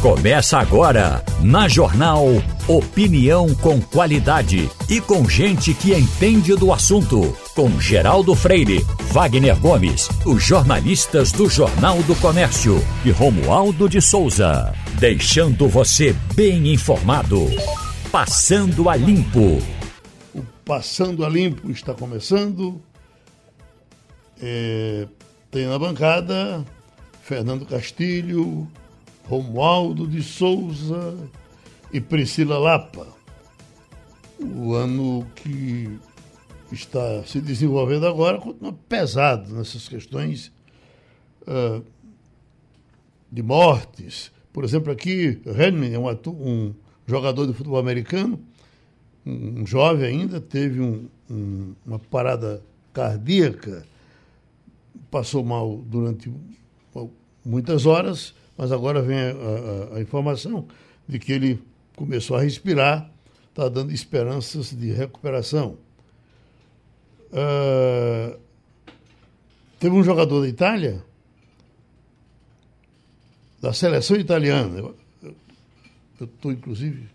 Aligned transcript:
Começa 0.00 0.58
agora, 0.58 1.24
na 1.42 1.66
Jornal 1.68 2.26
Opinião 2.68 3.54
com 3.54 3.80
qualidade 3.80 4.68
e 4.88 5.00
com 5.00 5.28
gente 5.28 5.72
que 5.72 5.94
entende 5.94 6.54
do 6.54 6.72
assunto. 6.72 7.34
Com 7.54 7.80
Geraldo 7.80 8.34
Freire, 8.34 8.84
Wagner 9.12 9.58
Gomes, 9.58 10.08
os 10.24 10.44
jornalistas 10.44 11.32
do 11.32 11.48
Jornal 11.48 12.02
do 12.02 12.14
Comércio 12.16 12.76
e 13.04 13.10
Romualdo 13.10 13.88
de 13.88 14.00
Souza. 14.02 14.74
Deixando 14.98 15.66
você 15.66 16.14
bem 16.34 16.72
informado. 16.72 17.46
Passando 18.12 18.90
a 18.90 18.96
Limpo. 18.96 19.62
O 20.34 20.42
Passando 20.64 21.24
a 21.24 21.28
Limpo 21.28 21.70
está 21.70 21.94
começando. 21.94 22.82
É, 24.42 25.06
tem 25.50 25.66
na 25.66 25.78
bancada 25.78 26.64
Fernando 27.22 27.64
Castilho, 27.64 28.68
Romualdo 29.28 30.06
de 30.06 30.22
Souza 30.22 31.16
e 31.92 32.00
Priscila 32.00 32.58
Lapa. 32.58 33.08
O 34.38 34.74
ano 34.74 35.26
que 35.34 35.98
está 36.70 37.24
se 37.24 37.40
desenvolvendo 37.40 38.06
agora 38.06 38.38
continua 38.38 38.72
pesado 38.88 39.52
nessas 39.54 39.88
questões 39.88 40.52
uh, 41.42 41.84
de 43.30 43.42
mortes. 43.42 44.30
Por 44.52 44.62
exemplo, 44.62 44.92
aqui, 44.92 45.40
Redman 45.44 45.92
é 45.92 45.98
um, 45.98 46.08
um, 46.30 46.74
jogador 47.06 47.46
de 47.46 47.52
futebol 47.52 47.78
americano, 47.78 48.40
um, 49.24 49.62
um 49.62 49.66
jovem 49.66 50.20
ainda, 50.20 50.40
teve 50.40 50.80
um, 50.80 51.08
uma 51.84 51.98
parada 51.98 52.62
cardíaca, 52.92 53.84
passou 55.10 55.44
mal 55.44 55.76
durante 55.78 56.32
muitas 57.44 57.86
horas 57.86 58.34
mas 58.56 58.72
agora 58.72 59.02
vem 59.02 59.18
a, 59.18 59.94
a, 59.94 59.96
a 59.96 60.00
informação 60.00 60.66
de 61.08 61.18
que 61.18 61.32
ele 61.32 61.62
começou 61.94 62.36
a 62.36 62.42
respirar, 62.42 63.10
está 63.50 63.68
dando 63.68 63.92
esperanças 63.92 64.70
de 64.70 64.92
recuperação. 64.92 65.78
Uh, 67.32 68.38
teve 69.80 69.94
um 69.94 70.02
jogador 70.02 70.42
da 70.42 70.48
Itália, 70.48 71.02
da 73.60 73.72
seleção 73.72 74.16
italiana, 74.16 74.78
eu 74.78 76.26
estou 76.26 76.52
inclusive, 76.52 77.08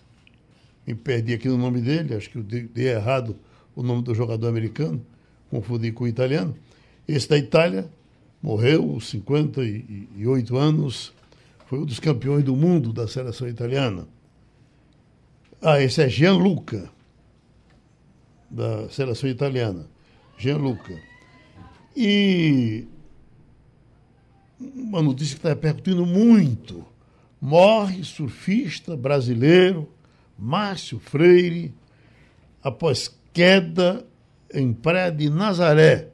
me 0.85 0.95
perdi 0.95 1.33
aqui 1.33 1.47
no 1.47 1.57
nome 1.57 1.79
dele, 1.81 2.15
acho 2.15 2.29
que 2.29 2.37
eu 2.37 2.43
dei, 2.43 2.87
errado 2.87 3.35
o 3.75 3.83
nome 3.83 4.03
do 4.03 4.13
jogador 4.13 4.47
americano, 4.47 5.01
confundi 5.49 5.91
com 5.91 6.03
o 6.03 6.07
italiano. 6.07 6.55
Esse 7.07 7.29
da 7.29 7.37
Itália 7.37 7.89
morreu, 8.41 8.99
58 8.99 10.57
anos, 10.57 11.13
foi 11.71 11.79
um 11.79 11.85
dos 11.85 12.01
campeões 12.01 12.43
do 12.43 12.53
mundo 12.53 12.91
da 12.91 13.07
seleção 13.07 13.47
italiana. 13.47 14.05
Ah, 15.61 15.81
esse 15.81 16.01
é 16.01 16.09
Gianluca, 16.09 16.91
da 18.49 18.89
seleção 18.89 19.29
italiana. 19.29 19.87
Gianluca. 20.37 20.99
E 21.95 22.85
uma 24.59 25.01
notícia 25.01 25.35
que 25.35 25.39
está 25.39 25.47
repercutindo 25.47 26.05
muito. 26.05 26.85
Morre 27.39 28.03
surfista 28.03 28.97
brasileiro 28.97 29.87
Márcio 30.37 30.99
Freire 30.99 31.73
após 32.61 33.17
queda 33.31 34.05
em 34.53 34.73
Praia 34.73 35.09
de 35.09 35.29
Nazaré. 35.29 36.09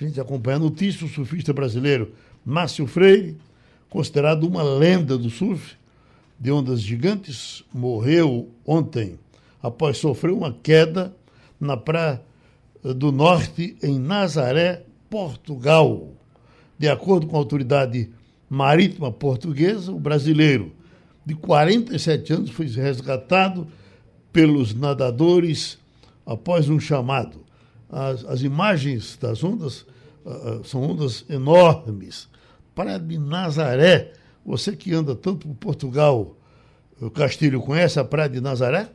A 0.00 0.04
gente 0.04 0.20
acompanha 0.20 0.58
a 0.58 0.60
notícia, 0.60 1.04
o 1.04 1.10
surfista 1.10 1.52
brasileiro 1.52 2.14
Márcio 2.46 2.86
Freire 2.86 3.36
considerado 3.92 4.44
uma 4.44 4.62
lenda 4.62 5.18
do 5.18 5.28
surf 5.28 5.76
de 6.40 6.50
ondas 6.50 6.80
gigantes, 6.80 7.62
morreu 7.72 8.48
ontem 8.64 9.18
após 9.62 9.98
sofrer 9.98 10.32
uma 10.32 10.50
queda 10.50 11.14
na 11.60 11.76
praia 11.76 12.22
do 12.82 13.12
norte, 13.12 13.76
em 13.82 13.98
Nazaré, 13.98 14.86
Portugal. 15.10 16.08
De 16.78 16.88
acordo 16.88 17.26
com 17.26 17.36
a 17.36 17.38
autoridade 17.38 18.08
marítima 18.48 19.12
portuguesa, 19.12 19.92
o 19.92 20.00
brasileiro 20.00 20.72
de 21.24 21.34
47 21.34 22.32
anos 22.32 22.50
foi 22.50 22.66
resgatado 22.68 23.68
pelos 24.32 24.74
nadadores 24.74 25.78
após 26.24 26.70
um 26.70 26.80
chamado. 26.80 27.44
As, 27.90 28.24
as 28.24 28.40
imagens 28.40 29.18
das 29.20 29.44
ondas 29.44 29.82
uh, 30.24 30.64
são 30.64 30.82
ondas 30.82 31.26
enormes, 31.28 32.31
Praia 32.74 32.98
de 32.98 33.18
Nazaré. 33.18 34.12
Você 34.44 34.74
que 34.74 34.92
anda 34.92 35.14
tanto 35.14 35.46
por 35.46 35.54
Portugal, 35.54 36.36
o 37.00 37.10
Castilho, 37.10 37.60
conhece 37.60 38.00
a 38.00 38.04
Praia 38.04 38.28
de 38.28 38.40
Nazaré? 38.40 38.88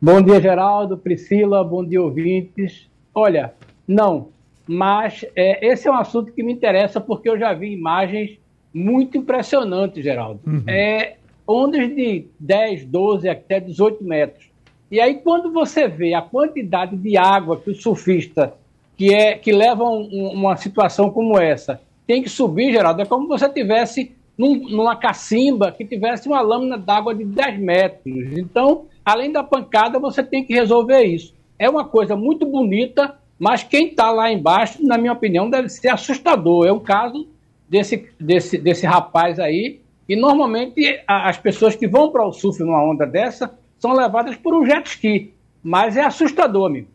Bom 0.00 0.22
dia, 0.22 0.40
Geraldo, 0.40 0.96
Priscila, 0.96 1.64
bom 1.64 1.84
dia, 1.84 2.00
ouvintes. 2.00 2.88
Olha, 3.14 3.52
não, 3.86 4.28
mas 4.66 5.24
é, 5.34 5.66
esse 5.66 5.88
é 5.88 5.90
um 5.90 5.96
assunto 5.96 6.32
que 6.32 6.42
me 6.42 6.52
interessa 6.52 7.00
porque 7.00 7.28
eu 7.28 7.38
já 7.38 7.52
vi 7.52 7.72
imagens 7.72 8.38
muito 8.72 9.18
impressionantes, 9.18 10.04
Geraldo. 10.04 10.40
Uhum. 10.46 10.62
É, 10.68 11.16
ondas 11.46 11.88
de 11.94 12.26
10, 12.38 12.84
12, 12.84 13.28
até 13.28 13.58
18 13.58 14.04
metros. 14.04 14.48
E 14.90 15.00
aí, 15.00 15.16
quando 15.16 15.52
você 15.52 15.88
vê 15.88 16.14
a 16.14 16.22
quantidade 16.22 16.96
de 16.96 17.16
água 17.16 17.58
que 17.58 17.70
o 17.70 17.74
surfista, 17.74 18.54
que, 18.96 19.12
é, 19.12 19.34
que 19.34 19.52
leva 19.52 19.84
um, 19.84 20.30
uma 20.32 20.56
situação 20.56 21.10
como 21.10 21.38
essa, 21.38 21.80
tem 22.08 22.22
que 22.22 22.30
subir, 22.30 22.72
Geraldo. 22.72 23.02
É 23.02 23.04
como 23.04 23.24
se 23.24 23.28
você 23.28 23.52
tivesse 23.52 24.16
num, 24.36 24.54
numa 24.54 24.96
cacimba 24.96 25.70
que 25.70 25.84
tivesse 25.84 26.26
uma 26.26 26.40
lâmina 26.40 26.78
d'água 26.78 27.14
de 27.14 27.22
10 27.22 27.60
metros. 27.60 28.02
Então, 28.38 28.86
além 29.04 29.30
da 29.30 29.44
pancada, 29.44 29.98
você 29.98 30.22
tem 30.22 30.42
que 30.42 30.54
resolver 30.54 31.02
isso. 31.02 31.34
É 31.58 31.68
uma 31.68 31.84
coisa 31.84 32.16
muito 32.16 32.46
bonita, 32.46 33.14
mas 33.38 33.62
quem 33.62 33.88
está 33.88 34.10
lá 34.10 34.32
embaixo, 34.32 34.78
na 34.84 34.96
minha 34.96 35.12
opinião, 35.12 35.50
deve 35.50 35.68
ser 35.68 35.88
assustador. 35.88 36.66
É 36.66 36.72
o 36.72 36.80
caso 36.80 37.28
desse, 37.68 38.08
desse, 38.18 38.56
desse 38.56 38.86
rapaz 38.86 39.38
aí. 39.38 39.80
E 40.08 40.16
normalmente 40.16 41.02
as 41.06 41.36
pessoas 41.36 41.76
que 41.76 41.86
vão 41.86 42.10
para 42.10 42.26
o 42.26 42.32
surf 42.32 42.58
numa 42.60 42.82
onda 42.82 43.04
dessa 43.04 43.52
são 43.78 43.92
levadas 43.92 44.34
por 44.34 44.54
um 44.54 44.64
jet 44.64 44.88
ski. 44.88 45.34
Mas 45.62 45.94
é 45.94 46.04
assustador, 46.04 46.68
amigo. 46.68 46.88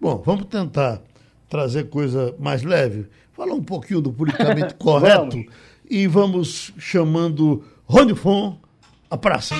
Bom, 0.00 0.16
vamos 0.24 0.46
tentar 0.46 1.02
trazer 1.50 1.90
coisa 1.90 2.34
mais 2.38 2.62
leve 2.62 3.06
falar 3.32 3.52
um 3.54 3.62
pouquinho 3.62 4.00
do 4.00 4.12
politicamente 4.12 4.74
correto 4.74 5.36
vamos. 5.36 5.46
e 5.90 6.06
vamos 6.06 6.72
chamando 6.78 7.62
Rony 7.84 8.14
Fon 8.14 8.56
a 9.10 9.16
praça. 9.18 9.54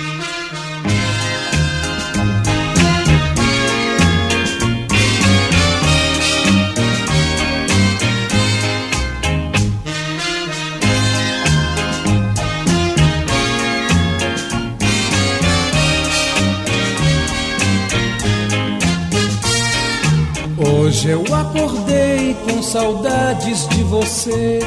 Hoje 20.91 21.11
eu 21.11 21.23
acordei 21.33 22.35
com 22.45 22.61
saudades 22.61 23.69
de 23.69 23.85
você. 23.85 24.59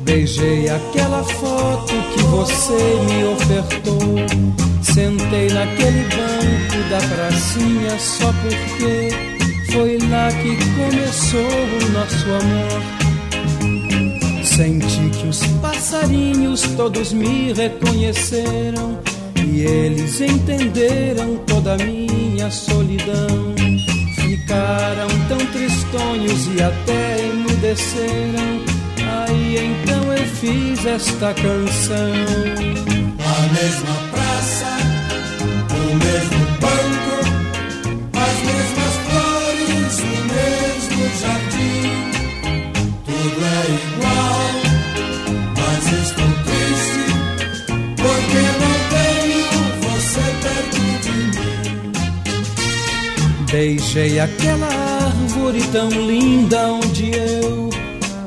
Beijei 0.00 0.70
aquela 0.70 1.22
foto 1.22 1.92
que 2.14 2.22
você 2.22 2.72
me 3.04 3.24
ofertou. 3.24 4.16
Sentei 4.82 5.48
naquele 5.50 6.04
banco 6.04 6.82
da 6.88 6.96
pracinha 7.14 7.98
só 7.98 8.32
porque 8.40 9.10
foi 9.70 9.98
lá 10.08 10.32
que 10.32 10.56
começou 10.76 11.40
o 11.42 11.88
nosso 11.90 12.24
amor. 12.30 12.82
Senti 14.42 15.10
que 15.10 15.26
os 15.26 15.44
passarinhos 15.60 16.62
todos 16.74 17.12
me 17.12 17.52
reconheceram 17.52 18.98
e 19.44 19.60
eles 19.60 20.22
entenderam 20.22 21.36
toda 21.46 21.74
a 21.74 21.76
minha 21.76 22.50
solidão 22.50 23.56
ficaram 24.36 25.08
tão 25.28 25.38
tristonhos 25.52 26.46
e 26.48 26.62
até 26.62 27.26
emudeceram. 27.26 28.64
Aí 29.26 29.56
então 29.58 30.12
eu 30.12 30.24
fiz 30.26 30.84
esta 30.84 31.32
canção. 31.34 32.12
A 33.18 33.52
mesma 33.52 33.96
praça, 34.12 34.76
o 35.70 35.94
mesmo 35.96 36.35
Beijei 53.50 54.18
aquela 54.18 54.66
árvore 54.66 55.62
tão 55.70 55.88
linda 55.88 56.72
onde 56.72 57.12
eu, 57.12 57.70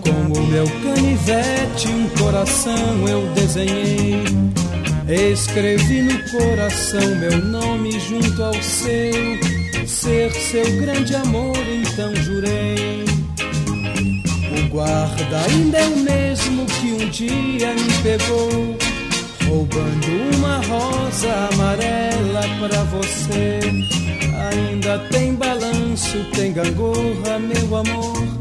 com 0.02 0.40
o 0.40 0.48
meu 0.48 0.66
canivete, 0.82 1.90
um 1.90 2.10
coração 2.18 3.08
eu 3.08 3.28
desenhei. 3.34 4.24
Escrevi 5.34 6.04
no 6.04 6.18
coração 6.30 7.16
meu 7.16 7.38
nome 7.46 8.00
junto 8.00 8.42
ao 8.42 8.54
seu, 8.62 9.12
ser 9.86 10.32
seu 10.32 10.66
grande 10.80 11.16
amor, 11.16 11.58
então 11.68 12.16
jurei. 12.16 13.04
O 14.58 14.70
guarda 14.70 15.42
ainda 15.50 15.80
é 15.80 15.88
o 15.88 15.98
mesmo 15.98 16.66
que 16.66 16.94
um 16.94 17.10
dia 17.10 17.74
me 17.74 17.94
pegou, 18.04 18.78
roubando 19.48 20.38
uma 20.38 20.58
rosa 20.66 21.50
amarela 21.52 22.42
para 22.60 22.84
você. 22.86 23.99
Ainda 24.52 25.00
tem 25.10 25.36
balanço, 25.36 26.18
tem 26.36 26.54
gangorra, 26.54 27.40
meu 27.40 27.76
amor 27.76 28.40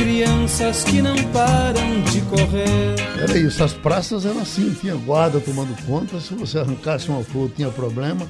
crianças 0.00 0.82
que 0.84 1.02
não 1.02 1.14
param 1.24 2.02
de 2.10 2.22
correr. 2.22 2.94
Era 3.22 3.38
isso, 3.38 3.62
as 3.62 3.74
praças 3.74 4.24
eram 4.24 4.40
assim, 4.40 4.72
tinha 4.72 4.94
guarda 4.94 5.38
tomando 5.40 5.76
conta, 5.84 6.18
se 6.20 6.32
você 6.34 6.58
arrancasse 6.58 7.10
uma 7.10 7.22
flor 7.22 7.50
tinha 7.54 7.68
problema. 7.70 8.26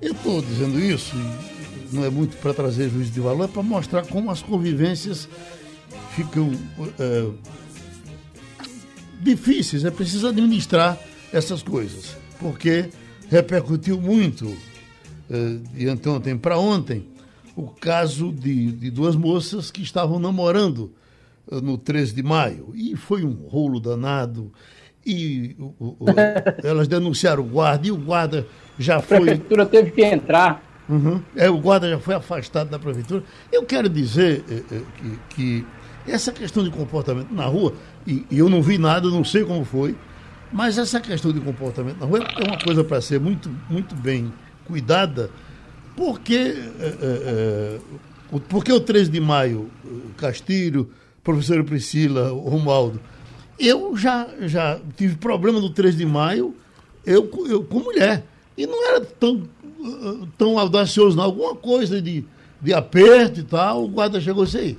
Eu 0.00 0.12
estou 0.12 0.42
dizendo 0.42 0.78
isso, 0.78 1.16
não 1.90 2.04
é 2.04 2.10
muito 2.10 2.36
para 2.36 2.52
trazer 2.52 2.90
juízo 2.90 3.10
de 3.12 3.20
valor, 3.20 3.44
é 3.44 3.48
para 3.48 3.62
mostrar 3.62 4.06
como 4.06 4.30
as 4.30 4.42
convivências 4.42 5.26
ficam 6.14 6.52
é, 6.98 7.28
difíceis, 9.20 9.86
é 9.86 9.90
preciso 9.90 10.28
administrar 10.28 10.98
essas 11.32 11.62
coisas, 11.62 12.14
porque 12.38 12.90
repercutiu 13.30 13.98
muito 13.98 14.54
de 15.72 15.88
anteontem 15.88 16.36
para 16.36 16.58
ontem 16.58 17.06
o 17.60 17.68
caso 17.68 18.32
de, 18.32 18.72
de 18.72 18.90
duas 18.90 19.14
moças 19.14 19.70
que 19.70 19.82
estavam 19.82 20.18
namorando 20.18 20.92
uh, 21.46 21.60
no 21.60 21.76
13 21.76 22.14
de 22.14 22.22
maio. 22.22 22.72
E 22.74 22.96
foi 22.96 23.24
um 23.24 23.32
rolo 23.32 23.80
danado. 23.80 24.52
E 25.04 25.56
o, 25.58 25.96
o, 25.98 26.06
elas 26.64 26.88
denunciaram 26.88 27.42
o 27.42 27.46
guarda 27.46 27.86
e 27.86 27.90
o 27.90 27.96
guarda 27.96 28.46
já 28.78 29.00
foi. 29.00 29.18
A 29.18 29.20
prefeitura 29.20 29.66
teve 29.66 29.90
que 29.90 30.02
entrar. 30.02 30.62
Uhum. 30.88 31.22
É, 31.36 31.48
o 31.48 31.58
guarda 31.58 31.88
já 31.88 31.98
foi 31.98 32.14
afastado 32.14 32.70
da 32.70 32.78
prefeitura. 32.78 33.22
Eu 33.52 33.64
quero 33.64 33.88
dizer 33.88 34.44
eh, 34.50 34.62
eh, 34.72 34.80
que, 34.96 35.62
que, 35.62 35.66
essa 36.10 36.32
questão 36.32 36.64
de 36.64 36.70
comportamento 36.70 37.32
na 37.32 37.44
rua, 37.44 37.74
e, 38.04 38.26
e, 38.28 38.38
eu 38.38 38.48
não 38.48 38.60
vi 38.60 38.76
nada, 38.76 39.08
não 39.08 39.22
sei 39.22 39.44
como 39.44 39.64
foi, 39.64 39.94
mas 40.52 40.78
essa 40.78 40.98
questão 41.00 41.32
de 41.32 41.38
comportamento 41.40 41.98
na 42.00 42.06
rua 42.06 42.26
é 42.36 42.42
uma 42.42 42.58
coisa 42.58 42.82
para 42.82 43.00
ser 43.00 43.20
muito, 43.20 43.48
muito 43.68 43.94
bem 43.94 44.32
cuidada 44.70 45.30
porque, 45.96 46.54
é, 46.78 46.96
é, 47.02 47.78
porque 48.48 48.72
o 48.72 48.80
13 48.80 49.10
de 49.10 49.20
maio, 49.20 49.70
Castilho, 50.16 50.88
professora 51.22 51.62
Priscila, 51.64 52.30
Romualdo, 52.30 53.00
eu 53.58 53.96
já, 53.96 54.28
já 54.42 54.80
tive 54.96 55.16
problema 55.16 55.60
no 55.60 55.68
13 55.68 55.98
de 55.98 56.06
maio 56.06 56.54
eu, 57.04 57.30
eu 57.48 57.64
com 57.64 57.80
mulher. 57.80 58.24
E 58.56 58.66
não 58.66 58.88
era 58.88 59.00
tão, 59.00 59.42
tão 60.36 60.58
audacioso, 60.58 61.16
não. 61.16 61.24
Alguma 61.24 61.54
coisa 61.54 62.00
de, 62.00 62.24
de 62.60 62.72
aperto 62.72 63.40
e 63.40 63.42
tal, 63.42 63.84
o 63.84 63.88
guarda 63.88 64.20
chegou 64.20 64.44
assim. 64.44 64.76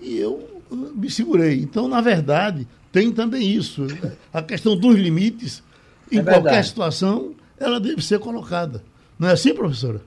E 0.00 0.16
eu 0.16 0.62
me 0.94 1.10
segurei. 1.10 1.60
Então, 1.60 1.88
na 1.88 2.00
verdade, 2.00 2.66
tem 2.92 3.10
também 3.12 3.50
isso. 3.50 3.86
A 4.32 4.42
questão 4.42 4.76
dos 4.76 4.96
limites, 4.96 5.62
em 6.10 6.18
é 6.18 6.22
qualquer 6.22 6.64
situação, 6.64 7.34
ela 7.58 7.80
deve 7.80 8.02
ser 8.02 8.18
colocada. 8.18 8.82
Não 9.20 9.28
é 9.28 9.32
assim, 9.32 9.52
professora? 9.52 10.00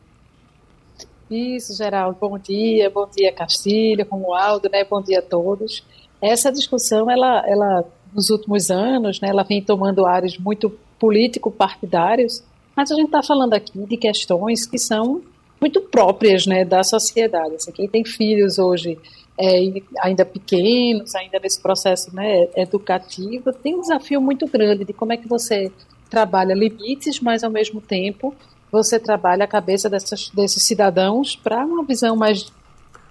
Isso, 1.30 1.78
Geraldo. 1.78 2.18
Bom 2.20 2.36
dia, 2.40 2.90
bom 2.90 3.08
dia, 3.16 3.32
Castilho, 3.32 4.08
Romualdo, 4.10 4.68
né? 4.72 4.84
Bom 4.84 5.04
dia 5.04 5.20
a 5.20 5.22
todos. 5.22 5.84
Essa 6.20 6.52
discussão, 6.52 7.12
ela, 7.12 7.44
ela 7.48 7.86
nos 8.12 8.32
últimos 8.32 8.72
anos, 8.72 9.22
né, 9.22 9.30
ela 9.30 9.44
vem 9.44 9.62
tomando 9.62 10.08
áreas 10.08 10.36
muito 10.40 10.72
político-partidários, 10.98 12.44
mas 12.76 12.92
a 12.92 12.96
gente 12.96 13.06
está 13.06 13.22
falando 13.22 13.54
aqui 13.54 13.86
de 13.86 13.98
questões 13.98 14.66
que 14.66 14.80
são 14.80 15.22
muito 15.62 15.80
próprias 15.82 16.48
né, 16.48 16.66
da 16.66 16.84
sociedade. 16.84 17.56
Assim, 17.56 17.72
quem 17.72 17.88
tem 17.88 18.04
filhos 18.04 18.58
hoje 18.58 18.98
é, 19.40 19.60
ainda 20.02 20.26
pequenos, 20.26 21.14
ainda 21.14 21.40
nesse 21.40 21.62
processo 21.62 22.16
né, 22.16 22.48
educativo, 22.56 23.54
tem 23.54 23.76
um 23.76 23.82
desafio 23.82 24.20
muito 24.20 24.48
grande 24.48 24.84
de 24.84 24.94
como 24.94 25.14
é 25.14 25.18
que 25.18 25.28
você 25.28 25.72
trabalha 26.10 26.56
limites, 26.56 27.20
mas 27.20 27.44
ao 27.44 27.52
mesmo 27.52 27.80
tempo 27.80 28.36
você 28.74 28.98
trabalha 29.00 29.44
a 29.44 29.48
cabeça 29.48 29.88
dessas, 29.88 30.30
desses 30.30 30.64
cidadãos 30.64 31.36
para 31.36 31.64
uma 31.64 31.84
visão 31.84 32.16
mais 32.16 32.52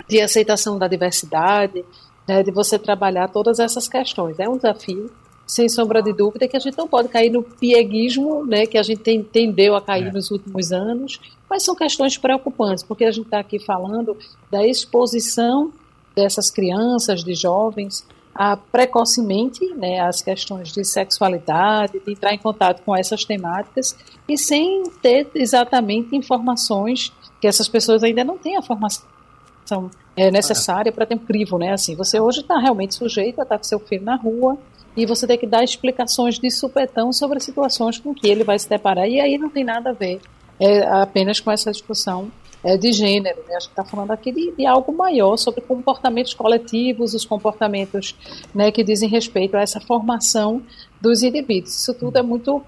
de 0.08 0.20
aceitação 0.20 0.76
da 0.76 0.88
diversidade, 0.88 1.84
né, 2.26 2.42
de 2.42 2.50
você 2.50 2.76
trabalhar 2.76 3.28
todas 3.28 3.60
essas 3.60 3.88
questões. 3.88 4.40
É 4.40 4.48
um 4.48 4.56
desafio, 4.56 5.08
sem 5.46 5.68
sombra 5.68 6.02
de 6.02 6.12
dúvida, 6.12 6.48
que 6.48 6.56
a 6.56 6.60
gente 6.60 6.76
não 6.76 6.88
pode 6.88 7.08
cair 7.08 7.30
no 7.30 7.44
pieguismo 7.44 8.44
né, 8.44 8.66
que 8.66 8.76
a 8.76 8.82
gente 8.82 9.02
tendeu 9.30 9.76
a 9.76 9.80
cair 9.80 10.08
é. 10.08 10.10
nos 10.10 10.32
últimos 10.32 10.72
anos, 10.72 11.20
mas 11.48 11.62
são 11.62 11.76
questões 11.76 12.18
preocupantes, 12.18 12.82
porque 12.82 13.04
a 13.04 13.12
gente 13.12 13.26
está 13.26 13.38
aqui 13.38 13.60
falando 13.60 14.16
da 14.50 14.66
exposição 14.66 15.72
dessas 16.12 16.50
crianças, 16.50 17.22
de 17.22 17.36
jovens, 17.36 18.04
a, 18.34 18.56
precocemente 18.56 19.66
né, 19.74 20.00
as 20.00 20.22
questões 20.22 20.72
de 20.72 20.84
sexualidade, 20.84 22.00
de 22.04 22.12
entrar 22.12 22.32
em 22.32 22.38
contato 22.38 22.82
com 22.82 22.96
essas 22.96 23.24
temáticas 23.24 23.96
e 24.28 24.38
sem 24.38 24.84
ter 25.02 25.28
exatamente 25.34 26.16
informações 26.16 27.12
que 27.40 27.46
essas 27.46 27.68
pessoas 27.68 28.02
ainda 28.02 28.24
não 28.24 28.38
têm 28.38 28.56
a 28.56 28.62
formação 28.62 29.02
é, 30.16 30.30
necessária 30.30 30.92
para 30.92 31.06
ter 31.06 31.14
um 31.14 31.18
crivo, 31.18 31.58
né? 31.58 31.72
Assim, 31.72 31.94
você 31.94 32.20
hoje 32.20 32.40
está 32.40 32.58
realmente 32.58 32.94
sujeito 32.94 33.40
a 33.40 33.42
estar 33.42 33.58
com 33.58 33.64
seu 33.64 33.78
filho 33.78 34.04
na 34.04 34.16
rua 34.16 34.56
e 34.96 35.06
você 35.06 35.26
tem 35.26 35.38
que 35.38 35.46
dar 35.46 35.64
explicações 35.64 36.38
de 36.38 36.50
supetão 36.50 37.12
sobre 37.12 37.40
situações 37.40 37.98
com 37.98 38.14
que 38.14 38.28
ele 38.28 38.44
vai 38.44 38.58
se 38.58 38.68
deparar 38.68 39.08
e 39.08 39.20
aí 39.20 39.38
não 39.38 39.48
tem 39.48 39.64
nada 39.64 39.90
a 39.90 39.92
ver 39.92 40.20
é, 40.60 40.86
apenas 40.86 41.40
com 41.40 41.50
essa 41.50 41.70
discussão 41.70 42.30
é, 42.64 42.76
de 42.76 42.92
gênero. 42.92 43.38
Né? 43.48 43.56
A 43.56 43.60
gente 43.60 43.70
está 43.70 43.84
falando 43.84 44.10
aqui 44.10 44.32
de, 44.32 44.52
de, 44.52 44.66
algo 44.66 44.92
maior 44.92 45.36
sobre 45.36 45.60
comportamentos 45.60 46.34
coletivos, 46.34 47.14
os 47.14 47.24
comportamentos 47.24 48.14
né, 48.54 48.70
que 48.70 48.84
dizem 48.84 49.08
respeito 49.08 49.56
a 49.56 49.60
essa 49.60 49.80
formação 49.80 50.62
dos 51.00 51.22
indivíduos. 51.22 51.78
Isso 51.78 51.94
tudo 51.94 52.18
é 52.18 52.22
muito 52.22 52.62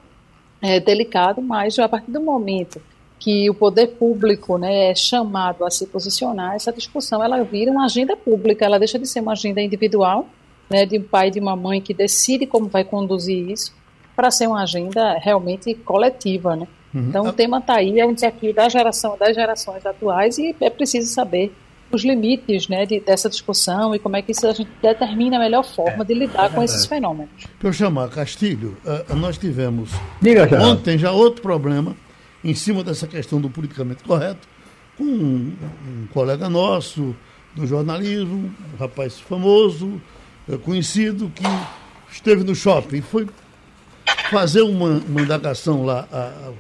é, 0.61 0.81
delicado, 0.81 1.41
mas 1.41 1.79
a 1.79 1.89
partir 1.89 2.11
do 2.11 2.21
momento 2.21 2.81
que 3.19 3.49
o 3.49 3.55
poder 3.55 3.89
público 3.89 4.59
né, 4.59 4.91
é 4.91 4.95
chamado 4.95 5.65
a 5.65 5.71
se 5.71 5.87
posicionar, 5.87 6.55
essa 6.55 6.73
discussão 6.73 7.23
ela 7.23 7.43
vira 7.43 7.71
uma 7.71 7.87
agenda 7.87 8.17
pública, 8.17 8.65
ela 8.65 8.79
deixa 8.79 8.99
de 8.99 9.07
ser 9.07 9.21
uma 9.21 9.33
agenda 9.33 9.63
individual, 9.63 10.27
né, 10.69 10.85
de 10.85 10.99
um 10.99 11.03
pai 11.03 11.29
e 11.29 11.31
de 11.31 11.41
uma 11.41 11.57
mãe 11.57 11.81
que 11.81 11.95
decide 11.95 12.47
como 12.47 12.69
vai 12.69 12.85
conduzir 12.85 13.49
isso, 13.49 13.73
para 14.15 14.31
ser 14.31 14.47
uma 14.47 14.63
agenda 14.63 15.15
realmente 15.19 15.75
coletiva, 15.75 16.55
né? 16.55 16.69
Uhum. 16.95 17.07
Então 17.09 17.27
o 17.27 17.33
tema 17.33 17.59
está 17.59 17.77
aí, 17.77 17.99
é 17.99 18.07
um 18.07 18.15
desafio 18.15 18.55
da 18.55 18.69
geração, 18.69 19.17
das 19.19 19.35
gerações 19.35 19.85
atuais 19.85 20.39
e 20.39 20.55
é 20.61 20.71
preciso 20.71 21.13
saber 21.13 21.53
os 21.91 22.05
limites 22.05 22.69
né, 22.69 22.87
de, 22.87 23.01
dessa 23.01 23.29
discussão 23.29 23.95
e 23.95 23.99
como 23.99 24.17
é 24.17 24.23
que 24.23 24.33
isso 24.33 24.47
a 24.47 24.53
gente 24.53 24.71
determina 24.83 25.37
a 25.37 25.41
melhor 25.41 25.65
forma 25.65 26.03
é, 26.03 26.05
de 26.05 26.15
lidar 26.15 26.47
é 26.47 26.49
com 26.49 26.63
esses 26.63 26.87
fenômenos. 26.87 27.31
Para 27.59 27.69
eu 27.69 27.73
chamar 27.73 28.09
Castilho, 28.11 28.77
uh, 28.85 29.15
nós 29.17 29.39
tivemos 29.39 29.91
Diga, 30.21 30.49
já. 30.49 30.61
ontem 30.63 30.99
já 30.99 31.13
outro 31.13 31.43
problema 31.43 31.97
em 32.43 32.55
cima 32.55 32.83
dessa 32.83 33.07
questão 33.07 33.41
do 33.41 33.49
politicamente 33.49 34.03
correto 34.03 34.49
com 34.97 35.05
um, 35.05 35.57
um 35.87 36.07
colega 36.13 36.49
nosso 36.49 37.15
do 37.55 37.67
jornalismo, 37.67 38.53
um 38.73 38.77
rapaz 38.77 39.19
famoso, 39.21 40.01
uh, 40.49 40.59
conhecido, 40.59 41.31
que 41.35 41.45
esteve 42.11 42.43
no 42.45 42.55
shopping, 42.55 43.01
foi 43.01 43.29
fazer 44.31 44.63
uma, 44.63 45.01
uma 45.09 45.21
indagação 45.21 45.85
lá 45.85 46.09
a, 46.11 46.19
a 46.19 46.53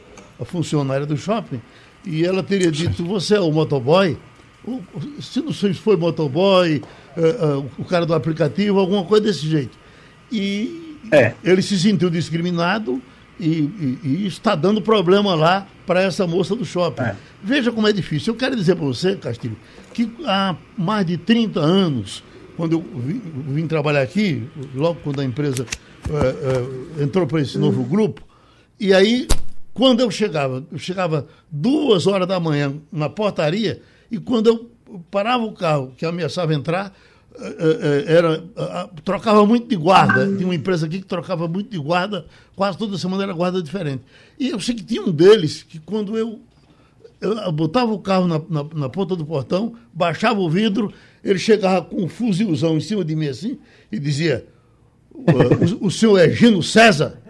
funcionária 0.44 1.06
do 1.06 1.16
shopping, 1.16 1.60
e 2.04 2.24
ela 2.24 2.42
teria 2.42 2.70
dito, 2.70 3.04
você 3.04 3.36
é 3.36 3.40
o 3.40 3.50
motoboy? 3.50 4.16
Se 5.20 5.40
não 5.40 5.52
sei 5.52 5.74
se 5.74 5.80
foi 5.80 5.96
motoboy, 5.96 6.82
uh, 7.16 7.58
uh, 7.58 7.70
o 7.78 7.84
cara 7.84 8.06
do 8.06 8.14
aplicativo, 8.14 8.78
alguma 8.78 9.04
coisa 9.04 9.24
desse 9.24 9.46
jeito. 9.46 9.78
E 10.32 10.98
é. 11.12 11.34
ele 11.44 11.62
se 11.62 11.78
sentiu 11.78 12.10
discriminado 12.10 13.00
e, 13.38 13.46
e, 13.48 13.98
e 14.02 14.26
está 14.26 14.54
dando 14.54 14.80
problema 14.80 15.34
lá 15.34 15.66
para 15.86 16.02
essa 16.02 16.26
moça 16.26 16.54
do 16.54 16.64
shopping. 16.64 17.02
É. 17.02 17.16
Veja 17.42 17.70
como 17.72 17.86
é 17.86 17.92
difícil. 17.92 18.32
Eu 18.32 18.38
quero 18.38 18.56
dizer 18.56 18.74
para 18.74 18.84
você, 18.84 19.16
Castilho, 19.16 19.56
que 19.92 20.10
há 20.24 20.56
mais 20.76 21.06
de 21.06 21.16
30 21.18 21.60
anos, 21.60 22.22
quando 22.56 22.72
eu 22.72 22.84
vim, 22.94 23.20
vim 23.48 23.66
trabalhar 23.66 24.02
aqui, 24.02 24.42
logo 24.74 25.00
quando 25.02 25.20
a 25.20 25.24
empresa 25.24 25.66
uh, 26.08 27.02
entrou 27.02 27.26
para 27.26 27.40
esse 27.40 27.58
novo 27.58 27.82
grupo, 27.84 28.22
e 28.78 28.92
aí 28.92 29.26
quando 29.74 30.00
eu 30.00 30.10
chegava, 30.10 30.64
eu 30.70 30.78
chegava 30.78 31.26
duas 31.50 32.06
horas 32.06 32.28
da 32.28 32.38
manhã 32.38 32.76
na 32.92 33.10
portaria 33.10 33.82
e 34.08 34.18
quando 34.18 34.46
eu 34.46 34.70
parava 35.10 35.42
o 35.42 35.52
carro 35.52 35.92
que 35.98 36.06
ameaçava 36.06 36.54
entrar, 36.54 36.94
eh, 37.36 37.56
eh, 37.58 38.04
eh, 38.06 38.12
era, 38.14 38.44
trocava 39.04 39.44
muito 39.44 39.68
de 39.68 39.74
guarda. 39.74 40.24
Tinha 40.28 40.46
uma 40.46 40.54
empresa 40.54 40.86
aqui 40.86 41.00
que 41.00 41.06
trocava 41.06 41.48
muito 41.48 41.70
de 41.70 41.78
guarda, 41.78 42.24
quase 42.54 42.78
toda 42.78 42.96
semana 42.96 43.24
era 43.24 43.32
guarda 43.32 43.60
diferente. 43.60 44.04
E 44.38 44.50
eu 44.50 44.60
sei 44.60 44.76
que 44.76 44.84
tinha 44.84 45.02
um 45.02 45.10
deles 45.10 45.64
que 45.64 45.80
quando 45.80 46.16
eu, 46.16 46.38
eu 47.20 47.50
botava 47.50 47.92
o 47.92 47.98
carro 47.98 48.28
na, 48.28 48.40
na, 48.48 48.64
na 48.72 48.88
ponta 48.88 49.16
do 49.16 49.26
portão, 49.26 49.74
baixava 49.92 50.38
o 50.38 50.48
vidro, 50.48 50.92
ele 51.24 51.40
chegava 51.40 51.82
com 51.84 52.04
um 52.04 52.08
fuzilzão 52.08 52.76
em 52.76 52.80
cima 52.80 53.04
de 53.04 53.16
mim 53.16 53.26
assim 53.26 53.58
e 53.90 53.98
dizia: 53.98 54.46
O, 55.12 55.86
o 55.86 55.90
senhor 55.90 56.16
é 56.18 56.30
Gino 56.30 56.62
César? 56.62 57.23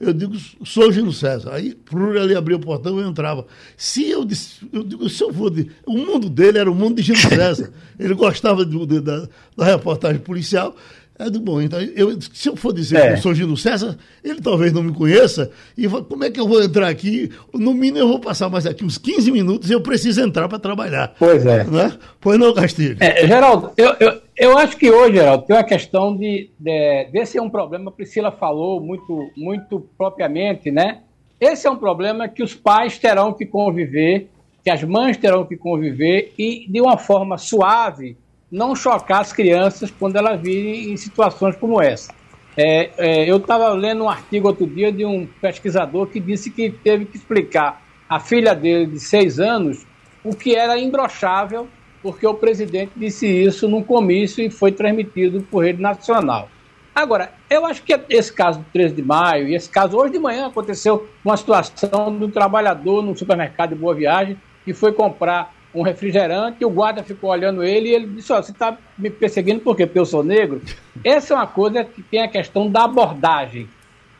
Eu 0.00 0.14
digo, 0.14 0.34
sou 0.64 0.90
Gino 0.90 1.12
César. 1.12 1.52
Aí, 1.52 1.74
por 1.74 2.16
ali 2.16 2.34
abrir 2.34 2.54
o 2.54 2.58
portão, 2.58 2.98
eu 2.98 3.06
entrava. 3.06 3.46
Se 3.76 4.08
eu 4.08 4.24
disse, 4.24 4.66
eu 4.72 4.82
digo, 4.82 5.06
se 5.10 5.22
eu 5.22 5.32
for. 5.32 5.50
De, 5.50 5.70
o 5.86 5.92
mundo 5.92 6.30
dele 6.30 6.56
era 6.56 6.70
o 6.70 6.74
mundo 6.74 6.96
de 6.96 7.02
Gino 7.02 7.18
César. 7.18 7.70
Ele 8.00 8.14
gostava 8.14 8.64
do, 8.64 8.86
de, 8.86 8.98
da, 9.00 9.28
da 9.54 9.64
reportagem 9.66 10.18
policial. 10.20 10.74
É 11.20 11.28
do 11.28 11.38
bom. 11.38 11.60
Então, 11.60 11.78
eu, 11.78 12.18
se 12.32 12.48
eu 12.48 12.56
for 12.56 12.72
dizer 12.72 12.96
é. 12.96 13.06
que 13.08 13.12
eu 13.12 13.16
sou 13.18 13.34
Gino 13.34 13.54
César, 13.54 13.98
ele 14.24 14.40
talvez 14.40 14.72
não 14.72 14.82
me 14.82 14.90
conheça. 14.90 15.50
E 15.76 15.86
como 15.86 16.24
é 16.24 16.30
que 16.30 16.40
eu 16.40 16.48
vou 16.48 16.62
entrar 16.62 16.88
aqui? 16.88 17.30
No 17.52 17.74
mínimo, 17.74 17.98
eu 17.98 18.08
vou 18.08 18.18
passar 18.18 18.48
mais 18.48 18.64
aqui 18.64 18.82
uns 18.86 18.96
15 18.96 19.30
minutos 19.30 19.68
e 19.68 19.74
eu 19.74 19.82
preciso 19.82 20.22
entrar 20.22 20.48
para 20.48 20.58
trabalhar. 20.58 21.14
Pois 21.18 21.44
é. 21.44 21.64
Né? 21.64 21.92
Pois 22.18 22.38
não, 22.38 22.54
Castilho. 22.54 22.96
É, 23.00 23.26
Geraldo, 23.26 23.70
eu, 23.76 23.94
eu, 24.00 24.22
eu 24.40 24.56
acho 24.56 24.74
que 24.78 24.90
hoje, 24.90 25.16
Geraldo, 25.16 25.44
tem 25.44 25.54
uma 25.54 25.62
questão 25.62 26.16
de, 26.16 26.48
de. 26.58 27.04
Desse 27.12 27.36
é 27.36 27.42
um 27.42 27.50
problema, 27.50 27.90
a 27.90 27.92
Priscila 27.92 28.32
falou 28.32 28.80
muito, 28.80 29.30
muito 29.36 29.86
propriamente, 29.98 30.70
né? 30.70 31.02
Esse 31.38 31.66
é 31.66 31.70
um 31.70 31.76
problema 31.76 32.26
que 32.26 32.42
os 32.42 32.54
pais 32.54 32.98
terão 32.98 33.34
que 33.34 33.44
conviver, 33.44 34.30
que 34.64 34.70
as 34.70 34.82
mães 34.82 35.18
terão 35.18 35.44
que 35.44 35.58
conviver 35.58 36.32
e 36.38 36.66
de 36.66 36.80
uma 36.80 36.96
forma 36.96 37.36
suave 37.36 38.16
não 38.50 38.74
chocar 38.74 39.20
as 39.20 39.30
crianças 39.30 39.90
quando 39.90 40.16
elas 40.16 40.40
virem 40.40 40.90
em 40.90 40.96
situações 40.96 41.54
como 41.56 41.80
essa. 41.80 42.10
É, 42.56 42.90
é, 42.96 43.30
eu 43.30 43.36
estava 43.36 43.68
lendo 43.74 44.04
um 44.04 44.08
artigo 44.08 44.48
outro 44.48 44.66
dia 44.66 44.90
de 44.90 45.04
um 45.04 45.26
pesquisador 45.26 46.06
que 46.06 46.18
disse 46.18 46.50
que 46.50 46.70
teve 46.70 47.04
que 47.04 47.18
explicar 47.18 47.82
à 48.08 48.18
filha 48.18 48.54
dele 48.54 48.86
de 48.86 49.00
seis 49.00 49.38
anos 49.38 49.86
o 50.24 50.34
que 50.34 50.54
era 50.54 50.78
imbrochável, 50.78 51.68
porque 52.02 52.26
o 52.26 52.34
presidente 52.34 52.92
disse 52.96 53.26
isso 53.26 53.68
num 53.68 53.82
comício 53.82 54.44
e 54.44 54.50
foi 54.50 54.72
transmitido 54.72 55.42
por 55.50 55.64
rede 55.64 55.80
nacional. 55.80 56.48
Agora, 56.94 57.32
eu 57.48 57.64
acho 57.64 57.82
que 57.82 57.98
esse 58.08 58.32
caso 58.32 58.58
do 58.58 58.64
13 58.72 58.94
de 58.94 59.02
maio, 59.02 59.48
e 59.48 59.54
esse 59.54 59.68
caso 59.68 59.96
hoje 59.96 60.12
de 60.12 60.18
manhã 60.18 60.48
aconteceu 60.48 61.08
uma 61.24 61.36
situação 61.36 62.16
de 62.16 62.24
um 62.24 62.30
trabalhador 62.30 63.02
no 63.02 63.16
supermercado 63.16 63.70
de 63.70 63.76
Boa 63.76 63.94
Viagem 63.94 64.36
que 64.64 64.74
foi 64.74 64.92
comprar 64.92 65.54
um 65.74 65.82
refrigerante, 65.82 66.64
o 66.64 66.70
guarda 66.70 67.02
ficou 67.02 67.30
olhando 67.30 67.62
ele 67.62 67.88
e 67.88 67.94
ele 67.94 68.06
disse: 68.08 68.32
Ó, 68.32 68.42
você 68.42 68.50
está 68.50 68.76
me 68.98 69.08
perseguindo 69.08 69.60
por 69.60 69.76
quê? 69.76 69.86
Porque 69.86 69.98
eu 69.98 70.04
sou 70.04 70.22
negro? 70.22 70.60
Essa 71.04 71.34
é 71.34 71.36
uma 71.36 71.46
coisa 71.46 71.84
que 71.84 72.02
tem 72.02 72.22
a 72.22 72.28
questão 72.28 72.68
da 72.68 72.84
abordagem. 72.84 73.68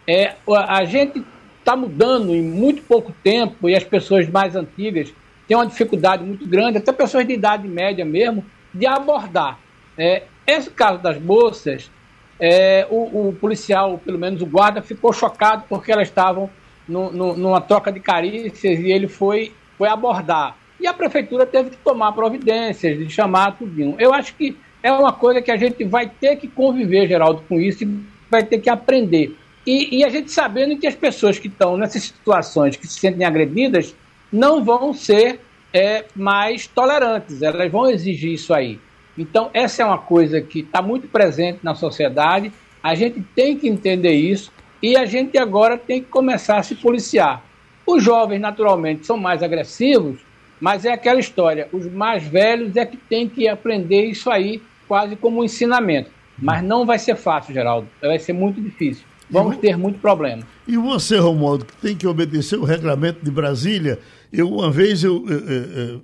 É, 0.07 0.35
a 0.49 0.85
gente 0.85 1.23
está 1.59 1.77
mudando 1.77 2.35
em 2.35 2.43
muito 2.43 2.83
pouco 2.83 3.13
tempo 3.23 3.69
e 3.69 3.75
as 3.75 3.85
pessoas 3.85 4.29
mais 4.29 4.57
antigas 4.57 5.13
têm 5.51 5.57
uma 5.57 5.67
dificuldade 5.67 6.23
muito 6.23 6.47
grande, 6.47 6.79
até 6.79 6.93
pessoas 6.93 7.27
de 7.27 7.33
idade 7.33 7.67
média 7.67 8.05
mesmo, 8.05 8.45
de 8.73 8.87
abordar. 8.87 9.59
É, 9.99 10.23
esse 10.47 10.71
caso 10.71 11.03
das 11.03 11.21
moças, 11.21 11.91
é, 12.39 12.87
o, 12.89 13.31
o, 13.31 13.33
policial, 13.33 13.99
pelo 13.99 14.17
menos 14.17 14.41
o 14.43 14.47
guarda, 14.47 14.81
ficou 14.81 15.13
chocado 15.13 15.65
porque 15.69 15.91
elas 15.91 16.07
estavam 16.07 16.49
no, 16.87 17.11
no, 17.11 17.37
numa 17.37 17.61
troca 17.61 17.91
de 17.91 17.99
carícias 17.99 18.79
e 18.79 18.93
ele 18.93 19.09
foi, 19.09 19.53
foi 19.77 19.89
abordar. 19.89 20.57
E 20.79 20.87
a 20.87 20.95
prefeitura 20.95 21.45
teve 21.45 21.71
que 21.71 21.79
tomar 21.79 22.13
providências, 22.13 22.97
de 22.97 23.11
chamar 23.11 23.59
tudinho. 23.59 23.97
Eu 23.99 24.15
acho 24.15 24.37
que 24.37 24.57
é 24.81 24.93
uma 24.93 25.13
coisa 25.13 25.43
que 25.43 25.51
a 25.51 25.57
gente 25.57 25.83
vai 25.83 26.09
ter 26.09 26.37
que 26.37 26.47
conviver, 26.47 27.09
Geraldo, 27.09 27.43
com 27.49 27.61
isso 27.61 27.83
e 27.83 28.05
vai 28.31 28.45
ter 28.45 28.61
que 28.61 28.71
aprender. 28.71 29.37
E, 29.67 29.99
e 29.99 30.05
a 30.05 30.09
gente 30.09 30.31
sabendo 30.31 30.79
que 30.79 30.87
as 30.87 30.95
pessoas 30.95 31.41
que 31.41 31.49
estão 31.49 31.77
nessas 31.77 32.05
situações, 32.05 32.77
que 32.77 32.87
se 32.87 33.01
sentem 33.01 33.27
agredidas, 33.27 33.97
não 34.33 34.65
vão 34.65 34.93
ser 34.93 35.41
é, 35.73 36.05
mais 36.15 36.67
tolerantes, 36.67 37.43
elas 37.43 37.71
vão 37.71 37.89
exigir 37.89 38.33
isso 38.33 38.53
aí. 38.53 38.79
Então, 39.17 39.51
essa 39.53 39.83
é 39.83 39.87
uma 39.87 39.99
coisa 39.99 40.41
que 40.41 40.61
está 40.61 40.81
muito 40.81 41.09
presente 41.09 41.61
na 41.63 41.75
sociedade, 41.75 42.53
a 42.83 42.95
gente 42.95 43.21
tem 43.35 43.57
que 43.59 43.69
entender 43.69 44.13
isso 44.13 44.53
e 44.83 44.97
a 44.97 45.05
gente 45.05 45.37
agora 45.37 45.77
tem 45.77 46.01
que 46.01 46.09
começar 46.09 46.59
a 46.59 46.63
se 46.63 46.75
policiar. 46.75 47.45
Os 47.87 48.03
jovens, 48.03 48.41
naturalmente, 48.41 49.07
são 49.07 49.17
mais 49.17 49.43
agressivos, 49.43 50.21
mas 50.61 50.85
é 50.85 50.93
aquela 50.93 51.21
história, 51.21 51.69
os 51.73 51.87
mais 51.91 52.23
velhos 52.25 52.77
é 52.77 52.87
que 52.87 52.97
tem 52.97 53.29
que 53.29 53.49
aprender 53.49 54.05
isso 54.07 54.31
aí 54.31 54.63
quase 54.87 55.17
como 55.17 55.41
um 55.41 55.45
ensinamento. 55.45 56.11
Mas 56.39 56.63
não 56.63 56.87
vai 56.87 56.99
ser 56.99 57.17
fácil, 57.17 57.53
Geraldo. 57.53 57.89
Vai 58.01 58.19
ser 58.19 58.33
muito 58.33 58.61
difícil. 58.61 59.05
Vamos 59.31 59.59
ter 59.59 59.77
muito 59.77 59.99
problema. 59.99 60.43
E 60.67 60.77
você, 60.77 61.17
Romualdo, 61.19 61.65
que 61.65 61.77
tem 61.77 61.97
que 61.97 62.07
obedecer 62.07 62.59
o 62.59 62.65
regulamento 62.65 63.25
de 63.25 63.31
Brasília. 63.31 63.99
Eu, 64.33 64.49
uma 64.49 64.71
vez, 64.71 65.03
eu, 65.05 65.25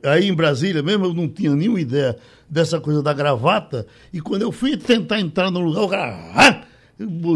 aí 0.05 0.29
em 0.29 0.35
Brasília 0.35 0.83
mesmo, 0.83 1.07
eu 1.07 1.15
não 1.15 1.29
tinha 1.29 1.55
nenhuma 1.55 1.81
ideia 1.81 2.17
dessa 2.49 2.81
coisa 2.81 3.03
da 3.03 3.13
gravata. 3.13 3.87
E 4.13 4.21
quando 4.21 4.43
eu 4.43 4.53
fui 4.53 4.77
tentar 4.77 5.21
entrar 5.21 5.51
no 5.51 5.61
lugar, 5.61 5.85
o 5.85 5.89
cara 5.89 6.17
ah, 6.35 6.63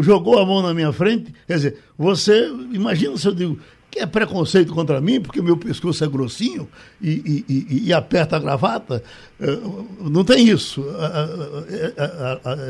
jogou 0.01 0.39
a 0.39 0.45
mão 0.45 0.61
na 0.61 0.73
minha 0.73 0.91
frente. 0.91 1.33
Quer 1.45 1.55
dizer, 1.55 1.77
você, 1.97 2.47
imagina 2.71 3.17
se 3.17 3.27
eu 3.27 3.33
digo, 3.33 3.59
que 3.91 3.99
é 3.99 4.05
preconceito 4.05 4.73
contra 4.73 5.01
mim, 5.01 5.19
porque 5.19 5.41
meu 5.41 5.57
pescoço 5.57 6.03
é 6.03 6.07
grossinho 6.07 6.67
e, 7.01 7.43
e, 7.49 7.87
e 7.87 7.93
aperta 7.93 8.37
a 8.37 8.39
gravata. 8.39 9.03
Eh, 9.37 9.59
não 9.99 10.23
tem 10.23 10.47
isso. 10.47 10.83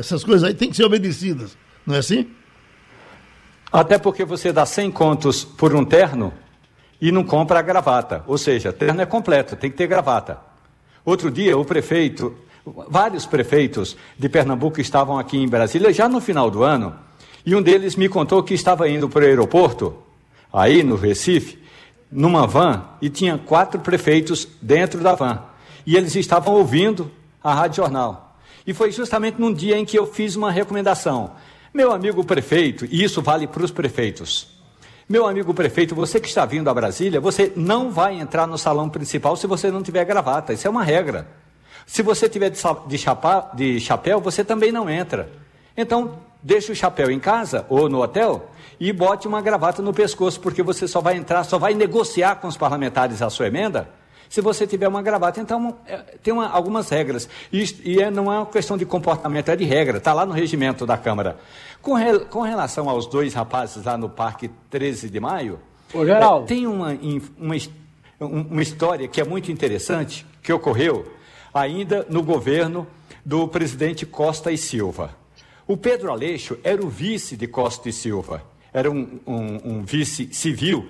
Essas 0.00 0.24
coisas 0.24 0.42
aí 0.42 0.52
têm 0.52 0.68
que 0.68 0.76
ser 0.76 0.84
obedecidas, 0.84 1.56
não 1.86 1.94
é 1.94 1.98
assim? 1.98 2.26
Até 3.72 3.98
porque 3.98 4.24
você 4.24 4.52
dá 4.52 4.66
100 4.66 4.90
contos 4.90 5.44
por 5.44 5.74
um 5.74 5.84
terno 5.84 6.32
e 7.00 7.10
não 7.10 7.24
compra 7.24 7.58
a 7.58 7.62
gravata. 7.62 8.22
Ou 8.26 8.36
seja, 8.36 8.72
terno 8.72 9.00
é 9.00 9.06
completo, 9.06 9.56
tem 9.56 9.70
que 9.70 9.76
ter 9.76 9.86
gravata. 9.86 10.38
Outro 11.04 11.30
dia, 11.30 11.56
o 11.56 11.64
prefeito, 11.64 12.36
vários 12.88 13.24
prefeitos 13.24 13.96
de 14.18 14.28
Pernambuco 14.28 14.80
estavam 14.80 15.18
aqui 15.18 15.38
em 15.38 15.48
Brasília 15.48 15.92
já 15.92 16.08
no 16.08 16.20
final 16.20 16.50
do 16.50 16.62
ano, 16.62 16.94
e 17.44 17.56
um 17.56 17.62
deles 17.62 17.96
me 17.96 18.08
contou 18.08 18.42
que 18.42 18.54
estava 18.54 18.88
indo 18.88 19.08
para 19.08 19.24
o 19.24 19.26
aeroporto 19.26 19.96
aí 20.52 20.82
no 20.82 20.94
Recife, 20.94 21.58
numa 22.10 22.46
van, 22.46 22.84
e 23.00 23.08
tinha 23.08 23.38
quatro 23.38 23.80
prefeitos 23.80 24.46
dentro 24.60 25.00
da 25.00 25.14
van. 25.14 25.42
E 25.84 25.96
eles 25.96 26.14
estavam 26.14 26.54
ouvindo 26.54 27.10
a 27.42 27.52
Rádio 27.54 27.78
Jornal. 27.78 28.36
E 28.64 28.72
foi 28.72 28.92
justamente 28.92 29.40
num 29.40 29.52
dia 29.52 29.76
em 29.76 29.84
que 29.84 29.98
eu 29.98 30.06
fiz 30.06 30.36
uma 30.36 30.52
recomendação. 30.52 31.32
Meu 31.74 31.90
amigo 31.90 32.22
prefeito, 32.22 32.84
e 32.84 33.02
isso 33.02 33.22
vale 33.22 33.46
para 33.46 33.64
os 33.64 33.70
prefeitos. 33.70 34.46
Meu 35.08 35.26
amigo 35.26 35.54
prefeito, 35.54 35.94
você 35.94 36.20
que 36.20 36.28
está 36.28 36.44
vindo 36.44 36.68
a 36.68 36.74
Brasília, 36.74 37.18
você 37.18 37.50
não 37.56 37.90
vai 37.90 38.20
entrar 38.20 38.46
no 38.46 38.58
salão 38.58 38.90
principal 38.90 39.36
se 39.36 39.46
você 39.46 39.70
não 39.70 39.82
tiver 39.82 40.04
gravata. 40.04 40.52
Isso 40.52 40.66
é 40.66 40.70
uma 40.70 40.84
regra. 40.84 41.26
Se 41.86 42.02
você 42.02 42.28
tiver 42.28 42.50
de, 42.50 42.98
chapa, 42.98 43.50
de 43.54 43.80
chapéu, 43.80 44.20
você 44.20 44.44
também 44.44 44.70
não 44.70 44.88
entra. 44.90 45.30
Então, 45.74 46.18
deixe 46.42 46.70
o 46.70 46.76
chapéu 46.76 47.10
em 47.10 47.18
casa 47.18 47.64
ou 47.70 47.88
no 47.88 48.02
hotel 48.02 48.50
e 48.78 48.92
bote 48.92 49.26
uma 49.26 49.40
gravata 49.40 49.80
no 49.80 49.94
pescoço, 49.94 50.40
porque 50.40 50.62
você 50.62 50.86
só 50.86 51.00
vai 51.00 51.16
entrar, 51.16 51.42
só 51.42 51.58
vai 51.58 51.72
negociar 51.72 52.36
com 52.36 52.48
os 52.48 52.56
parlamentares 52.56 53.22
a 53.22 53.30
sua 53.30 53.46
emenda 53.46 53.88
se 54.32 54.40
você 54.40 54.66
tiver 54.66 54.88
uma 54.88 55.02
gravata. 55.02 55.38
Então, 55.42 55.76
é, 55.86 55.98
tem 56.22 56.32
uma, 56.32 56.48
algumas 56.48 56.88
regras. 56.88 57.28
E, 57.52 57.62
e 57.84 58.00
é, 58.00 58.10
não 58.10 58.32
é 58.32 58.38
uma 58.38 58.46
questão 58.46 58.78
de 58.78 58.86
comportamento, 58.86 59.50
é 59.50 59.56
de 59.56 59.64
regra. 59.64 59.98
Está 59.98 60.14
lá 60.14 60.24
no 60.24 60.32
regimento 60.32 60.86
da 60.86 60.96
Câmara. 60.96 61.36
Com, 61.82 61.92
re, 61.92 62.20
com, 62.20 62.40
relação 62.40 62.88
aos 62.88 63.06
dois 63.06 63.34
rapazes 63.34 63.84
lá 63.84 63.98
no 63.98 64.08
Parque 64.08 64.50
13 64.70 65.10
de 65.10 65.20
Maio, 65.20 65.60
Ô, 65.92 66.06
Geraldo. 66.06 66.46
É, 66.46 66.48
tem 66.48 66.66
uma, 66.66 66.96
uma, 67.38 67.54
uma 68.18 68.62
história 68.62 69.06
que 69.06 69.20
é 69.20 69.24
muito 69.24 69.52
interessante, 69.52 70.26
que 70.42 70.50
ocorreu 70.50 71.12
ainda 71.52 72.06
no 72.08 72.22
governo 72.22 72.86
do 73.22 73.46
presidente 73.46 74.06
Costa 74.06 74.50
e 74.50 74.56
Silva. 74.56 75.14
O 75.68 75.76
Pedro 75.76 76.10
Aleixo 76.10 76.56
era 76.64 76.82
o 76.82 76.88
vice 76.88 77.36
de 77.36 77.46
Costa 77.46 77.90
e 77.90 77.92
Silva 77.92 78.42
era 78.72 78.90
um, 78.90 79.20
um, 79.26 79.60
um 79.64 79.82
vice 79.82 80.30
civil, 80.32 80.88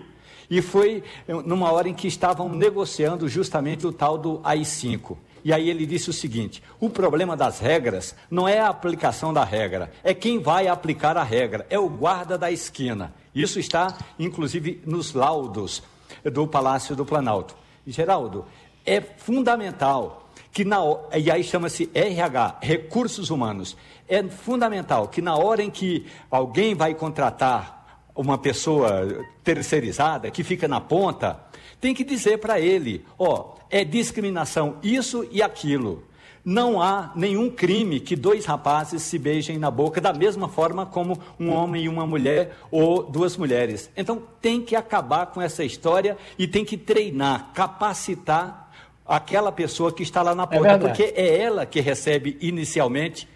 e 0.52 0.60
foi 0.60 1.02
numa 1.46 1.72
hora 1.72 1.88
em 1.88 1.94
que 1.94 2.06
estavam 2.06 2.46
negociando 2.50 3.26
justamente 3.26 3.86
o 3.86 3.92
tal 3.92 4.18
do 4.18 4.38
AI-5. 4.44 5.16
E 5.42 5.50
aí 5.50 5.70
ele 5.70 5.86
disse 5.86 6.10
o 6.10 6.12
seguinte: 6.12 6.62
o 6.78 6.90
problema 6.90 7.34
das 7.34 7.58
regras 7.58 8.14
não 8.30 8.46
é 8.46 8.60
a 8.60 8.68
aplicação 8.68 9.32
da 9.32 9.44
regra, 9.44 9.90
é 10.04 10.12
quem 10.12 10.38
vai 10.40 10.68
aplicar 10.68 11.16
a 11.16 11.22
regra, 11.22 11.66
é 11.70 11.78
o 11.78 11.88
guarda 11.88 12.36
da 12.36 12.50
esquina. 12.50 13.14
Isso 13.34 13.58
está, 13.58 13.96
inclusive, 14.18 14.82
nos 14.84 15.14
laudos 15.14 15.82
do 16.22 16.46
Palácio 16.46 16.94
do 16.94 17.06
Planalto. 17.06 17.56
Geraldo, 17.86 18.44
é 18.84 19.00
fundamental 19.00 20.30
que 20.52 20.66
na 20.66 20.76
e 21.16 21.30
aí 21.30 21.42
chama-se 21.42 21.90
RH, 21.94 22.58
recursos 22.60 23.30
humanos. 23.30 23.74
É 24.06 24.22
fundamental 24.22 25.08
que 25.08 25.22
na 25.22 25.34
hora 25.34 25.62
em 25.62 25.70
que 25.70 26.06
alguém 26.30 26.74
vai 26.74 26.94
contratar 26.94 27.81
uma 28.14 28.36
pessoa 28.38 29.24
terceirizada 29.42 30.30
que 30.30 30.44
fica 30.44 30.68
na 30.68 30.80
ponta, 30.80 31.40
tem 31.80 31.94
que 31.94 32.04
dizer 32.04 32.38
para 32.38 32.60
ele, 32.60 33.04
ó, 33.18 33.54
é 33.70 33.84
discriminação 33.84 34.76
isso 34.82 35.26
e 35.30 35.42
aquilo. 35.42 36.04
Não 36.44 36.82
há 36.82 37.12
nenhum 37.14 37.48
crime 37.48 38.00
que 38.00 38.16
dois 38.16 38.44
rapazes 38.44 39.02
se 39.02 39.16
beijem 39.16 39.58
na 39.58 39.70
boca 39.70 40.00
da 40.00 40.12
mesma 40.12 40.48
forma 40.48 40.84
como 40.84 41.16
um 41.38 41.50
homem 41.50 41.84
e 41.84 41.88
uma 41.88 42.04
mulher 42.04 42.56
ou 42.70 43.04
duas 43.04 43.36
mulheres. 43.36 43.88
Então 43.96 44.22
tem 44.40 44.60
que 44.60 44.74
acabar 44.74 45.26
com 45.26 45.40
essa 45.40 45.64
história 45.64 46.16
e 46.36 46.48
tem 46.48 46.64
que 46.64 46.76
treinar, 46.76 47.52
capacitar 47.54 48.70
aquela 49.06 49.52
pessoa 49.52 49.92
que 49.92 50.02
está 50.02 50.20
lá 50.20 50.34
na 50.34 50.44
é 50.44 50.46
porta, 50.46 50.72
é 50.72 50.78
porque 50.78 51.14
é 51.16 51.38
ela 51.38 51.64
que 51.64 51.80
recebe 51.80 52.36
inicialmente 52.40 53.28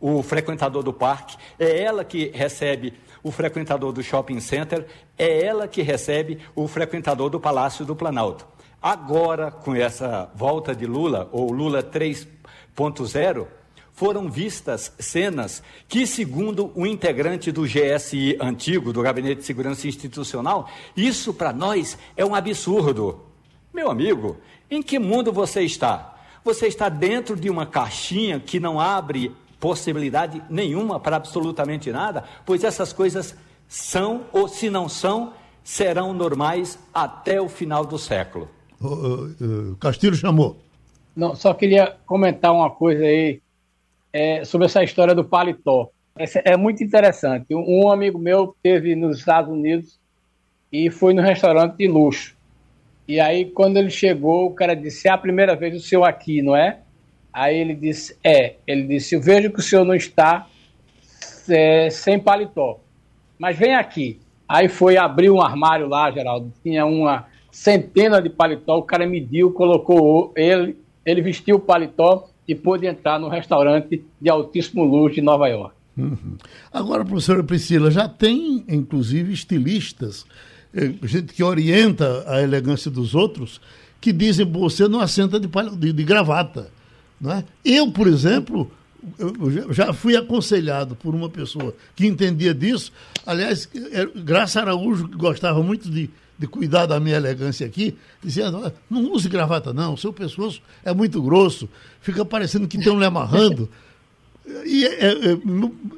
o 0.00 0.22
frequentador 0.22 0.82
do 0.82 0.92
parque, 0.92 1.36
é 1.58 1.82
ela 1.82 2.04
que 2.04 2.30
recebe 2.34 2.92
o 3.24 3.32
frequentador 3.32 3.90
do 3.90 4.02
shopping 4.02 4.38
center, 4.38 4.86
é 5.18 5.44
ela 5.44 5.66
que 5.66 5.82
recebe 5.82 6.38
o 6.54 6.68
frequentador 6.68 7.30
do 7.30 7.40
Palácio 7.40 7.84
do 7.84 7.96
Planalto. 7.96 8.46
Agora, 8.80 9.50
com 9.50 9.74
essa 9.74 10.30
volta 10.34 10.74
de 10.74 10.84
Lula, 10.84 11.26
ou 11.32 11.50
Lula 11.50 11.82
3.0, 11.82 13.46
foram 13.94 14.30
vistas 14.30 14.92
cenas 14.98 15.62
que, 15.88 16.06
segundo 16.06 16.70
o 16.74 16.84
integrante 16.84 17.50
do 17.50 17.62
GSI 17.62 18.36
antigo, 18.40 18.92
do 18.92 19.00
Gabinete 19.00 19.38
de 19.38 19.44
Segurança 19.44 19.88
Institucional, 19.88 20.68
isso 20.94 21.32
para 21.32 21.52
nós 21.52 21.96
é 22.14 22.26
um 22.26 22.34
absurdo. 22.34 23.24
Meu 23.72 23.90
amigo, 23.90 24.36
em 24.70 24.82
que 24.82 24.98
mundo 24.98 25.32
você 25.32 25.62
está? 25.62 26.14
Você 26.44 26.66
está 26.66 26.90
dentro 26.90 27.36
de 27.36 27.48
uma 27.48 27.64
caixinha 27.64 28.38
que 28.38 28.60
não 28.60 28.78
abre 28.78 29.34
possibilidade 29.64 30.42
nenhuma 30.50 31.00
para 31.00 31.16
absolutamente 31.16 31.90
nada, 31.90 32.22
pois 32.44 32.62
essas 32.62 32.92
coisas 32.92 33.34
são, 33.66 34.26
ou 34.30 34.46
se 34.46 34.68
não 34.68 34.90
são, 34.90 35.32
serão 35.62 36.12
normais 36.12 36.78
até 36.92 37.40
o 37.40 37.48
final 37.48 37.86
do 37.86 37.98
século. 37.98 38.50
Uh, 38.78 39.74
Castilho 39.80 40.14
chamou. 40.16 40.58
Não, 41.16 41.34
só 41.34 41.54
queria 41.54 41.96
comentar 42.04 42.52
uma 42.52 42.68
coisa 42.68 43.04
aí 43.04 43.40
é, 44.12 44.44
sobre 44.44 44.66
essa 44.66 44.84
história 44.84 45.14
do 45.14 45.24
paletó. 45.24 45.88
Essa 46.14 46.40
é 46.40 46.58
muito 46.58 46.84
interessante. 46.84 47.54
Um, 47.54 47.90
amigo 47.90 48.18
meu 48.18 48.54
teve 48.62 48.94
nos 48.94 49.20
Estados 49.20 49.50
Unidos 49.50 49.98
e 50.70 50.90
foi 50.90 51.14
no 51.14 51.22
restaurante 51.22 51.78
de 51.78 51.88
luxo. 51.88 52.36
E 53.08 53.18
aí, 53.18 53.46
quando 53.46 53.78
ele 53.78 53.90
chegou, 53.90 54.44
o 54.44 54.54
cara 54.54 54.76
disse: 54.76 55.08
É 55.08 55.10
a 55.10 55.16
primeira 55.16 55.56
vez 55.56 55.74
o 55.74 55.80
senhor 55.80 56.04
aqui, 56.04 56.42
não 56.42 56.54
é? 56.54 56.80
Aí 57.34 57.56
ele 57.58 57.74
disse: 57.74 58.16
É. 58.22 58.54
Ele 58.64 58.84
disse: 58.84 59.16
Eu 59.16 59.20
vejo 59.20 59.50
que 59.50 59.58
o 59.58 59.62
senhor 59.62 59.84
não 59.84 59.94
está 59.94 60.46
é, 61.48 61.90
sem 61.90 62.20
paletó. 62.20 62.80
Mas 63.36 63.58
vem 63.58 63.74
aqui. 63.74 64.20
Aí 64.48 64.68
foi 64.68 64.96
abrir 64.96 65.30
um 65.30 65.42
armário 65.42 65.88
lá, 65.88 66.10
Geraldo. 66.12 66.52
Tinha 66.62 66.86
uma 66.86 67.26
centena 67.50 68.22
de 68.22 68.30
paletó. 68.30 68.78
O 68.78 68.82
cara 68.82 69.04
mediu, 69.06 69.50
colocou 69.50 70.32
ele, 70.36 70.76
ele 71.04 71.20
vestiu 71.20 71.56
o 71.56 71.60
paletó 71.60 72.28
e 72.46 72.54
pôde 72.54 72.86
entrar 72.86 73.18
no 73.18 73.28
restaurante 73.28 74.04
de 74.20 74.30
altíssimo 74.30 74.84
luxo 74.84 75.16
de 75.16 75.22
Nova 75.22 75.48
York. 75.48 75.74
Uhum. 75.96 76.36
Agora, 76.72 77.04
professora 77.04 77.42
Priscila, 77.42 77.90
já 77.90 78.08
tem, 78.08 78.64
inclusive, 78.68 79.32
estilistas, 79.32 80.26
eh, 80.74 80.92
gente 81.04 81.32
que 81.32 81.42
orienta 81.42 82.24
a 82.26 82.42
elegância 82.42 82.90
dos 82.90 83.14
outros, 83.14 83.60
que 84.00 84.12
dizem 84.12 84.44
você 84.44 84.86
não 84.88 85.00
assenta 85.00 85.40
de, 85.40 85.48
de, 85.78 85.92
de 85.92 86.04
gravata. 86.04 86.70
Não 87.24 87.32
é? 87.32 87.44
Eu, 87.64 87.90
por 87.90 88.06
exemplo, 88.06 88.70
eu 89.18 89.72
já 89.72 89.94
fui 89.94 90.14
aconselhado 90.14 90.94
por 90.94 91.14
uma 91.14 91.30
pessoa 91.30 91.74
que 91.96 92.06
entendia 92.06 92.52
disso. 92.52 92.92
Aliás, 93.24 93.66
é, 93.74 94.04
Graça 94.20 94.60
Araújo, 94.60 95.08
que 95.08 95.16
gostava 95.16 95.62
muito 95.62 95.90
de, 95.90 96.10
de 96.38 96.46
cuidar 96.46 96.84
da 96.84 97.00
minha 97.00 97.16
elegância 97.16 97.66
aqui, 97.66 97.96
dizia, 98.22 98.50
não 98.90 99.10
use 99.10 99.26
gravata 99.26 99.72
não, 99.72 99.94
o 99.94 99.96
seu 99.96 100.12
pescoço 100.12 100.60
é 100.84 100.92
muito 100.92 101.22
grosso, 101.22 101.66
fica 102.02 102.26
parecendo 102.26 102.68
que 102.68 102.76
estão 102.76 102.98
lhe 102.98 103.06
amarrando. 103.06 103.68
E 104.66 104.84
é, 104.84 105.06
é, 105.06 105.38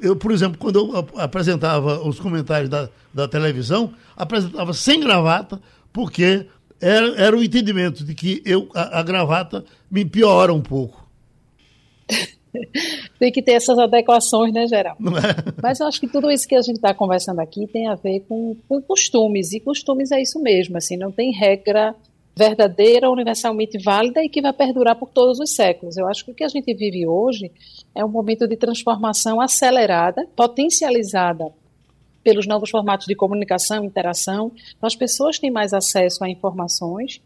eu, 0.01 0.15
por 0.15 0.31
exemplo, 0.31 0.57
quando 0.57 0.79
eu 0.79 1.05
apresentava 1.17 1.99
os 2.07 2.17
comentários 2.17 2.69
da, 2.69 2.87
da 3.13 3.27
televisão, 3.27 3.93
apresentava 4.15 4.73
sem 4.73 5.01
gravata, 5.01 5.61
porque 5.91 6.45
era, 6.79 7.13
era 7.21 7.35
o 7.35 7.43
entendimento 7.43 8.05
de 8.05 8.15
que 8.15 8.41
eu, 8.45 8.69
a, 8.73 8.99
a 8.99 9.03
gravata 9.03 9.65
me 9.91 10.05
piora 10.05 10.53
um 10.53 10.61
pouco. 10.61 11.06
tem 13.19 13.31
que 13.31 13.41
ter 13.41 13.53
essas 13.53 13.77
adequações, 13.77 14.53
né, 14.53 14.67
Geraldo? 14.67 15.09
É? 15.17 15.53
Mas 15.61 15.79
eu 15.79 15.87
acho 15.87 15.99
que 15.99 16.07
tudo 16.07 16.31
isso 16.31 16.47
que 16.47 16.55
a 16.55 16.61
gente 16.61 16.77
está 16.77 16.93
conversando 16.93 17.39
aqui 17.39 17.67
tem 17.67 17.87
a 17.87 17.95
ver 17.95 18.21
com, 18.27 18.55
com 18.67 18.81
costumes, 18.81 19.53
e 19.53 19.59
costumes 19.59 20.11
é 20.11 20.21
isso 20.21 20.41
mesmo, 20.41 20.77
assim, 20.77 20.97
não 20.97 21.11
tem 21.11 21.31
regra 21.31 21.95
verdadeira, 22.37 23.09
universalmente 23.09 23.79
válida 23.83 24.23
e 24.23 24.29
que 24.29 24.41
vai 24.41 24.53
perdurar 24.53 24.95
por 24.95 25.09
todos 25.09 25.39
os 25.39 25.55
séculos. 25.55 25.97
Eu 25.97 26.07
acho 26.07 26.23
que 26.23 26.31
o 26.31 26.35
que 26.35 26.43
a 26.43 26.47
gente 26.47 26.71
vive 26.71 27.07
hoje 27.07 27.51
é 27.95 28.05
um 28.05 28.09
momento 28.09 28.47
de 28.47 28.55
transformação 28.55 29.41
acelerada, 29.41 30.27
potencializada 30.35 31.51
pelos 32.23 32.45
novos 32.45 32.69
formatos 32.69 33.07
de 33.07 33.15
comunicação, 33.15 33.83
interação. 33.83 34.51
Então, 34.75 34.85
as 34.85 34.95
pessoas 34.95 35.39
têm 35.39 35.49
mais 35.49 35.73
acesso 35.73 36.23
a 36.23 36.29
informações 36.29 37.21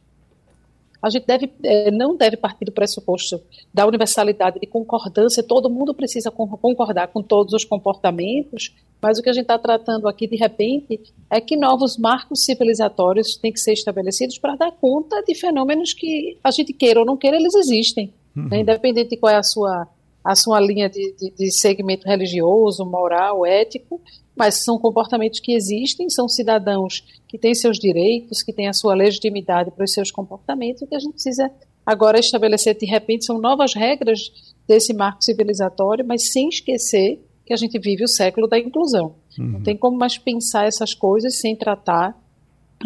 a 1.02 1.10
gente 1.10 1.26
deve, 1.26 1.52
é, 1.64 1.90
não 1.90 2.16
deve 2.16 2.38
partir 2.38 2.66
do 2.66 2.72
pressuposto 2.72 3.42
da 3.74 3.86
universalidade, 3.86 4.60
de 4.60 4.68
concordância, 4.68 5.42
todo 5.42 5.70
mundo 5.70 5.94
precisa 5.94 6.30
concordar 6.30 7.08
com 7.08 7.24
todos 7.24 7.54
os 7.54 7.66
comportamentos, 7.66 8.76
mas 9.02 9.18
o 9.18 9.24
que 9.24 9.30
a 9.30 9.34
gente 9.34 9.44
está 9.44 9.58
tratando 9.58 10.08
aqui, 10.08 10.28
de 10.28 10.36
repente, 10.36 11.02
é 11.30 11.42
que 11.42 11.58
novos 11.58 11.98
marcos 11.98 12.46
civilizatórios 12.46 13.36
têm 13.36 13.52
que 13.52 13.60
ser 13.60 13.74
estabelecidos 13.74 14.38
para 14.38 14.56
dar 14.56 14.72
conta 14.72 15.24
de 15.24 15.34
fenômenos 15.34 15.94
que 15.94 16.38
a 16.44 16.52
gente 16.52 16.72
queira 16.72 17.00
ou 17.00 17.06
não 17.06 17.18
queira, 17.18 17.36
eles 17.36 17.56
existem. 17.56 18.14
Uhum. 18.36 18.50
Né? 18.50 18.60
Independente 18.60 19.10
de 19.10 19.18
qual 19.18 19.34
é 19.34 19.38
a 19.38 19.44
sua, 19.44 19.88
a 20.24 20.36
sua 20.36 20.60
linha 20.60 20.90
de, 20.90 21.14
de, 21.14 21.32
de 21.32 21.52
segmento 21.52 22.08
religioso, 22.08 22.86
moral, 22.86 23.46
ético, 23.46 24.00
mas 24.36 24.64
são 24.64 24.78
comportamentos 24.78 25.40
que 25.40 25.54
existem, 25.54 26.10
são 26.10 26.28
cidadãos 26.28 27.04
que 27.28 27.38
têm 27.38 27.54
seus 27.54 27.80
direitos, 27.80 28.42
que 28.42 28.54
têm 28.54 28.68
a 28.68 28.74
sua 28.74 28.94
legitimidade 28.94 29.72
para 29.72 29.84
os 29.84 29.94
seus 29.94 30.12
comportamentos, 30.12 30.82
e 30.82 30.88
que 30.88 30.96
a 30.96 31.00
gente 31.00 31.14
precisa 31.14 31.52
agora 31.86 32.20
estabelecer, 32.20 32.78
de 32.78 32.86
repente, 32.86 33.26
são 33.26 33.40
novas 33.40 33.74
regras 33.74 34.32
desse 34.68 34.94
marco 34.94 35.24
civilizatório, 35.24 36.06
mas 36.06 36.32
sem 36.32 36.50
esquecer 36.50 37.20
que 37.46 37.54
a 37.54 37.58
gente 37.58 37.78
vive 37.80 38.04
o 38.04 38.08
século 38.08 38.48
da 38.48 38.58
inclusão. 38.60 39.16
Uhum. 39.38 39.46
Não 39.46 39.64
tem 39.64 39.76
como 39.76 39.98
mais 39.98 40.18
pensar 40.18 40.66
essas 40.66 40.94
coisas 40.94 41.40
sem 41.40 41.56
tratar 41.56 42.18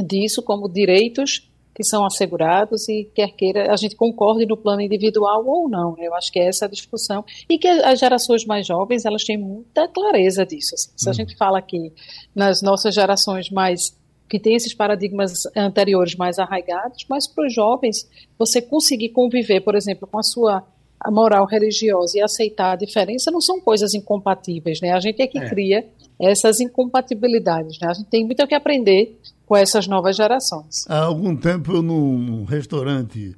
disso 0.04 0.42
como 0.42 0.70
direitos 0.70 1.50
que 1.76 1.84
são 1.84 2.06
assegurados 2.06 2.88
e 2.88 3.04
quer 3.14 3.36
queira 3.36 3.72
a 3.72 3.76
gente 3.76 3.98
concorde 3.98 4.46
no 4.46 4.56
plano 4.56 4.82
individual 4.82 5.46
ou 5.46 5.68
não. 5.68 5.94
Eu 6.00 6.16
acho 6.16 6.32
que 6.32 6.40
é 6.40 6.48
essa 6.48 6.66
a 6.66 6.70
discussão 6.70 7.26
e 7.50 7.60
que 7.60 7.68
as 7.68 8.00
gerações 8.00 8.46
mais 8.46 8.66
jovens 8.66 9.04
elas 9.04 9.26
têm 9.26 9.38
muita 9.38 9.86
clareza 9.90 10.46
disso. 10.46 10.74
Assim. 10.74 10.92
Se 10.96 11.10
a 11.10 11.12
uhum. 11.12 11.14
gente 11.14 11.36
fala 11.36 11.60
aqui 11.60 11.92
nas 12.34 12.62
nossas 12.62 12.96
gerações 12.96 13.50
mais 13.50 13.94
que 14.30 14.40
tem 14.40 14.56
esses 14.56 14.74
paradigmas 14.74 15.44
anteriores 15.56 16.16
mais 16.16 16.40
arraigados, 16.40 17.06
mas 17.10 17.28
para 17.28 17.46
os 17.46 17.54
jovens 17.54 18.10
você 18.40 18.62
conseguir 18.62 19.10
conviver, 19.10 19.62
por 19.62 19.76
exemplo, 19.76 20.08
com 20.08 20.18
a 20.18 20.24
sua 20.24 20.64
moral 21.12 21.46
religiosa 21.46 22.18
e 22.18 22.22
aceitar 22.22 22.72
a 22.72 22.76
diferença 22.76 23.30
não 23.30 23.42
são 23.42 23.60
coisas 23.60 23.94
incompatíveis, 23.94 24.80
né? 24.82 24.94
A 24.94 25.00
gente 25.00 25.22
é 25.22 25.28
que 25.28 25.38
é. 25.38 25.50
cria 25.50 25.86
essas 26.20 26.60
incompatibilidades, 26.60 27.80
né? 27.80 27.88
A 27.90 27.94
gente 27.94 28.08
tem 28.08 28.26
muito 28.26 28.42
o 28.42 28.48
que 28.48 28.56
aprender 28.56 29.20
com 29.46 29.56
essas 29.56 29.88
novas 29.88 30.16
gerações. 30.16 30.86
Há 30.88 31.00
algum 31.00 31.36
tempo 31.36 31.72
eu 31.72 31.82
num 31.82 32.46
restaurante 32.46 33.36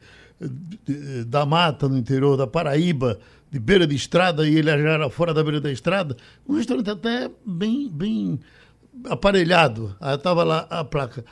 da 1.27 1.45
mata 1.45 1.89
no 1.89 1.97
interior 1.97 2.37
da 2.37 2.45
Paraíba, 2.45 3.19
de 3.51 3.59
beira 3.59 3.87
de 3.87 3.95
estrada, 3.95 4.47
e 4.47 4.55
ele 4.55 4.69
já 4.69 4.89
era 4.89 5.09
fora 5.09 5.33
da 5.33 5.43
beira 5.43 5.59
da 5.59 5.71
estrada, 5.71 6.15
um 6.47 6.55
restaurante 6.55 6.89
até 6.89 7.29
bem, 7.45 7.89
bem 7.89 8.39
aparelhado. 9.05 9.95
Estava 10.01 10.43
lá 10.43 10.67
a 10.69 10.83
placa. 10.83 11.25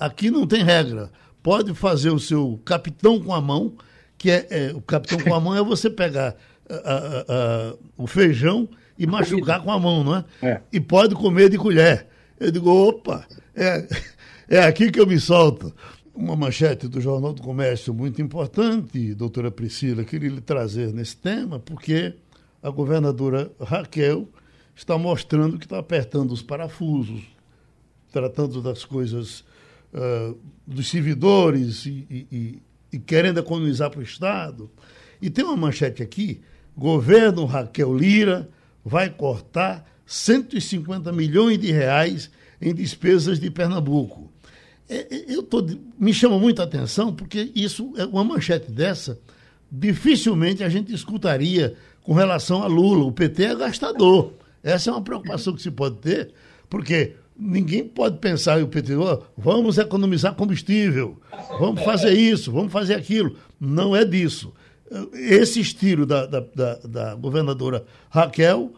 Aqui 0.00 0.30
não 0.30 0.46
tem 0.46 0.62
regra. 0.64 1.10
Pode 1.42 1.74
fazer 1.74 2.10
o 2.10 2.18
seu 2.18 2.60
capitão 2.64 3.20
com 3.20 3.34
a 3.34 3.40
mão, 3.40 3.74
que 4.16 4.30
é, 4.30 4.46
é 4.50 4.72
o 4.74 4.80
capitão 4.80 5.18
com 5.20 5.34
a 5.34 5.40
mão 5.40 5.54
é 5.54 5.62
você 5.62 5.90
pegar 5.90 6.34
o 7.96 8.06
feijão 8.06 8.68
e 8.98 9.06
machucar 9.06 9.62
com 9.62 9.70
a 9.70 9.78
mão, 9.78 10.02
não 10.02 10.16
é? 10.16 10.24
é? 10.42 10.60
E 10.72 10.80
pode 10.80 11.14
comer 11.14 11.48
de 11.48 11.56
colher. 11.56 12.06
Eu 12.38 12.50
digo, 12.50 12.70
opa, 12.70 13.24
é, 13.54 13.86
é 14.48 14.58
aqui 14.60 14.90
que 14.90 14.98
eu 14.98 15.06
me 15.06 15.18
solto. 15.20 15.72
Uma 16.14 16.34
manchete 16.34 16.88
do 16.88 17.00
Jornal 17.00 17.32
do 17.32 17.42
Comércio 17.42 17.94
muito 17.94 18.20
importante, 18.20 19.14
doutora 19.14 19.52
Priscila, 19.52 20.02
queria 20.02 20.30
lhe 20.30 20.40
trazer 20.40 20.92
nesse 20.92 21.16
tema, 21.16 21.60
porque 21.60 22.14
a 22.60 22.70
governadora 22.70 23.52
Raquel 23.60 24.28
está 24.74 24.98
mostrando 24.98 25.58
que 25.58 25.66
está 25.66 25.78
apertando 25.78 26.32
os 26.32 26.42
parafusos, 26.42 27.22
tratando 28.12 28.60
das 28.60 28.84
coisas 28.84 29.44
uh, 29.94 30.36
dos 30.66 30.88
servidores 30.88 31.86
e, 31.86 32.06
e, 32.10 32.62
e 32.92 32.98
querendo 32.98 33.38
economizar 33.38 33.90
para 33.90 34.00
o 34.00 34.02
Estado. 34.02 34.68
E 35.22 35.30
tem 35.30 35.44
uma 35.44 35.56
manchete 35.56 36.02
aqui: 36.02 36.40
governo 36.76 37.44
Raquel 37.44 37.96
Lira 37.96 38.48
vai 38.88 39.10
cortar 39.10 39.86
150 40.06 41.12
milhões 41.12 41.58
de 41.58 41.70
reais 41.70 42.30
em 42.60 42.74
despesas 42.74 43.38
de 43.38 43.50
Pernambuco. 43.50 44.32
É, 44.88 45.14
é, 45.14 45.24
eu 45.28 45.42
tô, 45.42 45.64
me 45.98 46.14
chama 46.14 46.38
muita 46.38 46.62
atenção 46.62 47.14
porque 47.14 47.52
isso, 47.54 47.92
é 47.96 48.06
uma 48.06 48.24
manchete 48.24 48.72
dessa, 48.72 49.20
dificilmente 49.70 50.64
a 50.64 50.68
gente 50.68 50.92
escutaria 50.92 51.76
com 52.02 52.14
relação 52.14 52.62
a 52.62 52.66
Lula. 52.66 53.04
O 53.04 53.12
PT 53.12 53.44
é 53.44 53.54
gastador. 53.54 54.32
Essa 54.62 54.90
é 54.90 54.92
uma 54.92 55.02
preocupação 55.02 55.54
que 55.54 55.62
se 55.62 55.70
pode 55.70 55.96
ter, 55.96 56.32
porque 56.70 57.14
ninguém 57.38 57.84
pode 57.84 58.18
pensar, 58.18 58.60
o 58.62 58.66
PT, 58.66 58.96
oh, 58.96 59.22
vamos 59.36 59.78
economizar 59.78 60.34
combustível, 60.34 61.20
vamos 61.60 61.82
fazer 61.84 62.12
isso, 62.12 62.50
vamos 62.50 62.72
fazer 62.72 62.94
aquilo. 62.94 63.36
Não 63.60 63.94
é 63.94 64.04
disso. 64.04 64.52
Esse 65.12 65.60
estilo 65.60 66.06
da, 66.06 66.26
da, 66.26 66.40
da, 66.40 66.74
da 66.76 67.14
governadora 67.14 67.84
Raquel 68.08 68.72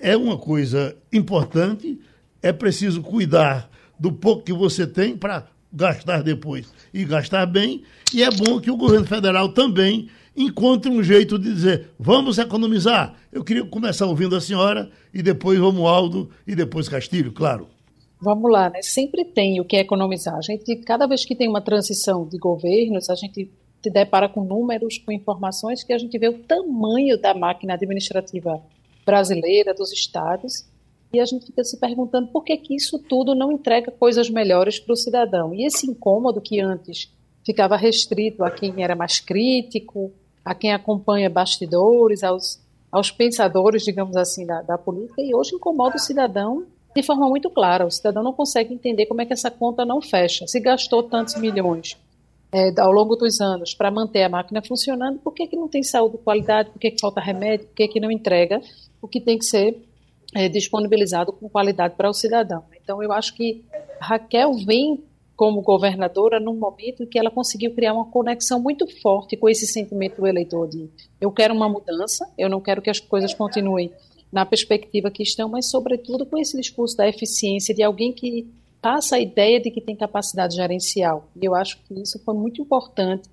é 0.00 0.16
uma 0.16 0.38
coisa 0.38 0.96
importante 1.12 2.00
é 2.42 2.52
preciso 2.52 3.02
cuidar 3.02 3.70
do 3.98 4.10
pouco 4.10 4.42
que 4.42 4.52
você 4.52 4.86
tem 4.86 5.16
para 5.16 5.46
gastar 5.72 6.22
depois 6.22 6.72
e 6.92 7.04
gastar 7.04 7.46
bem. 7.46 7.82
E 8.12 8.22
é 8.22 8.30
bom 8.30 8.58
que 8.58 8.70
o 8.70 8.76
governo 8.76 9.06
federal 9.06 9.50
também 9.50 10.08
encontre 10.36 10.90
um 10.90 11.02
jeito 11.02 11.38
de 11.38 11.52
dizer 11.52 11.90
vamos 11.98 12.38
economizar. 12.38 13.14
Eu 13.30 13.44
queria 13.44 13.64
começar 13.64 14.06
ouvindo 14.06 14.34
a 14.34 14.40
senhora 14.40 14.90
e 15.12 15.22
depois 15.22 15.58
Romualdo 15.58 16.30
e 16.46 16.54
depois 16.54 16.88
Castilho, 16.88 17.32
claro. 17.32 17.68
Vamos 18.22 18.50
lá, 18.50 18.68
né? 18.68 18.82
Sempre 18.82 19.24
tem 19.24 19.60
o 19.60 19.64
que 19.64 19.76
economizar. 19.76 20.34
A 20.34 20.42
gente, 20.42 20.76
cada 20.76 21.06
vez 21.06 21.24
que 21.24 21.34
tem 21.34 21.48
uma 21.48 21.60
transição 21.60 22.26
de 22.26 22.36
governos, 22.36 23.08
a 23.08 23.14
gente 23.14 23.50
se 23.82 23.90
depara 23.90 24.28
com 24.28 24.44
números, 24.44 24.98
com 24.98 25.10
informações 25.10 25.82
que 25.82 25.92
a 25.92 25.98
gente 25.98 26.18
vê 26.18 26.28
o 26.28 26.38
tamanho 26.40 27.18
da 27.18 27.32
máquina 27.32 27.74
administrativa 27.74 28.60
brasileira, 29.04 29.74
dos 29.74 29.92
estados, 29.92 30.66
e 31.12 31.20
a 31.20 31.24
gente 31.24 31.46
fica 31.46 31.64
se 31.64 31.78
perguntando 31.78 32.28
por 32.28 32.44
que, 32.44 32.56
que 32.56 32.74
isso 32.74 32.98
tudo 32.98 33.34
não 33.34 33.50
entrega 33.50 33.90
coisas 33.90 34.30
melhores 34.30 34.78
para 34.78 34.92
o 34.92 34.96
cidadão. 34.96 35.52
E 35.52 35.66
esse 35.66 35.90
incômodo 35.90 36.40
que 36.40 36.60
antes 36.60 37.12
ficava 37.44 37.76
restrito 37.76 38.44
a 38.44 38.50
quem 38.50 38.82
era 38.82 38.94
mais 38.94 39.18
crítico, 39.18 40.12
a 40.44 40.54
quem 40.54 40.72
acompanha 40.72 41.28
bastidores, 41.28 42.22
aos, 42.22 42.60
aos 42.92 43.10
pensadores, 43.10 43.82
digamos 43.82 44.16
assim, 44.16 44.46
da, 44.46 44.62
da 44.62 44.78
política, 44.78 45.20
e 45.20 45.34
hoje 45.34 45.54
incomoda 45.54 45.96
o 45.96 46.00
cidadão 46.00 46.66
de 46.94 47.02
forma 47.02 47.28
muito 47.28 47.50
clara. 47.50 47.86
O 47.86 47.90
cidadão 47.90 48.22
não 48.22 48.32
consegue 48.32 48.72
entender 48.72 49.06
como 49.06 49.20
é 49.20 49.26
que 49.26 49.32
essa 49.32 49.50
conta 49.50 49.84
não 49.84 50.00
fecha. 50.00 50.46
Se 50.46 50.60
gastou 50.60 51.02
tantos 51.02 51.34
milhões 51.36 51.96
é, 52.52 52.72
ao 52.80 52.90
longo 52.90 53.14
dos 53.16 53.40
anos 53.40 53.74
para 53.74 53.90
manter 53.90 54.22
a 54.22 54.28
máquina 54.28 54.60
funcionando, 54.62 55.18
por 55.20 55.32
que, 55.32 55.46
que 55.46 55.56
não 55.56 55.68
tem 55.68 55.82
saúde 55.82 56.16
de 56.16 56.22
qualidade? 56.22 56.70
Por 56.70 56.78
que, 56.78 56.90
que 56.90 57.00
falta 57.00 57.20
remédio? 57.20 57.66
Por 57.66 57.74
que, 57.74 57.88
que 57.88 58.00
não 58.00 58.10
entrega 58.10 58.60
o 59.00 59.06
que 59.06 59.20
tem 59.20 59.38
que 59.38 59.44
ser 59.44 59.76
é, 60.34 60.48
disponibilizado 60.48 61.32
com 61.32 61.48
qualidade 61.48 61.94
para 61.96 62.10
o 62.10 62.14
cidadão? 62.14 62.64
Então, 62.82 63.02
eu 63.02 63.12
acho 63.12 63.34
que 63.34 63.64
Raquel 64.00 64.52
vem 64.54 65.02
como 65.36 65.62
governadora 65.62 66.38
num 66.38 66.54
momento 66.54 67.02
em 67.02 67.06
que 67.06 67.18
ela 67.18 67.30
conseguiu 67.30 67.74
criar 67.74 67.94
uma 67.94 68.04
conexão 68.04 68.60
muito 68.60 68.86
forte 69.00 69.38
com 69.38 69.48
esse 69.48 69.66
sentimento 69.66 70.20
do 70.20 70.26
eleitor 70.26 70.68
de 70.68 70.90
eu 71.18 71.32
quero 71.32 71.54
uma 71.54 71.66
mudança, 71.66 72.30
eu 72.36 72.46
não 72.46 72.60
quero 72.60 72.82
que 72.82 72.90
as 72.90 73.00
coisas 73.00 73.32
continuem 73.32 73.90
na 74.30 74.44
perspectiva 74.44 75.10
que 75.10 75.22
estão, 75.22 75.48
mas 75.48 75.70
sobretudo 75.70 76.26
com 76.26 76.36
esse 76.36 76.56
discurso 76.58 76.94
da 76.94 77.08
eficiência 77.08 77.74
de 77.74 77.82
alguém 77.82 78.12
que 78.12 78.46
passa 78.80 79.16
a 79.16 79.20
ideia 79.20 79.60
de 79.60 79.70
que 79.70 79.80
tem 79.80 79.94
capacidade 79.94 80.56
gerencial. 80.56 81.28
E 81.40 81.44
eu 81.44 81.54
acho 81.54 81.78
que 81.84 81.94
isso 82.00 82.18
foi 82.24 82.34
muito 82.34 82.62
importante 82.62 83.28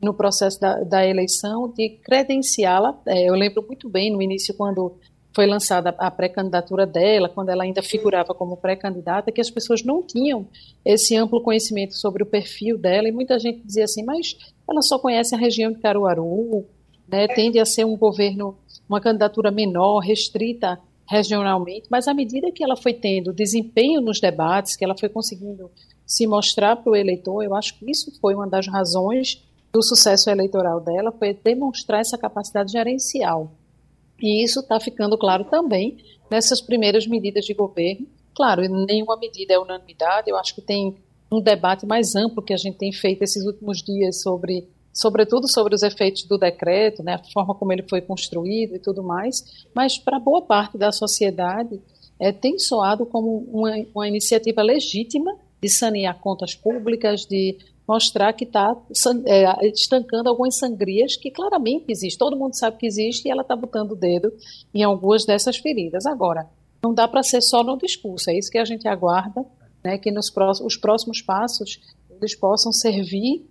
no 0.00 0.12
processo 0.12 0.60
da, 0.60 0.82
da 0.82 1.06
eleição, 1.06 1.68
de 1.68 1.90
credenciá-la. 1.90 2.98
É, 3.06 3.28
eu 3.28 3.34
lembro 3.34 3.64
muito 3.66 3.88
bem 3.88 4.10
no 4.10 4.20
início, 4.20 4.54
quando 4.54 4.96
foi 5.34 5.46
lançada 5.46 5.94
a 5.98 6.10
pré-candidatura 6.10 6.86
dela, 6.86 7.28
quando 7.28 7.48
ela 7.48 7.64
ainda 7.64 7.82
figurava 7.82 8.34
como 8.34 8.56
pré-candidata, 8.56 9.32
que 9.32 9.40
as 9.40 9.50
pessoas 9.50 9.82
não 9.82 10.02
tinham 10.02 10.46
esse 10.84 11.16
amplo 11.16 11.40
conhecimento 11.40 11.94
sobre 11.94 12.22
o 12.22 12.26
perfil 12.26 12.76
dela, 12.76 13.08
e 13.08 13.12
muita 13.12 13.38
gente 13.38 13.64
dizia 13.64 13.84
assim, 13.84 14.04
mas 14.04 14.36
ela 14.68 14.82
só 14.82 14.98
conhece 14.98 15.34
a 15.34 15.38
região 15.38 15.72
de 15.72 15.78
Caruaru, 15.78 16.66
né, 17.08 17.26
tende 17.28 17.58
a 17.58 17.64
ser 17.64 17.84
um 17.84 17.96
governo, 17.96 18.56
uma 18.88 19.00
candidatura 19.00 19.50
menor, 19.50 20.00
restrita 20.00 20.78
regionalmente, 21.12 21.88
mas 21.90 22.08
à 22.08 22.14
medida 22.14 22.50
que 22.50 22.64
ela 22.64 22.74
foi 22.74 22.94
tendo 22.94 23.34
desempenho 23.34 24.00
nos 24.00 24.18
debates, 24.18 24.74
que 24.74 24.82
ela 24.82 24.96
foi 24.98 25.10
conseguindo 25.10 25.70
se 26.06 26.26
mostrar 26.26 26.76
para 26.76 26.90
o 26.90 26.96
eleitor, 26.96 27.42
eu 27.42 27.54
acho 27.54 27.78
que 27.78 27.90
isso 27.90 28.10
foi 28.18 28.34
uma 28.34 28.48
das 28.48 28.66
razões 28.66 29.44
do 29.70 29.82
sucesso 29.82 30.30
eleitoral 30.30 30.80
dela, 30.80 31.12
foi 31.12 31.34
demonstrar 31.34 32.00
essa 32.00 32.16
capacidade 32.16 32.72
gerencial. 32.72 33.52
E 34.20 34.42
isso 34.42 34.60
está 34.60 34.80
ficando 34.80 35.18
claro 35.18 35.44
também 35.44 35.98
nessas 36.30 36.62
primeiras 36.62 37.06
medidas 37.06 37.44
de 37.44 37.52
governo. 37.52 38.06
Claro, 38.34 38.62
nenhuma 38.86 39.16
medida 39.18 39.52
é 39.52 39.58
unanimidade, 39.58 40.30
eu 40.30 40.36
acho 40.36 40.54
que 40.54 40.62
tem 40.62 40.96
um 41.30 41.42
debate 41.42 41.84
mais 41.84 42.14
amplo 42.14 42.42
que 42.42 42.54
a 42.54 42.56
gente 42.56 42.78
tem 42.78 42.90
feito 42.90 43.22
esses 43.22 43.44
últimos 43.44 43.82
dias 43.82 44.22
sobre 44.22 44.66
sobretudo 44.92 45.48
sobre 45.48 45.74
os 45.74 45.82
efeitos 45.82 46.24
do 46.24 46.36
decreto, 46.36 47.02
né, 47.02 47.14
a 47.14 47.32
forma 47.32 47.54
como 47.54 47.72
ele 47.72 47.84
foi 47.88 48.00
construído 48.00 48.74
e 48.74 48.78
tudo 48.78 49.02
mais, 49.02 49.64
mas 49.74 49.98
para 49.98 50.18
boa 50.18 50.42
parte 50.42 50.76
da 50.76 50.92
sociedade 50.92 51.80
é, 52.18 52.30
tem 52.30 52.58
soado 52.58 53.06
como 53.06 53.46
uma, 53.52 53.72
uma 53.94 54.08
iniciativa 54.08 54.62
legítima 54.62 55.34
de 55.62 55.68
sanear 55.68 56.18
contas 56.20 56.54
públicas, 56.54 57.24
de 57.24 57.56
mostrar 57.86 58.32
que 58.32 58.44
está 58.44 58.76
é, 59.26 59.68
estancando 59.68 60.28
algumas 60.28 60.56
sangrias 60.56 61.16
que 61.16 61.30
claramente 61.30 61.86
existem. 61.88 62.18
Todo 62.18 62.36
mundo 62.36 62.54
sabe 62.54 62.76
que 62.76 62.86
existe 62.86 63.26
e 63.26 63.30
ela 63.30 63.42
está 63.42 63.56
botando 63.56 63.92
o 63.92 63.96
dedo 63.96 64.32
em 64.74 64.82
algumas 64.82 65.24
dessas 65.24 65.56
feridas. 65.56 66.06
Agora, 66.06 66.48
não 66.82 66.92
dá 66.92 67.06
para 67.06 67.22
ser 67.22 67.40
só 67.40 67.62
no 67.62 67.76
discurso, 67.76 68.30
é 68.30 68.38
isso 68.38 68.50
que 68.50 68.58
a 68.58 68.64
gente 68.64 68.86
aguarda, 68.88 69.44
né, 69.84 69.98
que 69.98 70.10
nos 70.10 70.30
próximos, 70.30 70.74
os 70.74 70.80
próximos 70.80 71.20
passos 71.20 71.80
eles 72.10 72.34
possam 72.36 72.72
servir 72.72 73.44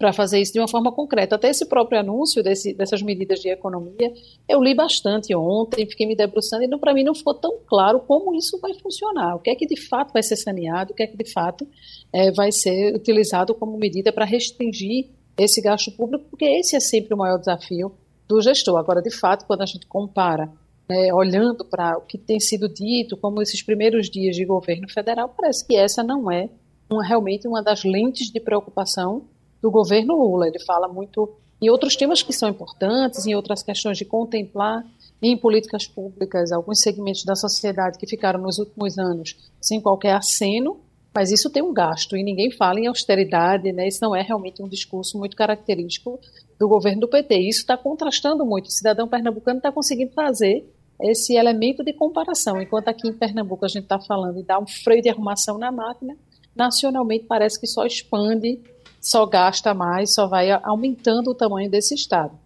para 0.00 0.14
fazer 0.14 0.40
isso 0.40 0.54
de 0.54 0.58
uma 0.58 0.66
forma 0.66 0.90
concreta. 0.90 1.34
Até 1.34 1.50
esse 1.50 1.66
próprio 1.66 2.00
anúncio 2.00 2.42
desse, 2.42 2.72
dessas 2.72 3.02
medidas 3.02 3.38
de 3.38 3.50
economia, 3.50 4.10
eu 4.48 4.58
li 4.62 4.74
bastante 4.74 5.36
ontem, 5.36 5.86
fiquei 5.86 6.06
me 6.06 6.16
debruçando, 6.16 6.64
e 6.64 6.78
para 6.78 6.94
mim 6.94 7.04
não 7.04 7.14
ficou 7.14 7.34
tão 7.34 7.58
claro 7.66 8.00
como 8.00 8.34
isso 8.34 8.58
vai 8.60 8.72
funcionar, 8.72 9.36
o 9.36 9.40
que 9.40 9.50
é 9.50 9.54
que 9.54 9.66
de 9.66 9.78
fato 9.78 10.14
vai 10.14 10.22
ser 10.22 10.36
saneado, 10.36 10.92
o 10.92 10.96
que 10.96 11.02
é 11.02 11.06
que 11.06 11.18
de 11.18 11.30
fato 11.30 11.68
é, 12.14 12.32
vai 12.32 12.50
ser 12.50 12.94
utilizado 12.94 13.54
como 13.54 13.76
medida 13.76 14.10
para 14.10 14.24
restringir 14.24 15.10
esse 15.36 15.60
gasto 15.60 15.92
público, 15.92 16.24
porque 16.30 16.46
esse 16.46 16.74
é 16.74 16.80
sempre 16.80 17.12
o 17.12 17.18
maior 17.18 17.38
desafio 17.38 17.92
do 18.26 18.40
gestor. 18.40 18.78
Agora, 18.78 19.02
de 19.02 19.10
fato, 19.10 19.44
quando 19.44 19.60
a 19.60 19.66
gente 19.66 19.86
compara, 19.86 20.50
né, 20.88 21.12
olhando 21.12 21.62
para 21.62 21.98
o 21.98 22.00
que 22.00 22.16
tem 22.16 22.40
sido 22.40 22.70
dito, 22.70 23.18
como 23.18 23.42
esses 23.42 23.62
primeiros 23.62 24.08
dias 24.08 24.34
de 24.34 24.46
governo 24.46 24.88
federal, 24.88 25.28
parece 25.28 25.66
que 25.66 25.76
essa 25.76 26.02
não 26.02 26.32
é 26.32 26.48
uma, 26.90 27.04
realmente 27.04 27.46
uma 27.46 27.62
das 27.62 27.84
lentes 27.84 28.30
de 28.32 28.40
preocupação 28.40 29.26
do 29.60 29.70
governo 29.70 30.16
Lula. 30.16 30.48
Ele 30.48 30.58
fala 30.60 30.88
muito 30.88 31.30
em 31.60 31.68
outros 31.68 31.96
temas 31.96 32.22
que 32.22 32.32
são 32.32 32.48
importantes, 32.48 33.26
em 33.26 33.34
outras 33.34 33.62
questões 33.62 33.98
de 33.98 34.04
contemplar 34.04 34.84
em 35.22 35.36
políticas 35.36 35.86
públicas 35.86 36.50
alguns 36.50 36.80
segmentos 36.80 37.24
da 37.24 37.36
sociedade 37.36 37.98
que 37.98 38.06
ficaram 38.06 38.40
nos 38.40 38.58
últimos 38.58 38.98
anos 38.98 39.36
sem 39.60 39.80
qualquer 39.80 40.14
aceno, 40.14 40.80
mas 41.14 41.30
isso 41.30 41.50
tem 41.50 41.62
um 41.62 41.74
gasto 41.74 42.16
e 42.16 42.22
ninguém 42.22 42.50
fala 42.50 42.80
em 42.80 42.86
austeridade, 42.86 43.72
né? 43.72 43.86
Isso 43.88 43.98
não 44.00 44.16
é 44.16 44.22
realmente 44.22 44.62
um 44.62 44.68
discurso 44.68 45.18
muito 45.18 45.36
característico 45.36 46.18
do 46.58 46.68
governo 46.68 47.02
do 47.02 47.08
PT. 47.08 47.36
Isso 47.40 47.60
está 47.60 47.76
contrastando 47.76 48.46
muito. 48.46 48.66
O 48.66 48.70
cidadão 48.70 49.08
pernambucano 49.08 49.58
está 49.58 49.72
conseguindo 49.72 50.12
fazer 50.12 50.64
esse 51.02 51.34
elemento 51.34 51.82
de 51.82 51.92
comparação, 51.92 52.60
enquanto 52.60 52.88
aqui 52.88 53.08
em 53.08 53.12
Pernambuco 53.12 53.64
a 53.64 53.68
gente 53.68 53.84
está 53.84 53.98
falando 53.98 54.36
de 54.36 54.42
dar 54.42 54.58
um 54.58 54.66
freio 54.66 55.02
de 55.02 55.08
arrumação 55.08 55.56
na 55.56 55.72
máquina, 55.72 56.14
nacionalmente 56.54 57.24
parece 57.24 57.58
que 57.58 57.66
só 57.66 57.86
expande 57.86 58.60
só 59.00 59.24
gasta 59.26 59.72
mais, 59.72 60.14
só 60.14 60.26
vai 60.26 60.50
aumentando 60.62 61.30
o 61.30 61.34
tamanho 61.34 61.70
desse 61.70 61.94
Estado. 61.94 62.38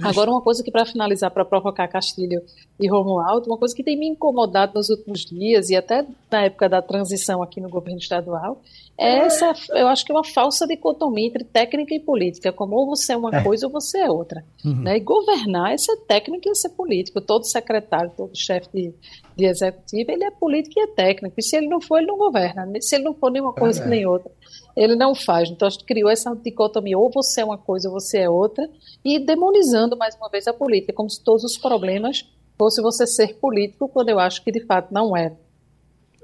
Agora, 0.00 0.30
uma 0.30 0.40
coisa 0.40 0.62
que, 0.62 0.70
para 0.70 0.86
finalizar, 0.86 1.30
para 1.30 1.44
provocar 1.44 1.86
Castilho 1.86 2.42
e 2.80 2.88
Romualdo, 2.88 3.46
uma 3.46 3.58
coisa 3.58 3.74
que 3.74 3.84
tem 3.84 3.96
me 3.98 4.08
incomodado 4.08 4.72
nos 4.74 4.88
últimos 4.88 5.20
dias, 5.24 5.70
e 5.70 5.76
até 5.76 6.04
na 6.30 6.44
época 6.44 6.68
da 6.68 6.82
transição 6.82 7.42
aqui 7.42 7.60
no 7.60 7.68
governo 7.68 7.98
estadual, 7.98 8.60
é 8.98 9.18
essa, 9.18 9.52
eu 9.70 9.88
acho 9.88 10.04
que 10.04 10.12
é 10.12 10.14
uma 10.14 10.24
falsa 10.24 10.66
dicotomia 10.66 11.26
entre 11.26 11.44
técnica 11.44 11.94
e 11.94 12.00
política, 12.00 12.52
como 12.52 12.76
ou 12.76 12.86
você 12.86 13.12
é 13.12 13.16
uma 13.16 13.30
é. 13.34 13.42
coisa 13.42 13.66
ou 13.66 13.72
você 13.72 13.98
é 13.98 14.10
outra. 14.10 14.44
Uhum. 14.64 14.82
Né? 14.82 14.96
E 14.96 15.00
governar 15.00 15.72
é 15.72 15.78
ser 15.78 15.96
técnico 16.06 16.48
e 16.48 16.54
ser 16.54 16.70
político. 16.70 17.20
Todo 17.20 17.44
secretário, 17.44 18.12
todo 18.16 18.36
chefe 18.36 18.68
de, 18.72 18.94
de 19.36 19.44
executivo, 19.46 20.10
ele 20.10 20.24
é 20.24 20.30
político 20.30 20.78
e 20.78 20.82
é 20.82 20.86
técnico. 20.86 21.34
E 21.38 21.42
se 21.42 21.56
ele 21.56 21.68
não 21.68 21.80
for, 21.80 21.98
ele 21.98 22.06
não 22.06 22.18
governa. 22.18 22.68
Se 22.80 22.96
ele 22.96 23.04
não 23.04 23.14
for 23.14 23.30
nenhuma 23.30 23.52
coisa 23.52 23.82
é. 23.82 23.86
nem 23.86 24.06
outra 24.06 24.30
ele 24.76 24.96
não 24.96 25.14
faz. 25.14 25.50
Então, 25.50 25.68
a 25.68 25.70
gente 25.70 25.84
criou 25.84 26.10
essa 26.10 26.34
dicotomia, 26.34 26.98
ou 26.98 27.10
você 27.10 27.42
é 27.42 27.44
uma 27.44 27.58
coisa 27.58 27.88
ou 27.88 28.00
você 28.00 28.20
é 28.20 28.30
outra, 28.30 28.68
e 29.04 29.18
demonizando 29.18 29.96
mais 29.96 30.14
uma 30.16 30.28
vez 30.28 30.46
a 30.46 30.52
política, 30.52 30.92
como 30.92 31.10
se 31.10 31.22
todos 31.22 31.44
os 31.44 31.58
problemas 31.58 32.24
fosse 32.62 32.80
você 32.80 33.04
ser 33.08 33.34
político, 33.40 33.88
quando 33.88 34.10
eu 34.10 34.20
acho 34.20 34.44
que 34.44 34.52
de 34.52 34.64
fato 34.64 34.94
não 34.94 35.16
é. 35.16 35.32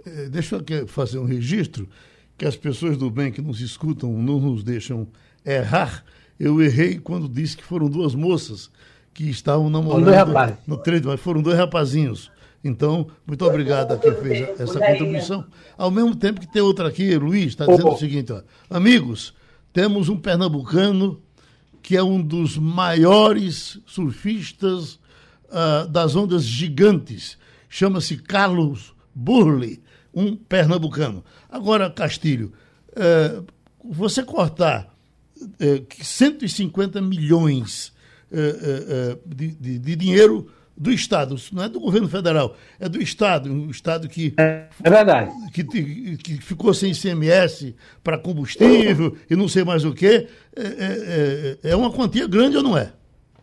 é 0.06 0.28
deixa 0.28 0.62
eu 0.70 0.86
fazer 0.86 1.18
um 1.18 1.24
registro, 1.24 1.88
que 2.36 2.46
as 2.46 2.54
pessoas 2.54 2.96
do 2.96 3.10
bem 3.10 3.32
que 3.32 3.42
nos 3.42 3.60
escutam 3.60 4.12
não 4.12 4.38
nos 4.38 4.62
deixam 4.62 5.08
errar. 5.44 6.04
Eu 6.38 6.62
errei 6.62 6.96
quando 6.96 7.28
disse 7.28 7.56
que 7.56 7.64
foram 7.64 7.88
duas 7.88 8.14
moças 8.14 8.70
que 9.12 9.28
estavam 9.28 9.68
namorando 9.68 10.56
no 10.64 10.76
treino, 10.76 11.08
mas 11.08 11.20
foram 11.20 11.42
dois 11.42 11.58
rapazinhos. 11.58 12.30
Então, 12.62 13.08
muito 13.26 13.44
obrigado 13.44 13.92
a 13.92 13.98
quem 13.98 14.14
fez 14.14 14.60
essa 14.60 14.78
contribuição. 14.78 15.44
Ao 15.76 15.90
mesmo 15.90 16.14
tempo 16.14 16.40
que 16.40 16.46
tem 16.46 16.62
outra 16.62 16.86
aqui, 16.86 17.16
Luiz, 17.16 17.46
está 17.46 17.66
dizendo 17.66 17.88
o 17.88 17.98
seguinte: 17.98 18.32
ó, 18.32 18.42
amigos, 18.70 19.34
temos 19.72 20.08
um 20.08 20.16
pernambucano 20.16 21.20
que 21.82 21.96
é 21.96 22.02
um 22.02 22.22
dos 22.22 22.56
maiores 22.56 23.80
surfistas 23.86 25.00
uh, 25.48 25.86
das 25.88 26.14
ondas 26.14 26.44
gigantes. 26.44 27.38
Chama-se 27.68 28.16
Carlos 28.16 28.94
Burley, 29.14 29.82
um 30.14 30.36
pernambucano. 30.36 31.24
Agora, 31.50 31.90
Castilho, 31.90 32.52
uh, 32.92 33.44
você 33.84 34.22
cortar 34.22 34.94
uh, 35.36 36.04
150 36.04 37.00
milhões 37.00 37.92
uh, 38.30 39.18
de, 39.26 39.52
de, 39.52 39.78
de 39.78 39.96
dinheiro 39.96 40.50
do 40.78 40.92
Estado, 40.92 41.34
não 41.52 41.64
é 41.64 41.68
do 41.68 41.80
governo 41.80 42.08
federal, 42.08 42.56
é 42.78 42.88
do 42.88 43.02
Estado, 43.02 43.50
um 43.52 43.68
Estado 43.68 44.08
que, 44.08 44.32
é, 44.38 44.68
é 44.82 44.90
verdade. 44.90 45.32
Que, 45.52 45.64
que, 45.64 46.36
ficou 46.40 46.72
sem 46.72 46.92
ICMS 46.92 47.74
para 48.02 48.16
combustível 48.16 49.16
e 49.28 49.34
não 49.34 49.48
sei 49.48 49.64
mais 49.64 49.84
o 49.84 49.92
quê, 49.92 50.28
é, 50.54 50.62
é, 50.62 51.58
é, 51.64 51.70
é 51.70 51.76
uma 51.76 51.90
quantia 51.90 52.28
grande 52.28 52.56
ou 52.56 52.62
não 52.62 52.78
é? 52.78 52.92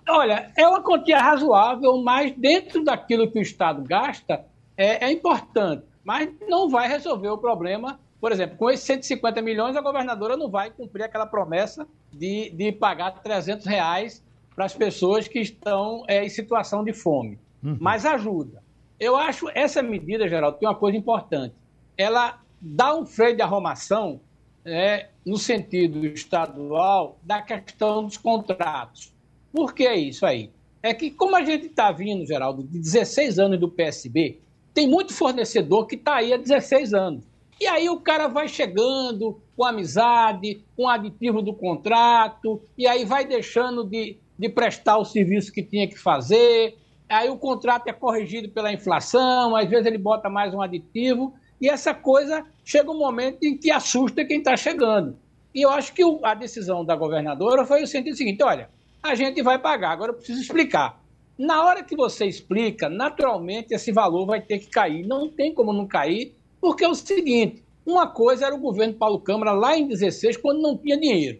Olha, 0.08 0.52
é 0.56 0.68
uma 0.68 0.82
quantia 0.82 1.20
razoável, 1.20 1.98
mas 2.02 2.32
dentro 2.34 2.84
daquilo 2.84 3.30
que 3.30 3.39
o 3.39 3.41
Estado 3.41 3.84
gasta, 3.84 4.46
é, 4.78 5.06
é 5.06 5.12
importante, 5.12 5.84
mas 6.04 6.30
não 6.48 6.70
vai 6.70 6.88
resolver 6.88 7.30
o 7.30 7.38
problema. 7.38 8.00
Por 8.22 8.32
exemplo, 8.32 8.58
com 8.58 8.70
esses 8.70 8.86
150 8.86 9.41
milhões, 9.41 9.76
a 9.76 9.82
governadora 9.82 10.38
não 10.38 10.50
vai 10.50 10.70
cumprir 10.70 11.04
aquela 11.04 11.26
promessa 11.26 11.88
de, 12.12 12.50
de 12.52 12.72
pagar 12.72 13.12
300 13.22 13.65
reais 13.65 14.24
para 14.56 14.65
as 14.65 14.74
pessoas 14.74 15.28
que 15.28 15.39
estão 15.39 16.04
é, 16.08 16.24
em 16.24 16.30
situação 16.30 16.84
de 16.84 16.94
fome. 16.94 17.39
Uhum. 17.63 17.78
Mas 17.80 18.06
ajuda. 18.06 18.63
Eu 19.00 19.15
acho 19.15 19.50
essa 19.54 19.82
medida, 19.82 20.30
Geraldo, 20.30 20.58
tem 20.58 20.68
uma 20.68 20.76
coisa 20.76 20.98
importante. 20.98 21.54
Ela 21.98 22.39
dá 22.62 22.96
um 22.96 23.06
freio 23.06 23.36
de 23.36 23.41
arrumação 23.41 24.22
é, 24.63 25.10
no 25.26 25.38
sentido 25.38 26.06
estadual 26.06 27.20
da 27.22 27.41
questão 27.41 28.06
dos 28.06 28.18
contratos. 28.18 29.14
Por 29.56 29.74
que 29.74 29.89
isso 29.89 30.26
aí? 30.26 30.52
É 30.84 30.94
que, 30.94 31.10
como 31.10 31.36
a 31.36 31.44
gente 31.44 31.68
está 31.68 31.89
vindo, 31.89 32.28
Geraldo, 32.28 32.62
de 32.62 32.78
16 32.78 33.39
anos 33.39 33.58
do 33.58 33.72
PSB, 33.72 34.39
tem 34.74 34.86
muito 34.86 35.13
fornecedor 35.13 35.88
que 35.88 35.96
está 35.96 36.18
aí 36.18 36.34
há 36.34 36.38
16 36.38 36.94
anos. 36.94 37.24
E 37.60 37.65
aí 37.65 37.88
o 37.88 38.02
cara 38.02 38.28
vai 38.28 38.50
chegando 38.50 39.39
com 39.56 39.63
amizade, 39.63 40.62
com 40.76 40.89
aditivo 40.89 41.41
do 41.41 41.54
contrato, 41.54 42.62
e 42.78 42.86
aí 42.86 43.06
vai 43.06 43.24
deixando 43.24 43.86
de, 43.86 44.18
de 44.38 44.50
prestar 44.50 44.98
o 44.98 45.06
serviço 45.06 45.54
que 45.54 45.63
tinha 45.63 45.88
que 45.88 45.98
fazer. 45.98 46.76
Aí 47.08 47.30
o 47.30 47.38
contrato 47.38 47.88
é 47.88 47.94
corrigido 47.94 48.50
pela 48.50 48.74
inflação, 48.74 49.56
às 49.56 49.70
vezes 49.70 49.86
ele 49.86 49.98
bota 49.98 50.30
mais 50.30 50.54
um 50.54 50.62
aditivo, 50.62 51.34
e 51.62 51.70
essa 51.70 51.94
coisa 51.94 52.46
chega 52.65 52.91
um 52.91 52.98
momento 52.98 53.41
em 53.41 53.58
que 53.58 53.72
assusta 53.72 54.26
quem 54.26 54.39
está 54.39 54.58
chegando. 54.58 55.18
E 55.54 55.62
eu 55.62 55.70
acho 55.70 55.94
que 55.94 56.04
a 56.22 56.34
decisão 56.34 56.84
da 56.84 56.98
governadora 56.98 57.65
foi 57.65 57.82
o 57.82 57.88
sentido 57.88 58.18
seguinte: 58.18 58.44
olha, 58.44 58.70
a 59.06 59.15
gente 59.15 59.41
vai 59.41 59.60
pagar, 59.60 59.91
agora 59.91 60.12
eu 60.12 60.15
preciso 60.15 60.41
explicar. 60.41 61.02
Na 61.38 61.63
hora 61.63 61.84
que 61.84 61.96
você 61.96 62.26
explica, 62.26 62.89
naturalmente 62.89 63.74
esse 63.74 63.91
valor 63.91 64.26
vai 64.26 64.41
ter 64.41 64.60
que 64.60 64.68
cair. 64.68 65.06
Não 65.06 65.30
tem 65.30 65.54
como 65.54 65.74
não 65.74 65.86
cair, 65.86 66.34
porque 66.62 66.84
é 66.84 66.88
o 66.88 66.96
seguinte: 66.96 67.63
uma 67.86 68.08
coisa 68.08 68.46
era 68.46 68.56
o 68.56 68.60
governo 68.60 68.94
Paulo 68.94 69.20
Câmara 69.20 69.52
lá 69.52 69.78
em 69.78 69.88
16, 69.88 70.38
quando 70.38 70.62
não 70.62 70.78
tinha 70.78 70.98
dinheiro. 70.98 71.39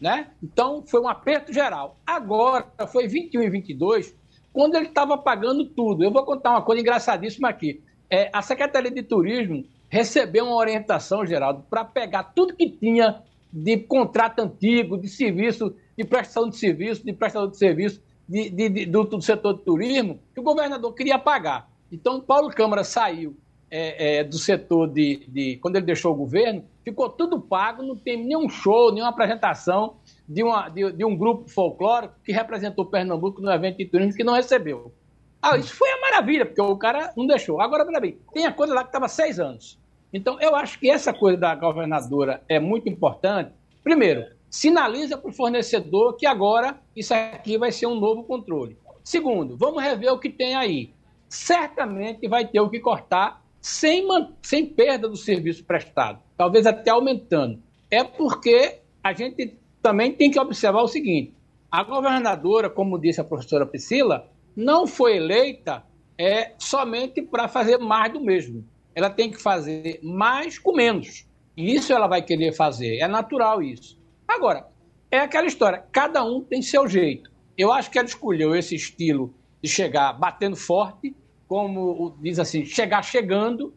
Né? 0.00 0.28
Então 0.42 0.84
foi 0.86 1.00
um 1.00 1.08
aperto 1.08 1.52
geral. 1.52 1.98
Agora 2.06 2.66
foi 2.88 3.08
21 3.08 3.42
e 3.42 3.50
22, 3.50 4.14
quando 4.52 4.74
ele 4.74 4.86
estava 4.86 5.16
pagando 5.16 5.64
tudo. 5.64 6.04
Eu 6.04 6.12
vou 6.12 6.24
contar 6.24 6.50
uma 6.50 6.62
coisa 6.62 6.82
engraçadíssima 6.82 7.48
aqui. 7.48 7.82
É, 8.10 8.30
a 8.32 8.42
Secretaria 8.42 8.90
de 8.90 9.02
Turismo 9.02 9.64
recebeu 9.88 10.44
uma 10.44 10.56
orientação, 10.56 11.24
Geraldo, 11.24 11.64
para 11.70 11.84
pegar 11.84 12.24
tudo 12.24 12.54
que 12.54 12.68
tinha 12.68 13.22
de 13.50 13.78
contrato 13.78 14.40
antigo, 14.40 14.98
de 14.98 15.08
serviço, 15.08 15.74
de 15.96 16.04
prestação 16.04 16.48
de 16.48 16.56
serviço, 16.56 17.04
de 17.04 17.12
prestador 17.12 17.50
de 17.50 17.56
serviço 17.56 18.02
de, 18.28 18.50
de, 18.50 18.68
de, 18.68 18.86
do, 18.86 19.04
do, 19.04 19.22
setor 19.22 19.54
de 19.54 19.62
turismo, 19.62 20.18
que 20.34 20.40
o 20.40 20.42
governador 20.42 20.92
queria 20.94 21.18
pagar. 21.18 21.70
Então, 21.90 22.20
Paulo 22.20 22.50
Câmara 22.50 22.82
saiu 22.82 23.36
é, 23.70 24.18
é, 24.18 24.24
do 24.24 24.38
setor 24.38 24.88
de. 24.88 25.58
Quando 25.60 25.76
ele 25.76 25.86
deixou 25.86 26.12
o 26.12 26.16
governo, 26.16 26.64
ficou 26.84 27.08
tudo 27.08 27.40
pago, 27.40 27.82
não 27.82 27.96
tem 27.96 28.16
nenhum 28.16 28.48
show, 28.48 28.92
nenhuma 28.92 29.10
apresentação 29.10 29.96
de, 30.28 30.42
uma, 30.42 30.68
de 30.68 31.04
um 31.04 31.16
grupo 31.16 31.48
folclórico 31.48 32.14
que 32.24 32.32
representou 32.32 32.86
Pernambuco 32.86 33.40
no 33.40 33.50
evento 33.50 33.78
de 33.78 33.86
turismo 33.86 34.14
que 34.14 34.24
não 34.24 34.34
recebeu. 34.34 34.92
Ah, 35.40 35.56
isso 35.56 35.74
foi 35.74 35.88
a 35.90 36.00
maravilha, 36.00 36.44
porque 36.44 36.60
o 36.60 36.76
cara 36.76 37.12
não 37.16 37.26
deixou. 37.26 37.60
Agora, 37.60 37.84
para 37.84 38.00
bem, 38.00 38.18
tem 38.32 38.46
a 38.46 38.52
coisa 38.52 38.74
lá 38.74 38.82
que 38.82 38.88
estava 38.88 39.06
seis 39.06 39.38
anos. 39.38 39.78
Então, 40.12 40.40
eu 40.40 40.56
acho 40.56 40.78
que 40.78 40.90
essa 40.90 41.12
coisa 41.12 41.38
da 41.38 41.54
governadora 41.54 42.42
é 42.48 42.58
muito 42.58 42.88
importante. 42.88 43.52
Primeiro, 43.84 44.26
sinaliza 44.56 45.18
para 45.18 45.28
o 45.28 45.34
fornecedor 45.34 46.16
que 46.16 46.24
agora 46.24 46.80
isso 46.96 47.12
aqui 47.12 47.58
vai 47.58 47.70
ser 47.70 47.86
um 47.86 48.00
novo 48.00 48.24
controle. 48.24 48.78
Segundo, 49.04 49.54
vamos 49.54 49.82
rever 49.82 50.10
o 50.10 50.18
que 50.18 50.30
tem 50.30 50.54
aí. 50.54 50.94
Certamente 51.28 52.26
vai 52.26 52.46
ter 52.46 52.58
o 52.60 52.70
que 52.70 52.80
cortar 52.80 53.44
sem, 53.60 54.08
sem 54.40 54.64
perda 54.64 55.10
do 55.10 55.16
serviço 55.16 55.62
prestado, 55.62 56.20
talvez 56.38 56.66
até 56.66 56.90
aumentando. 56.90 57.62
É 57.90 58.02
porque 58.02 58.78
a 59.04 59.12
gente 59.12 59.58
também 59.82 60.12
tem 60.12 60.30
que 60.30 60.40
observar 60.40 60.80
o 60.80 60.88
seguinte: 60.88 61.34
a 61.70 61.82
governadora, 61.82 62.70
como 62.70 62.98
disse 62.98 63.20
a 63.20 63.24
professora 63.24 63.66
Priscila, 63.66 64.26
não 64.56 64.86
foi 64.86 65.18
eleita 65.18 65.84
é, 66.16 66.52
somente 66.58 67.20
para 67.20 67.46
fazer 67.46 67.76
mais 67.76 68.10
do 68.10 68.22
mesmo. 68.22 68.64
Ela 68.94 69.10
tem 69.10 69.30
que 69.30 69.36
fazer 69.36 70.00
mais 70.02 70.58
com 70.58 70.72
menos. 70.72 71.26
E 71.54 71.74
isso 71.74 71.92
ela 71.92 72.06
vai 72.06 72.22
querer 72.22 72.54
fazer. 72.54 72.96
É 72.96 73.06
natural 73.06 73.62
isso. 73.62 73.98
Agora, 74.26 74.66
é 75.10 75.18
aquela 75.18 75.46
história: 75.46 75.84
cada 75.92 76.24
um 76.24 76.42
tem 76.42 76.62
seu 76.62 76.88
jeito. 76.88 77.30
Eu 77.56 77.72
acho 77.72 77.90
que 77.90 77.98
ela 77.98 78.08
escolheu 78.08 78.54
esse 78.54 78.74
estilo 78.74 79.34
de 79.62 79.68
chegar 79.68 80.12
batendo 80.12 80.56
forte 80.56 81.14
como 81.48 82.16
diz 82.20 82.38
assim, 82.38 82.64
chegar 82.64 83.02
chegando, 83.02 83.72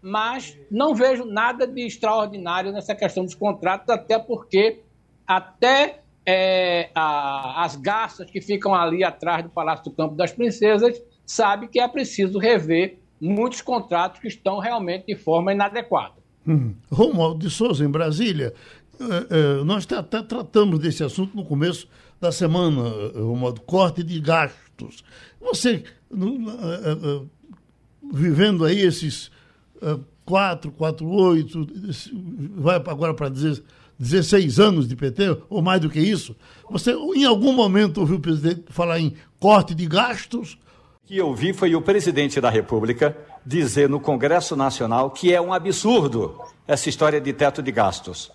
mas 0.00 0.58
não 0.70 0.94
vejo 0.94 1.24
nada 1.24 1.66
de 1.66 1.86
extraordinário 1.86 2.72
nessa 2.72 2.94
questão 2.94 3.24
dos 3.24 3.34
contratos, 3.34 3.88
até 3.88 4.18
porque 4.18 4.82
até 5.26 6.00
é, 6.26 6.90
a, 6.94 7.64
as 7.64 7.76
garças 7.76 8.30
que 8.30 8.40
ficam 8.40 8.74
ali 8.74 9.02
atrás 9.02 9.42
do 9.42 9.48
Palácio 9.48 9.84
do 9.84 9.90
Campo 9.92 10.14
das 10.14 10.32
Princesas 10.32 11.02
sabe 11.24 11.68
que 11.68 11.80
é 11.80 11.88
preciso 11.88 12.38
rever 12.38 12.98
muitos 13.18 13.62
contratos 13.62 14.20
que 14.20 14.28
estão 14.28 14.58
realmente 14.58 15.06
de 15.06 15.16
forma 15.16 15.52
inadequada. 15.52 16.22
Hum. 16.46 16.74
Romualdo 16.92 17.38
de 17.38 17.48
Souza, 17.48 17.82
em 17.82 17.88
Brasília, 17.90 18.52
é, 19.00 19.60
é, 19.60 19.64
nós 19.64 19.86
até 19.92 20.22
tratamos 20.22 20.78
desse 20.78 21.02
assunto 21.02 21.36
no 21.36 21.44
começo 21.44 21.88
da 22.20 22.32
semana, 22.32 22.82
Romualdo, 23.14 23.60
corte 23.60 24.02
de 24.02 24.18
gastos. 24.20 25.04
Você 25.40 25.84
no, 26.10 26.32
uh, 26.48 27.22
uh, 27.22 27.30
vivendo 28.12 28.64
aí 28.64 28.80
esses 28.80 29.30
uh, 29.82 30.00
4, 30.24 30.70
4, 30.72 31.06
8, 31.06 31.68
vai 32.56 32.76
agora 32.76 33.12
para 33.12 33.28
16 33.98 34.58
anos 34.58 34.88
de 34.88 34.96
PT, 34.96 35.38
ou 35.50 35.60
mais 35.60 35.80
do 35.80 35.90
que 35.90 36.00
isso, 36.00 36.34
você 36.70 36.92
em 36.92 37.24
algum 37.24 37.52
momento 37.52 37.98
ouviu 37.98 38.16
o 38.16 38.20
presidente 38.20 38.64
falar 38.68 38.98
em 38.98 39.14
corte 39.38 39.74
de 39.74 39.86
gastos? 39.86 40.58
O 41.02 41.06
que 41.06 41.16
eu 41.18 41.34
vi 41.34 41.52
foi 41.52 41.74
o 41.74 41.82
presidente 41.82 42.40
da 42.40 42.48
República 42.48 43.16
dizer 43.44 43.88
no 43.88 44.00
Congresso 44.00 44.56
Nacional 44.56 45.10
que 45.10 45.34
é 45.34 45.40
um 45.40 45.52
absurdo 45.52 46.40
essa 46.66 46.88
história 46.88 47.20
de 47.20 47.32
teto 47.32 47.62
de 47.62 47.70
gastos. 47.70 48.32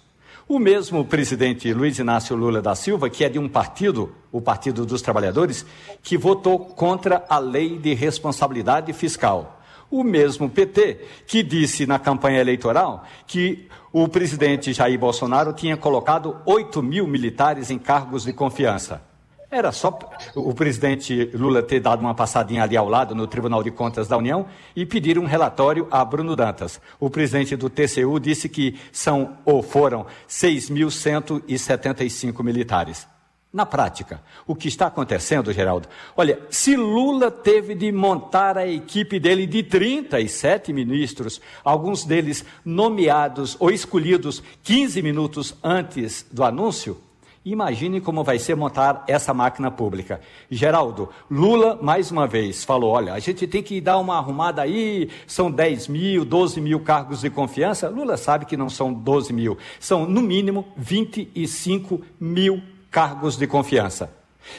O 0.49 0.57
mesmo 0.57 1.05
presidente 1.05 1.71
Luiz 1.71 1.99
Inácio 1.99 2.35
Lula 2.35 2.59
da 2.59 2.73
Silva, 2.73 3.07
que 3.07 3.23
é 3.23 3.29
de 3.29 3.37
um 3.37 3.47
partido, 3.47 4.15
o 4.31 4.41
Partido 4.41 4.83
dos 4.83 4.99
Trabalhadores, 4.99 5.63
que 6.01 6.17
votou 6.17 6.57
contra 6.57 7.23
a 7.29 7.37
lei 7.37 7.77
de 7.77 7.93
responsabilidade 7.93 8.91
fiscal. 8.91 9.61
O 9.91 10.03
mesmo 10.03 10.49
PT, 10.49 11.05
que 11.27 11.43
disse 11.43 11.85
na 11.85 11.99
campanha 11.99 12.41
eleitoral 12.41 13.05
que 13.27 13.67
o 13.93 14.07
presidente 14.07 14.73
Jair 14.73 14.97
Bolsonaro 14.97 15.53
tinha 15.53 15.77
colocado 15.77 16.35
8 16.47 16.81
mil 16.81 17.05
militares 17.05 17.69
em 17.69 17.77
cargos 17.77 18.23
de 18.23 18.33
confiança. 18.33 19.07
Era 19.51 19.71
só 19.71 19.97
o 20.35 20.53
presidente 20.53 21.31
Lula 21.33 21.63
ter 21.63 21.79
dado 21.79 22.01
uma 22.01 22.13
passadinha 22.13 22.61
ali 22.61 22.77
ao 22.77 22.87
lado 22.87 23.15
no 23.15 23.25
Tribunal 23.25 23.63
de 23.63 23.71
Contas 23.71 24.07
da 24.07 24.15
União 24.15 24.45
e 24.75 24.85
pedir 24.85 25.17
um 25.17 25.25
relatório 25.25 25.87
a 25.89 26.05
Bruno 26.05 26.35
Dantas. 26.35 26.79
O 26.99 27.09
presidente 27.09 27.55
do 27.55 27.67
TCU 27.67 28.19
disse 28.19 28.47
que 28.47 28.79
são 28.91 29.37
ou 29.43 29.63
foram 29.63 30.05
6.175 30.27 32.43
militares. 32.43 33.07
Na 33.51 33.65
prática, 33.65 34.21
o 34.45 34.53
que 34.53 34.67
está 34.67 34.85
acontecendo, 34.85 35.51
Geraldo? 35.51 35.89
Olha, 36.15 36.39
se 36.51 36.75
Lula 36.75 37.31
teve 37.31 37.73
de 37.73 37.91
montar 37.91 38.55
a 38.55 38.67
equipe 38.67 39.19
dele 39.19 39.47
de 39.47 39.63
37 39.63 40.71
ministros, 40.71 41.41
alguns 41.63 42.05
deles 42.05 42.45
nomeados 42.63 43.57
ou 43.59 43.71
escolhidos 43.71 44.43
15 44.61 45.01
minutos 45.01 45.55
antes 45.63 46.23
do 46.31 46.43
anúncio, 46.43 47.01
Imagine 47.45 48.01
como 48.01 48.23
vai 48.23 48.37
ser 48.37 48.55
montar 48.55 49.03
essa 49.07 49.33
máquina 49.33 49.71
pública. 49.71 50.19
Geraldo, 50.51 51.09
Lula, 51.31 51.79
mais 51.81 52.11
uma 52.11 52.27
vez, 52.27 52.65
falou: 52.65 52.91
olha, 52.91 53.13
a 53.13 53.19
gente 53.19 53.47
tem 53.47 53.63
que 53.63 53.79
dar 53.79 53.97
uma 53.97 54.17
arrumada 54.17 54.61
aí, 54.61 55.09
são 55.25 55.49
10 55.49 55.87
mil, 55.87 56.25
12 56.25 56.59
mil 56.59 56.81
cargos 56.81 57.21
de 57.21 57.29
confiança. 57.29 57.87
Lula 57.87 58.17
sabe 58.17 58.45
que 58.45 58.57
não 58.57 58.69
são 58.69 58.93
12 58.93 59.31
mil, 59.31 59.57
são 59.79 60.05
no 60.05 60.21
mínimo 60.21 60.67
25 60.75 62.01
mil 62.19 62.61
cargos 62.91 63.37
de 63.37 63.47
confiança. 63.47 64.11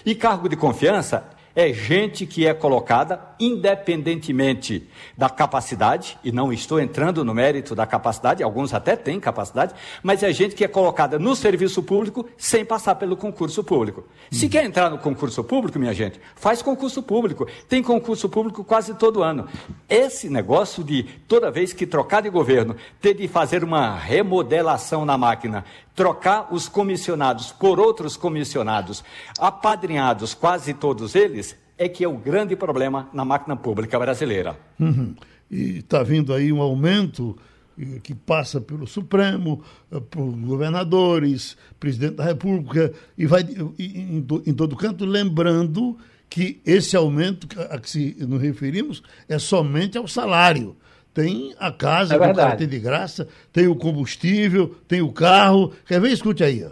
E 0.04 0.14
cargo 0.14 0.48
de 0.48 0.56
confiança 0.56 1.28
é 1.54 1.72
gente 1.72 2.24
que 2.24 2.46
é 2.46 2.54
colocada 2.54 3.29
independentemente 3.40 4.86
da 5.16 5.28
capacidade, 5.28 6.18
e 6.22 6.30
não 6.30 6.52
estou 6.52 6.78
entrando 6.78 7.24
no 7.24 7.34
mérito 7.34 7.74
da 7.74 7.86
capacidade, 7.86 8.42
alguns 8.42 8.74
até 8.74 8.94
têm 8.94 9.18
capacidade, 9.18 9.74
mas 10.02 10.22
é 10.22 10.32
gente 10.32 10.54
que 10.54 10.62
é 10.62 10.68
colocada 10.68 11.18
no 11.18 11.34
serviço 11.34 11.82
público 11.82 12.28
sem 12.36 12.64
passar 12.64 12.96
pelo 12.96 13.16
concurso 13.16 13.64
público. 13.64 14.04
Se 14.30 14.48
quer 14.48 14.64
entrar 14.64 14.90
no 14.90 14.98
concurso 14.98 15.42
público, 15.42 15.78
minha 15.78 15.94
gente, 15.94 16.20
faz 16.36 16.60
concurso 16.60 17.02
público. 17.02 17.46
Tem 17.68 17.82
concurso 17.82 18.28
público 18.28 18.62
quase 18.62 18.94
todo 18.94 19.22
ano. 19.22 19.48
Esse 19.88 20.28
negócio 20.28 20.84
de 20.84 21.04
toda 21.26 21.50
vez 21.50 21.72
que 21.72 21.86
trocar 21.86 22.22
de 22.22 22.28
governo, 22.30 22.76
ter 23.00 23.14
de 23.14 23.26
fazer 23.26 23.64
uma 23.64 23.96
remodelação 23.96 25.04
na 25.04 25.16
máquina, 25.16 25.64
trocar 25.94 26.48
os 26.52 26.68
comissionados 26.68 27.52
por 27.52 27.80
outros 27.80 28.16
comissionados, 28.16 29.02
apadrinhados, 29.38 30.34
quase 30.34 30.74
todos 30.74 31.14
eles, 31.14 31.56
é 31.80 31.88
que 31.88 32.04
é 32.04 32.08
o 32.08 32.12
grande 32.18 32.54
problema 32.54 33.08
na 33.12 33.24
máquina 33.24 33.56
pública 33.56 33.98
brasileira. 33.98 34.54
Uhum. 34.78 35.14
E 35.50 35.78
está 35.78 36.02
vindo 36.02 36.34
aí 36.34 36.52
um 36.52 36.60
aumento 36.60 37.34
eh, 37.80 37.98
que 38.02 38.14
passa 38.14 38.60
pelo 38.60 38.86
Supremo, 38.86 39.62
eh, 39.90 39.98
por 40.10 40.30
governadores, 40.36 41.56
presidente 41.80 42.16
da 42.16 42.24
República, 42.24 42.92
e 43.16 43.24
vai 43.26 43.40
em, 43.78 44.24
em 44.46 44.52
todo 44.54 44.76
canto, 44.76 45.06
lembrando 45.06 45.96
que 46.28 46.60
esse 46.66 46.94
aumento 46.96 47.48
a 47.70 47.78
que 47.78 47.88
se 47.90 48.16
nos 48.20 48.40
referimos 48.42 49.02
é 49.26 49.38
somente 49.38 49.96
ao 49.96 50.06
salário. 50.06 50.76
Tem 51.14 51.54
a 51.58 51.72
casa 51.72 52.14
É 52.14 52.18
que 52.18 52.22
o 52.22 52.26
cara 52.26 52.34
verdade. 52.34 52.58
tem 52.58 52.68
de 52.68 52.78
graça, 52.78 53.26
tem 53.52 53.66
o 53.66 53.74
combustível, 53.74 54.76
tem 54.86 55.00
o 55.00 55.10
carro. 55.10 55.72
Quer 55.86 55.98
ver? 56.00 56.12
Escute 56.12 56.44
aí. 56.44 56.62
ó. 56.62 56.70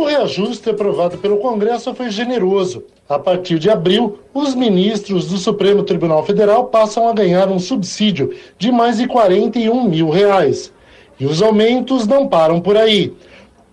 O 0.00 0.06
reajuste 0.06 0.68
aprovado 0.70 1.16
pelo 1.18 1.38
Congresso 1.38 1.92
foi 1.94 2.10
generoso. 2.10 2.84
A 3.10 3.18
partir 3.18 3.58
de 3.58 3.68
abril, 3.68 4.20
os 4.32 4.54
ministros 4.54 5.26
do 5.26 5.36
Supremo 5.36 5.82
Tribunal 5.82 6.24
Federal 6.24 6.66
passam 6.66 7.08
a 7.08 7.12
ganhar 7.12 7.48
um 7.48 7.58
subsídio 7.58 8.32
de 8.56 8.70
mais 8.70 8.98
de 8.98 9.08
41 9.08 9.82
mil 9.82 10.10
reais. 10.10 10.72
E 11.18 11.26
os 11.26 11.42
aumentos 11.42 12.06
não 12.06 12.28
param 12.28 12.60
por 12.60 12.76
aí. 12.76 13.12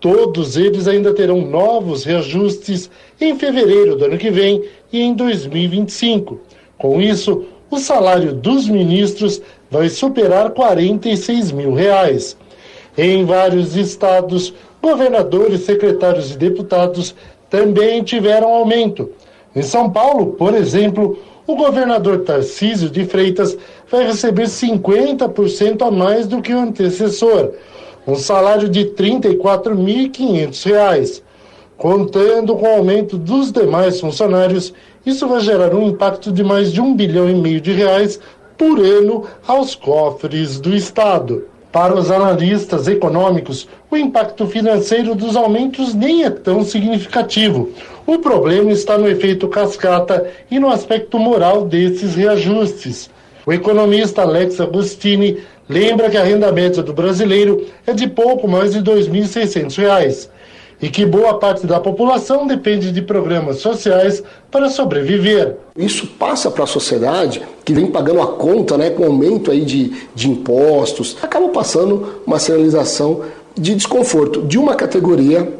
Todos 0.00 0.56
eles 0.56 0.88
ainda 0.88 1.14
terão 1.14 1.40
novos 1.40 2.02
reajustes 2.02 2.90
em 3.20 3.38
fevereiro 3.38 3.94
do 3.94 4.06
ano 4.06 4.18
que 4.18 4.28
vem 4.28 4.60
e 4.92 5.00
em 5.00 5.14
2025. 5.14 6.40
Com 6.76 7.00
isso, 7.00 7.44
o 7.70 7.78
salário 7.78 8.32
dos 8.32 8.68
ministros 8.68 9.40
vai 9.70 9.88
superar 9.88 10.50
46 10.50 11.52
mil 11.52 11.74
reais. 11.74 12.36
Em 12.96 13.24
vários 13.24 13.76
estados, 13.76 14.52
governadores, 14.82 15.60
secretários 15.60 16.32
e 16.32 16.36
deputados 16.36 17.14
também 17.48 18.02
tiveram 18.02 18.52
aumento. 18.52 19.12
Em 19.58 19.62
São 19.62 19.90
Paulo, 19.90 20.34
por 20.34 20.54
exemplo, 20.54 21.18
o 21.44 21.56
governador 21.56 22.20
Tarcísio 22.20 22.88
de 22.88 23.04
Freitas 23.04 23.58
vai 23.90 24.06
receber 24.06 24.44
50% 24.44 25.84
a 25.84 25.90
mais 25.90 26.28
do 26.28 26.40
que 26.40 26.54
o 26.54 26.60
antecessor, 26.60 27.54
um 28.06 28.14
salário 28.14 28.68
de 28.68 28.84
34.500 28.84 30.64
reais. 30.64 31.24
Contando 31.76 32.54
com 32.54 32.66
o 32.66 32.76
aumento 32.76 33.18
dos 33.18 33.50
demais 33.50 34.00
funcionários, 34.00 34.72
isso 35.04 35.26
vai 35.26 35.40
gerar 35.40 35.74
um 35.74 35.88
impacto 35.88 36.30
de 36.30 36.44
mais 36.44 36.72
de 36.72 36.80
um 36.80 36.94
bilhão 36.94 37.28
e 37.28 37.34
meio 37.34 37.60
de 37.60 37.72
reais 37.72 38.20
por 38.56 38.78
ano 38.78 39.24
aos 39.44 39.74
cofres 39.74 40.60
do 40.60 40.72
Estado. 40.72 41.48
Para 41.72 41.96
os 41.96 42.12
analistas 42.12 42.86
econômicos, 42.86 43.68
o 43.90 43.96
impacto 43.96 44.46
financeiro 44.46 45.16
dos 45.16 45.34
aumentos 45.34 45.94
nem 45.94 46.24
é 46.24 46.30
tão 46.30 46.62
significativo. 46.62 47.70
O 48.08 48.18
problema 48.20 48.72
está 48.72 48.96
no 48.96 49.06
efeito 49.06 49.46
cascata 49.48 50.30
e 50.50 50.58
no 50.58 50.70
aspecto 50.70 51.18
moral 51.18 51.66
desses 51.66 52.14
reajustes. 52.14 53.10
O 53.44 53.52
economista 53.52 54.22
Alex 54.22 54.58
Agostini 54.62 55.36
lembra 55.68 56.08
que 56.08 56.16
a 56.16 56.24
renda 56.24 56.50
média 56.50 56.82
do 56.82 56.94
brasileiro 56.94 57.66
é 57.86 57.92
de 57.92 58.08
pouco 58.08 58.48
mais 58.48 58.72
de 58.72 58.78
R$ 58.78 58.84
2.600 58.84 60.30
e 60.80 60.88
que 60.88 61.04
boa 61.04 61.38
parte 61.38 61.66
da 61.66 61.78
população 61.80 62.46
depende 62.46 62.92
de 62.92 63.02
programas 63.02 63.58
sociais 63.58 64.22
para 64.50 64.70
sobreviver. 64.70 65.56
Isso 65.76 66.06
passa 66.06 66.50
para 66.50 66.64
a 66.64 66.66
sociedade 66.66 67.42
que 67.62 67.74
vem 67.74 67.88
pagando 67.88 68.22
a 68.22 68.26
conta 68.26 68.78
né, 68.78 68.88
com 68.88 69.04
aumento 69.04 69.50
aí 69.50 69.66
de, 69.66 69.92
de 70.14 70.30
impostos, 70.30 71.18
acaba 71.20 71.48
passando 71.50 72.22
uma 72.26 72.38
sinalização 72.38 73.20
de 73.54 73.74
desconforto 73.74 74.40
de 74.46 74.56
uma 74.56 74.74
categoria 74.74 75.57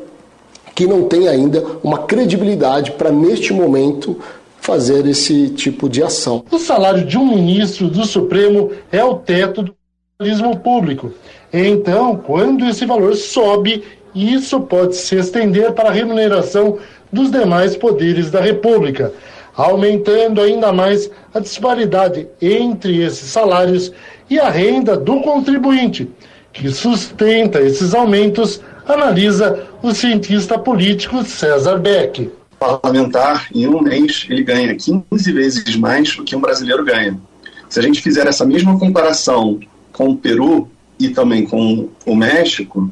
que 0.79 0.87
não 0.87 1.09
tem 1.09 1.27
ainda 1.27 1.61
uma 1.83 1.99
credibilidade 1.99 2.93
para, 2.93 3.11
neste 3.11 3.53
momento, 3.53 4.17
fazer 4.61 5.05
esse 5.09 5.49
tipo 5.49 5.89
de 5.89 6.05
ação. 6.05 6.45
O 6.53 6.57
salário 6.57 7.05
de 7.05 7.19
um 7.19 7.27
ministro 7.27 7.89
do 7.89 8.05
Supremo 8.05 8.71
é 8.93 9.03
o 9.03 9.17
teto 9.17 9.65
do 9.65 9.75
funcionalismo 10.17 10.63
público. 10.63 11.13
Então, 11.53 12.15
quando 12.15 12.65
esse 12.65 12.87
valor 12.87 13.17
sobe, 13.17 13.83
isso 14.15 14.61
pode 14.61 14.95
se 14.95 15.17
estender 15.17 15.73
para 15.73 15.89
a 15.89 15.93
remuneração 15.93 16.79
dos 17.13 17.29
demais 17.29 17.77
poderes 17.77 18.31
da 18.31 18.41
República, 18.41 19.13
aumentando 19.57 20.41
ainda 20.41 20.73
mais 20.73 21.11
a 21.35 21.41
disparidade 21.41 22.29
entre 22.41 23.03
esses 23.03 23.33
salários 23.33 23.93
e 24.31 24.39
a 24.39 24.49
renda 24.49 24.97
do 24.97 25.23
contribuinte, 25.23 26.09
que 26.53 26.69
sustenta 26.71 27.61
esses 27.61 27.95
aumentos, 27.95 28.61
analisa 28.89 29.69
o 29.83 29.93
cientista 29.93 30.59
político 30.59 31.23
César 31.23 31.79
Beck. 31.79 32.31
parlamentar, 32.59 33.47
em 33.55 33.69
um 33.69 33.81
mês, 33.81 34.27
ele 34.29 34.43
ganha 34.43 34.75
15 34.75 35.33
vezes 35.33 35.77
mais 35.77 36.17
do 36.17 36.25
que 36.25 36.35
um 36.35 36.41
brasileiro 36.41 36.85
ganha. 36.85 37.21
Se 37.69 37.79
a 37.79 37.83
gente 37.83 38.01
fizer 38.01 38.27
essa 38.27 38.45
mesma 38.45 38.77
comparação 38.79 39.61
com 39.93 40.09
o 40.09 40.17
Peru 40.17 40.69
e 40.99 41.11
também 41.11 41.47
com 41.47 41.89
o 42.05 42.17
México, 42.17 42.91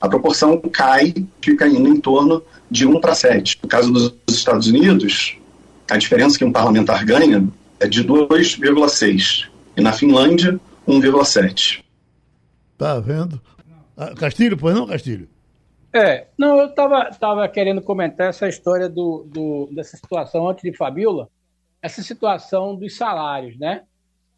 a 0.00 0.08
proporção 0.08 0.60
cai, 0.72 1.14
fica 1.40 1.66
indo 1.66 1.88
em 1.88 2.00
torno 2.00 2.42
de 2.70 2.86
1 2.86 3.00
para 3.00 3.14
7. 3.14 3.58
No 3.62 3.68
caso 3.68 3.90
dos 3.90 4.14
Estados 4.28 4.68
Unidos, 4.68 5.36
a 5.90 5.96
diferença 5.96 6.38
que 6.38 6.44
um 6.44 6.52
parlamentar 6.52 7.04
ganha 7.04 7.48
é 7.80 7.88
de 7.88 8.04
2,6. 8.04 9.48
E 9.76 9.80
na 9.80 9.92
Finlândia, 9.92 10.60
1,7. 10.86 11.80
Tá 12.76 13.00
vendo? 13.00 13.40
Ah, 13.96 14.14
Castilho, 14.14 14.56
pois 14.56 14.76
não, 14.76 14.86
Castilho? 14.86 15.28
É, 15.92 16.26
não, 16.36 16.58
eu 16.58 16.66
estava 16.66 17.10
tava 17.12 17.48
querendo 17.48 17.80
comentar 17.80 18.28
essa 18.28 18.46
história 18.46 18.88
do, 18.88 19.24
do, 19.26 19.68
dessa 19.72 19.96
situação 19.96 20.48
antes 20.48 20.62
de 20.62 20.76
Fabiola, 20.76 21.30
essa 21.80 22.02
situação 22.02 22.76
dos 22.76 22.96
salários, 22.96 23.58
né? 23.58 23.84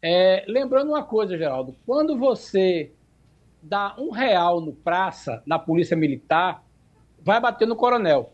É, 0.01 0.45
lembrando 0.47 0.89
uma 0.89 1.03
coisa, 1.03 1.37
Geraldo, 1.37 1.75
quando 1.85 2.17
você 2.17 2.91
dá 3.61 3.95
um 3.97 4.11
real 4.11 4.61
no 4.61 4.73
praça, 4.73 5.43
na 5.45 5.59
polícia 5.59 5.95
militar, 5.95 6.63
vai 7.21 7.39
bater 7.39 7.67
no 7.67 7.75
coronel. 7.75 8.31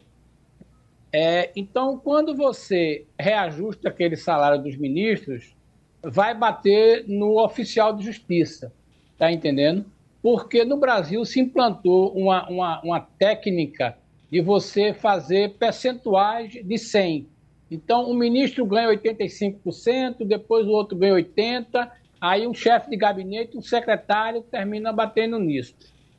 É, 1.11 1.51
então, 1.55 1.97
quando 1.97 2.35
você 2.35 3.05
reajusta 3.19 3.89
aquele 3.89 4.15
salário 4.15 4.61
dos 4.61 4.77
ministros, 4.77 5.55
vai 6.01 6.33
bater 6.33 7.05
no 7.07 7.43
oficial 7.43 7.93
de 7.93 8.05
justiça, 8.05 8.71
tá 9.17 9.31
entendendo? 9.31 9.85
Porque 10.29 10.65
no 10.65 10.75
Brasil 10.75 11.23
se 11.23 11.39
implantou 11.39 12.11
uma, 12.11 12.49
uma, 12.49 12.81
uma 12.81 12.99
técnica 12.99 13.97
de 14.29 14.41
você 14.41 14.93
fazer 14.93 15.53
percentuais 15.53 16.51
de 16.51 16.77
100. 16.77 17.29
Então, 17.71 18.11
um 18.11 18.13
ministro 18.13 18.65
ganha 18.65 18.89
85%, 18.89 20.25
depois 20.27 20.67
o 20.67 20.71
outro 20.71 20.97
ganha 20.97 21.13
80%, 21.13 21.89
aí 22.19 22.45
um 22.45 22.53
chefe 22.53 22.89
de 22.89 22.97
gabinete, 22.97 23.57
um 23.57 23.61
secretário 23.61 24.41
termina 24.41 24.91
batendo 24.91 25.39
nisso. 25.39 25.73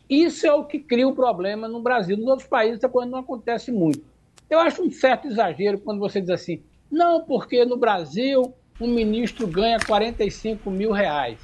Isso 0.09 0.47
é 0.47 0.55
o 0.55 0.64
que 0.64 0.79
cria 0.79 1.07
o 1.07 1.14
problema 1.14 1.68
no 1.68 1.83
Brasil. 1.83 2.16
Nos 2.16 2.29
outros 2.29 2.49
países 2.49 2.83
a 2.83 2.88
coisa 2.88 3.11
não 3.11 3.18
acontece 3.18 3.71
muito. 3.71 4.03
Eu 4.49 4.59
acho 4.59 4.83
um 4.83 4.90
certo 4.90 5.29
exagero 5.29 5.81
quando 5.81 5.99
você 5.99 6.18
diz 6.18 6.31
assim, 6.31 6.62
não, 6.90 7.27
porque 7.27 7.62
no 7.66 7.77
Brasil 7.77 8.55
um 8.81 8.88
ministro 8.88 9.47
ganha 9.47 9.79
45 9.79 10.71
mil 10.71 10.92
reais 10.92 11.38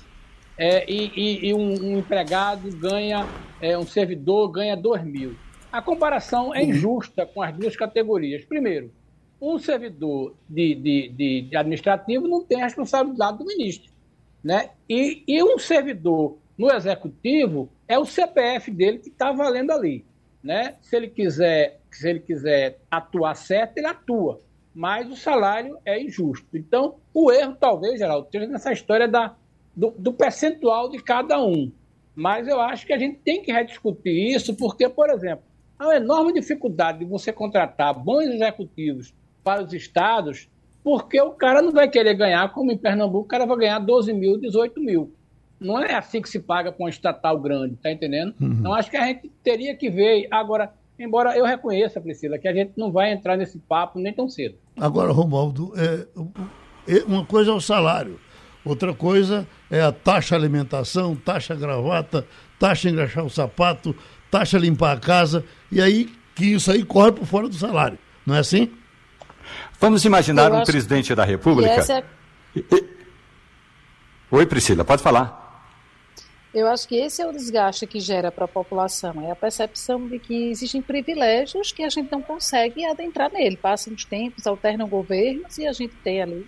é, 0.56 0.90
e, 0.90 1.10
e- 1.14 1.48
e 1.48 1.54
um, 1.54 1.72
um 1.94 1.98
empregado 1.98 2.70
ganha, 2.76 3.26
é, 3.60 3.76
um 3.76 3.86
servidor 3.86 4.48
ganha 4.50 4.76
2 4.76 5.02
mil. 5.04 5.34
A 5.72 5.82
comparação 5.82 6.54
é 6.54 6.62
injusta 6.62 7.26
com 7.26 7.42
as 7.42 7.54
duas 7.56 7.76
categorias. 7.76 8.44
Primeiro, 8.44 8.92
um 9.40 9.58
servidor 9.58 10.34
de, 10.48 10.74
de- 10.74 11.08
de- 11.08 11.40
de 11.42 11.56
administrativo 11.56 12.28
não 12.28 12.42
tem 12.44 12.60
a 12.60 12.64
responsabilidade 12.64 13.38
do 13.38 13.44
ministro. 13.44 13.92
Né? 14.42 14.70
E, 14.88 15.24
e 15.26 15.42
um 15.42 15.58
servidor 15.58 16.36
no 16.56 16.70
executivo 16.70 17.68
é 17.88 17.98
o 17.98 18.04
CPF 18.04 18.70
dele 18.70 18.98
que 18.98 19.08
está 19.08 19.32
valendo 19.32 19.72
ali. 19.72 20.04
Né? 20.42 20.74
Se 20.82 20.94
ele 20.96 21.08
quiser, 21.08 21.80
se 21.90 22.08
ele 22.08 22.20
quiser 22.20 22.78
atuar 22.90 23.34
certo, 23.34 23.78
ele 23.78 23.86
atua. 23.86 24.40
Mas 24.74 25.10
o 25.10 25.16
salário 25.16 25.78
é 25.84 26.00
injusto. 26.00 26.46
Então, 26.56 26.96
o 27.12 27.32
erro, 27.32 27.56
talvez, 27.58 27.98
Geraldo, 27.98 28.26
esteja 28.26 28.46
nessa 28.46 28.72
história 28.72 29.08
da, 29.08 29.34
do, 29.76 29.94
do 29.98 30.12
percentual 30.12 30.88
de 30.88 31.02
cada 31.02 31.42
um. 31.42 31.70
Mas 32.14 32.46
eu 32.46 32.60
acho 32.60 32.86
que 32.86 32.92
a 32.92 32.98
gente 32.98 33.18
tem 33.24 33.42
que 33.42 33.52
rediscutir 33.52 34.34
isso, 34.34 34.54
porque, 34.54 34.88
por 34.88 35.10
exemplo, 35.10 35.44
há 35.78 35.86
uma 35.86 35.96
enorme 35.96 36.32
dificuldade 36.32 37.00
de 37.00 37.04
você 37.04 37.32
contratar 37.32 37.92
bons 37.92 38.24
executivos 38.24 39.12
para 39.42 39.62
os 39.62 39.72
estados 39.72 40.48
porque 40.84 41.18
o 41.18 41.30
cara 41.30 41.62
não 41.62 41.72
vai 41.72 41.88
querer 41.88 42.12
ganhar, 42.12 42.52
como 42.52 42.70
em 42.70 42.76
Pernambuco, 42.76 43.24
o 43.24 43.28
cara 43.28 43.46
vai 43.46 43.56
ganhar 43.56 43.78
12 43.78 44.12
mil, 44.12 44.36
18 44.38 44.78
mil. 44.82 45.10
Não 45.58 45.82
é 45.82 45.94
assim 45.94 46.20
que 46.20 46.28
se 46.28 46.38
paga 46.38 46.70
com 46.70 46.82
uma 46.82 46.90
estatal 46.90 47.40
grande, 47.40 47.76
tá 47.76 47.90
entendendo? 47.90 48.34
Uhum. 48.38 48.52
Então 48.52 48.74
acho 48.74 48.90
que 48.90 48.96
a 48.98 49.06
gente 49.06 49.32
teria 49.42 49.74
que 49.74 49.88
ver. 49.88 50.28
Agora, 50.30 50.74
embora 50.98 51.34
eu 51.38 51.46
reconheça, 51.46 52.02
Priscila, 52.02 52.38
que 52.38 52.46
a 52.46 52.52
gente 52.52 52.72
não 52.76 52.92
vai 52.92 53.10
entrar 53.12 53.34
nesse 53.34 53.58
papo 53.58 53.98
nem 53.98 54.12
tão 54.12 54.28
cedo. 54.28 54.56
Agora, 54.76 55.10
Romualdo, 55.10 55.72
é, 55.74 56.06
uma 57.06 57.24
coisa 57.24 57.50
é 57.50 57.54
o 57.54 57.60
salário, 57.60 58.20
outra 58.62 58.92
coisa 58.92 59.48
é 59.74 59.82
a 59.82 59.90
taxa 59.90 60.36
alimentação, 60.36 61.16
taxa 61.16 61.52
gravata, 61.56 62.24
taxa 62.60 62.88
engraxar 62.88 63.24
o 63.24 63.30
sapato, 63.30 63.94
taxa 64.30 64.56
limpar 64.56 64.96
a 64.96 65.00
casa, 65.00 65.44
e 65.70 65.82
aí 65.82 66.14
que 66.32 66.54
isso 66.54 66.70
aí 66.70 66.84
corre 66.84 67.10
por 67.10 67.26
fora 67.26 67.48
do 67.48 67.54
salário, 67.56 67.98
não 68.24 68.36
é 68.36 68.38
assim? 68.38 68.70
Vamos 69.80 70.04
imaginar 70.04 70.52
um 70.52 70.62
presidente 70.62 71.12
da 71.12 71.24
República. 71.24 71.82
É... 71.92 72.04
Oi, 74.30 74.46
Priscila, 74.46 74.84
pode 74.84 75.02
falar. 75.02 75.42
Eu 76.54 76.68
acho 76.68 76.86
que 76.86 76.94
esse 76.94 77.20
é 77.20 77.26
o 77.26 77.32
desgaste 77.32 77.84
que 77.84 77.98
gera 77.98 78.30
para 78.30 78.44
a 78.44 78.48
população, 78.48 79.26
é 79.26 79.32
a 79.32 79.36
percepção 79.36 80.06
de 80.06 80.20
que 80.20 80.50
existem 80.50 80.80
privilégios 80.80 81.72
que 81.72 81.82
a 81.82 81.88
gente 81.88 82.12
não 82.12 82.22
consegue 82.22 82.84
adentrar 82.84 83.32
nele. 83.32 83.56
Passam 83.56 83.92
os 83.92 84.04
tempos, 84.04 84.46
alternam 84.46 84.86
governos 84.86 85.58
e 85.58 85.66
a 85.66 85.72
gente 85.72 85.96
tem 85.96 86.22
ali 86.22 86.46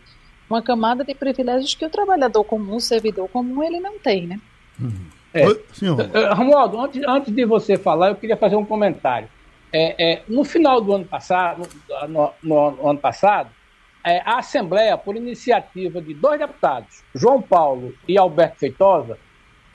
uma 0.48 0.62
camada 0.62 1.04
de 1.04 1.14
privilégios 1.14 1.74
que 1.74 1.84
o 1.84 1.90
trabalhador 1.90 2.44
comum, 2.44 2.76
o 2.76 2.80
servidor 2.80 3.28
comum, 3.28 3.62
ele 3.62 3.80
não 3.80 3.98
tem, 3.98 4.26
né? 4.26 4.40
Uhum. 4.80 5.06
É. 5.34 5.46
Uh, 5.48 6.34
Romualdo, 6.34 6.80
antes, 6.80 7.02
antes 7.06 7.34
de 7.34 7.44
você 7.44 7.76
falar, 7.76 8.08
eu 8.08 8.16
queria 8.16 8.36
fazer 8.36 8.56
um 8.56 8.64
comentário. 8.64 9.28
É, 9.72 10.12
é, 10.12 10.22
no 10.28 10.44
final 10.44 10.80
do 10.80 10.94
ano 10.94 11.04
passado, 11.04 11.68
no, 12.08 12.32
no, 12.42 12.70
no 12.70 12.88
ano 12.88 12.98
passado, 12.98 13.50
é, 14.04 14.22
a 14.24 14.38
Assembleia, 14.38 14.96
por 14.96 15.16
iniciativa 15.16 16.00
de 16.00 16.14
dois 16.14 16.38
deputados, 16.38 17.02
João 17.14 17.42
Paulo 17.42 17.92
e 18.08 18.16
Alberto 18.16 18.60
Feitosa, 18.60 19.18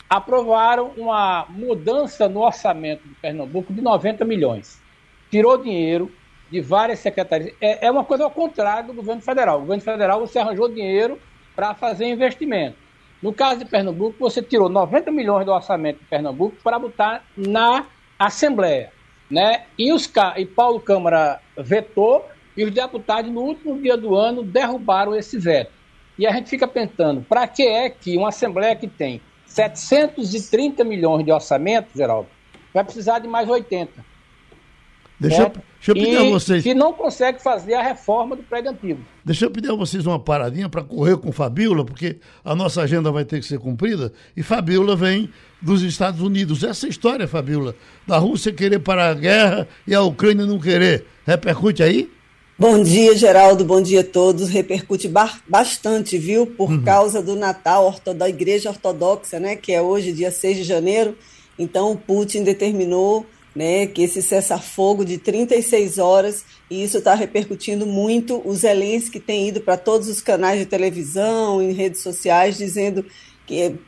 aprovaram 0.09 0.91
uma 0.97 1.45
mudança 1.49 2.27
no 2.27 2.41
orçamento 2.41 3.07
de 3.07 3.13
Pernambuco 3.15 3.73
de 3.73 3.81
90 3.81 4.25
milhões. 4.25 4.81
Tirou 5.29 5.57
dinheiro 5.57 6.11
de 6.51 6.59
várias 6.59 6.99
secretarias. 6.99 7.53
É, 7.61 7.87
é 7.87 7.91
uma 7.91 8.03
coisa 8.03 8.25
ao 8.25 8.31
contrário 8.31 8.87
do 8.87 8.93
governo 8.93 9.21
federal. 9.21 9.57
O 9.57 9.61
governo 9.61 9.81
federal 9.81 10.19
você 10.19 10.37
arranjou 10.37 10.67
dinheiro 10.67 11.17
para 11.55 11.73
fazer 11.73 12.05
investimento. 12.05 12.75
No 13.21 13.31
caso 13.31 13.59
de 13.59 13.65
Pernambuco, 13.65 14.15
você 14.19 14.41
tirou 14.41 14.67
90 14.67 15.11
milhões 15.11 15.45
do 15.45 15.51
orçamento 15.51 15.99
de 15.99 16.05
Pernambuco 16.05 16.57
para 16.63 16.77
botar 16.77 17.23
na 17.37 17.85
Assembleia. 18.19 18.91
Né? 19.29 19.63
E, 19.77 19.93
os, 19.93 20.11
e 20.35 20.45
Paulo 20.45 20.79
Câmara 20.79 21.39
vetou 21.55 22.25
e 22.57 22.65
os 22.65 22.71
deputados, 22.71 23.31
no 23.31 23.41
último 23.41 23.79
dia 23.79 23.95
do 23.95 24.13
ano, 24.15 24.43
derrubaram 24.43 25.15
esse 25.15 25.37
veto. 25.37 25.71
E 26.17 26.27
a 26.27 26.31
gente 26.31 26.49
fica 26.49 26.67
pensando, 26.67 27.21
para 27.21 27.47
que 27.47 27.63
é 27.63 27.89
que 27.89 28.17
uma 28.17 28.29
Assembleia 28.29 28.75
que 28.75 28.87
tem 28.87 29.21
730 29.45 30.83
milhões 30.83 31.23
de 31.23 31.31
orçamento, 31.31 31.89
Geraldo, 31.95 32.27
vai 32.73 32.83
precisar 32.83 33.19
de 33.19 33.27
mais 33.27 33.49
80. 33.49 34.10
Deixa, 35.21 35.43
eu, 35.43 35.49
deixa 35.49 35.91
eu 35.91 35.93
pedir 35.93 36.13
e, 36.13 36.17
a 36.17 36.23
vocês. 36.23 36.63
Que 36.63 36.73
não 36.73 36.93
consegue 36.93 37.41
fazer 37.43 37.75
a 37.75 37.83
reforma 37.83 38.35
do 38.35 38.41
prédio 38.41 38.71
antigo. 38.71 39.01
Deixa 39.23 39.45
eu 39.45 39.51
pedir 39.51 39.69
a 39.69 39.75
vocês 39.75 40.07
uma 40.07 40.19
paradinha 40.19 40.67
para 40.67 40.83
correr 40.83 41.15
com 41.17 41.31
Fabiola, 41.31 41.85
porque 41.85 42.17
a 42.43 42.55
nossa 42.55 42.81
agenda 42.81 43.11
vai 43.11 43.23
ter 43.23 43.39
que 43.39 43.45
ser 43.45 43.59
cumprida. 43.59 44.11
E 44.35 44.41
Fabiola 44.41 44.95
vem 44.95 45.29
dos 45.61 45.83
Estados 45.83 46.21
Unidos. 46.21 46.63
Essa 46.63 46.87
história, 46.87 47.27
Fabiola, 47.27 47.75
da 48.07 48.17
Rússia 48.17 48.51
querer 48.51 48.79
parar 48.79 49.09
a 49.09 49.13
guerra 49.13 49.67
e 49.85 49.93
a 49.93 50.01
Ucrânia 50.01 50.47
não 50.47 50.59
querer, 50.59 51.05
repercute 51.23 51.83
aí? 51.83 52.09
Bom 52.57 52.81
dia, 52.81 53.15
Geraldo. 53.15 53.63
Bom 53.63 53.81
dia 53.81 54.01
a 54.01 54.03
todos. 54.03 54.49
Repercute 54.49 55.07
bastante, 55.47 56.17
viu? 56.17 56.47
Por 56.47 56.71
uhum. 56.71 56.83
causa 56.83 57.21
do 57.21 57.35
Natal 57.35 57.95
da 58.15 58.27
Igreja 58.27 58.69
Ortodoxa, 58.69 59.39
né? 59.39 59.55
Que 59.55 59.71
é 59.71 59.81
hoje, 59.81 60.11
dia 60.11 60.31
6 60.31 60.57
de 60.57 60.63
janeiro. 60.63 61.15
Então, 61.59 61.95
Putin 61.95 62.43
determinou 62.43 63.25
né, 63.55 63.85
que 63.85 64.03
esse 64.03 64.21
cessar-fogo 64.21 65.03
de 65.03 65.17
36 65.17 65.97
horas, 65.97 66.45
e 66.69 66.83
isso 66.83 66.97
está 66.99 67.13
repercutindo 67.13 67.85
muito. 67.85 68.41
O 68.45 68.53
Zelensky 68.55 69.19
tem 69.19 69.49
ido 69.49 69.61
para 69.61 69.77
todos 69.77 70.07
os 70.07 70.21
canais 70.21 70.59
de 70.59 70.65
televisão, 70.65 71.61
em 71.61 71.73
redes 71.73 72.01
sociais, 72.01 72.57
dizendo 72.57 73.05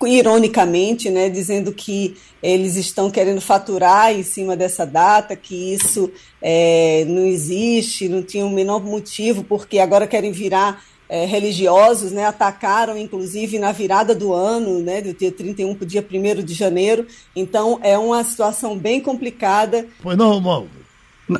ironicamente, 0.06 1.10
né, 1.10 1.30
dizendo 1.30 1.72
que 1.72 2.18
eles 2.42 2.76
estão 2.76 3.10
querendo 3.10 3.40
faturar 3.40 4.12
em 4.12 4.24
cima 4.24 4.58
dessa 4.58 4.86
data, 4.86 5.36
que 5.36 5.74
isso 5.74 6.12
é, 6.42 7.06
não 7.08 7.26
existe, 7.26 8.10
não 8.10 8.22
tinha 8.22 8.46
o 8.46 8.50
menor 8.50 8.84
motivo, 8.84 9.44
porque 9.44 9.80
agora 9.80 10.06
querem 10.06 10.32
virar 10.34 10.84
é, 11.08 11.26
religiosos, 11.26 12.12
né, 12.12 12.26
atacaram 12.26 12.98
inclusive 12.98 13.60
na 13.60 13.72
virada 13.72 14.16
do 14.16 14.34
ano, 14.34 14.80
né, 14.80 15.02
do 15.02 15.14
dia 15.14 15.32
31 15.32 15.76
para 15.76 15.84
o 15.84 15.88
dia 15.88 16.06
1 16.10 16.44
de 16.44 16.54
janeiro, 16.54 17.06
então 17.36 17.80
é 17.84 17.98
uma 17.98 18.24
situação 18.24 18.78
bem 18.78 19.02
complicada. 19.02 19.86
Pois 20.02 20.18
não, 20.18 20.32
Romualdo? 20.32 20.70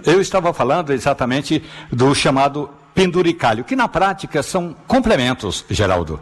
Eu 0.06 0.22
estava 0.22 0.54
falando 0.54 0.94
exatamente 0.94 1.62
do 1.92 2.14
chamado 2.16 2.70
penduricalho, 2.94 3.64
que 3.64 3.76
na 3.76 3.88
prática 3.88 4.42
são 4.42 4.76
complementos, 4.88 5.66
Geraldo. 5.70 6.20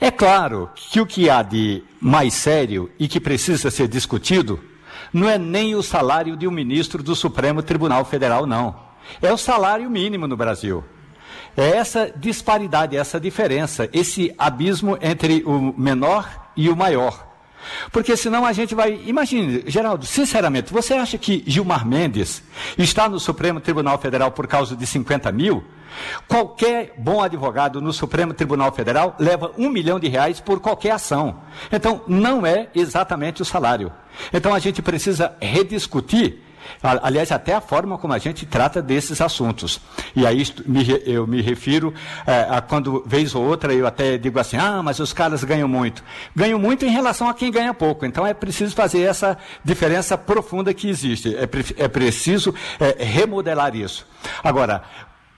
É 0.00 0.10
claro 0.10 0.70
que 0.74 1.00
o 1.00 1.06
que 1.06 1.28
há 1.28 1.42
de 1.42 1.82
mais 2.00 2.34
sério 2.34 2.90
e 2.98 3.08
que 3.08 3.20
precisa 3.20 3.70
ser 3.70 3.88
discutido 3.88 4.60
não 5.12 5.28
é 5.28 5.38
nem 5.38 5.74
o 5.74 5.82
salário 5.82 6.36
de 6.36 6.46
um 6.46 6.50
ministro 6.50 7.02
do 7.02 7.14
Supremo 7.14 7.62
Tribunal 7.62 8.04
Federal, 8.04 8.46
não. 8.46 8.76
É 9.22 9.32
o 9.32 9.38
salário 9.38 9.88
mínimo 9.90 10.26
no 10.26 10.36
Brasil. 10.36 10.84
É 11.56 11.76
essa 11.76 12.12
disparidade, 12.14 12.96
essa 12.96 13.18
diferença, 13.18 13.88
esse 13.92 14.34
abismo 14.38 14.98
entre 15.00 15.42
o 15.44 15.74
menor 15.76 16.50
e 16.56 16.68
o 16.68 16.76
maior. 16.76 17.26
Porque 17.92 18.16
senão 18.16 18.44
a 18.44 18.52
gente 18.52 18.74
vai. 18.74 19.00
Imagine, 19.06 19.64
Geraldo, 19.66 20.06
sinceramente, 20.06 20.72
você 20.72 20.94
acha 20.94 21.18
que 21.18 21.42
Gilmar 21.46 21.86
Mendes 21.86 22.42
está 22.76 23.08
no 23.08 23.18
Supremo 23.18 23.60
Tribunal 23.60 23.98
Federal 23.98 24.30
por 24.30 24.46
causa 24.46 24.76
de 24.76 24.86
50 24.86 25.30
mil? 25.32 25.64
Qualquer 26.26 26.94
bom 26.96 27.22
advogado 27.22 27.80
no 27.80 27.92
Supremo 27.92 28.32
Tribunal 28.32 28.72
Federal 28.72 29.16
leva 29.18 29.52
um 29.58 29.68
milhão 29.68 29.98
de 29.98 30.08
reais 30.08 30.40
por 30.40 30.60
qualquer 30.60 30.92
ação. 30.92 31.40
Então, 31.72 32.02
não 32.06 32.46
é 32.46 32.68
exatamente 32.74 33.42
o 33.42 33.44
salário. 33.44 33.92
Então, 34.32 34.54
a 34.54 34.58
gente 34.58 34.80
precisa 34.82 35.34
rediscutir 35.40 36.42
Aliás, 36.82 37.32
até 37.32 37.54
a 37.54 37.60
forma 37.60 37.98
como 37.98 38.12
a 38.12 38.18
gente 38.18 38.46
trata 38.46 38.80
desses 38.80 39.20
assuntos. 39.20 39.80
E 40.14 40.26
aí 40.26 40.42
eu 41.04 41.26
me 41.26 41.40
refiro 41.40 41.92
é, 42.26 42.46
a 42.48 42.60
quando, 42.60 43.02
vez 43.06 43.34
ou 43.34 43.44
outra, 43.44 43.72
eu 43.72 43.86
até 43.86 44.18
digo 44.18 44.38
assim: 44.38 44.56
ah, 44.56 44.82
mas 44.82 44.98
os 44.98 45.12
caras 45.12 45.44
ganham 45.44 45.68
muito. 45.68 46.02
Ganham 46.34 46.58
muito 46.58 46.84
em 46.84 46.90
relação 46.90 47.28
a 47.28 47.34
quem 47.34 47.50
ganha 47.50 47.74
pouco. 47.74 48.06
Então 48.06 48.26
é 48.26 48.34
preciso 48.34 48.74
fazer 48.74 49.02
essa 49.02 49.36
diferença 49.64 50.16
profunda 50.16 50.72
que 50.72 50.88
existe. 50.88 51.34
É, 51.34 51.48
é 51.84 51.88
preciso 51.88 52.54
é, 52.78 53.04
remodelar 53.04 53.74
isso. 53.74 54.06
Agora, 54.42 54.82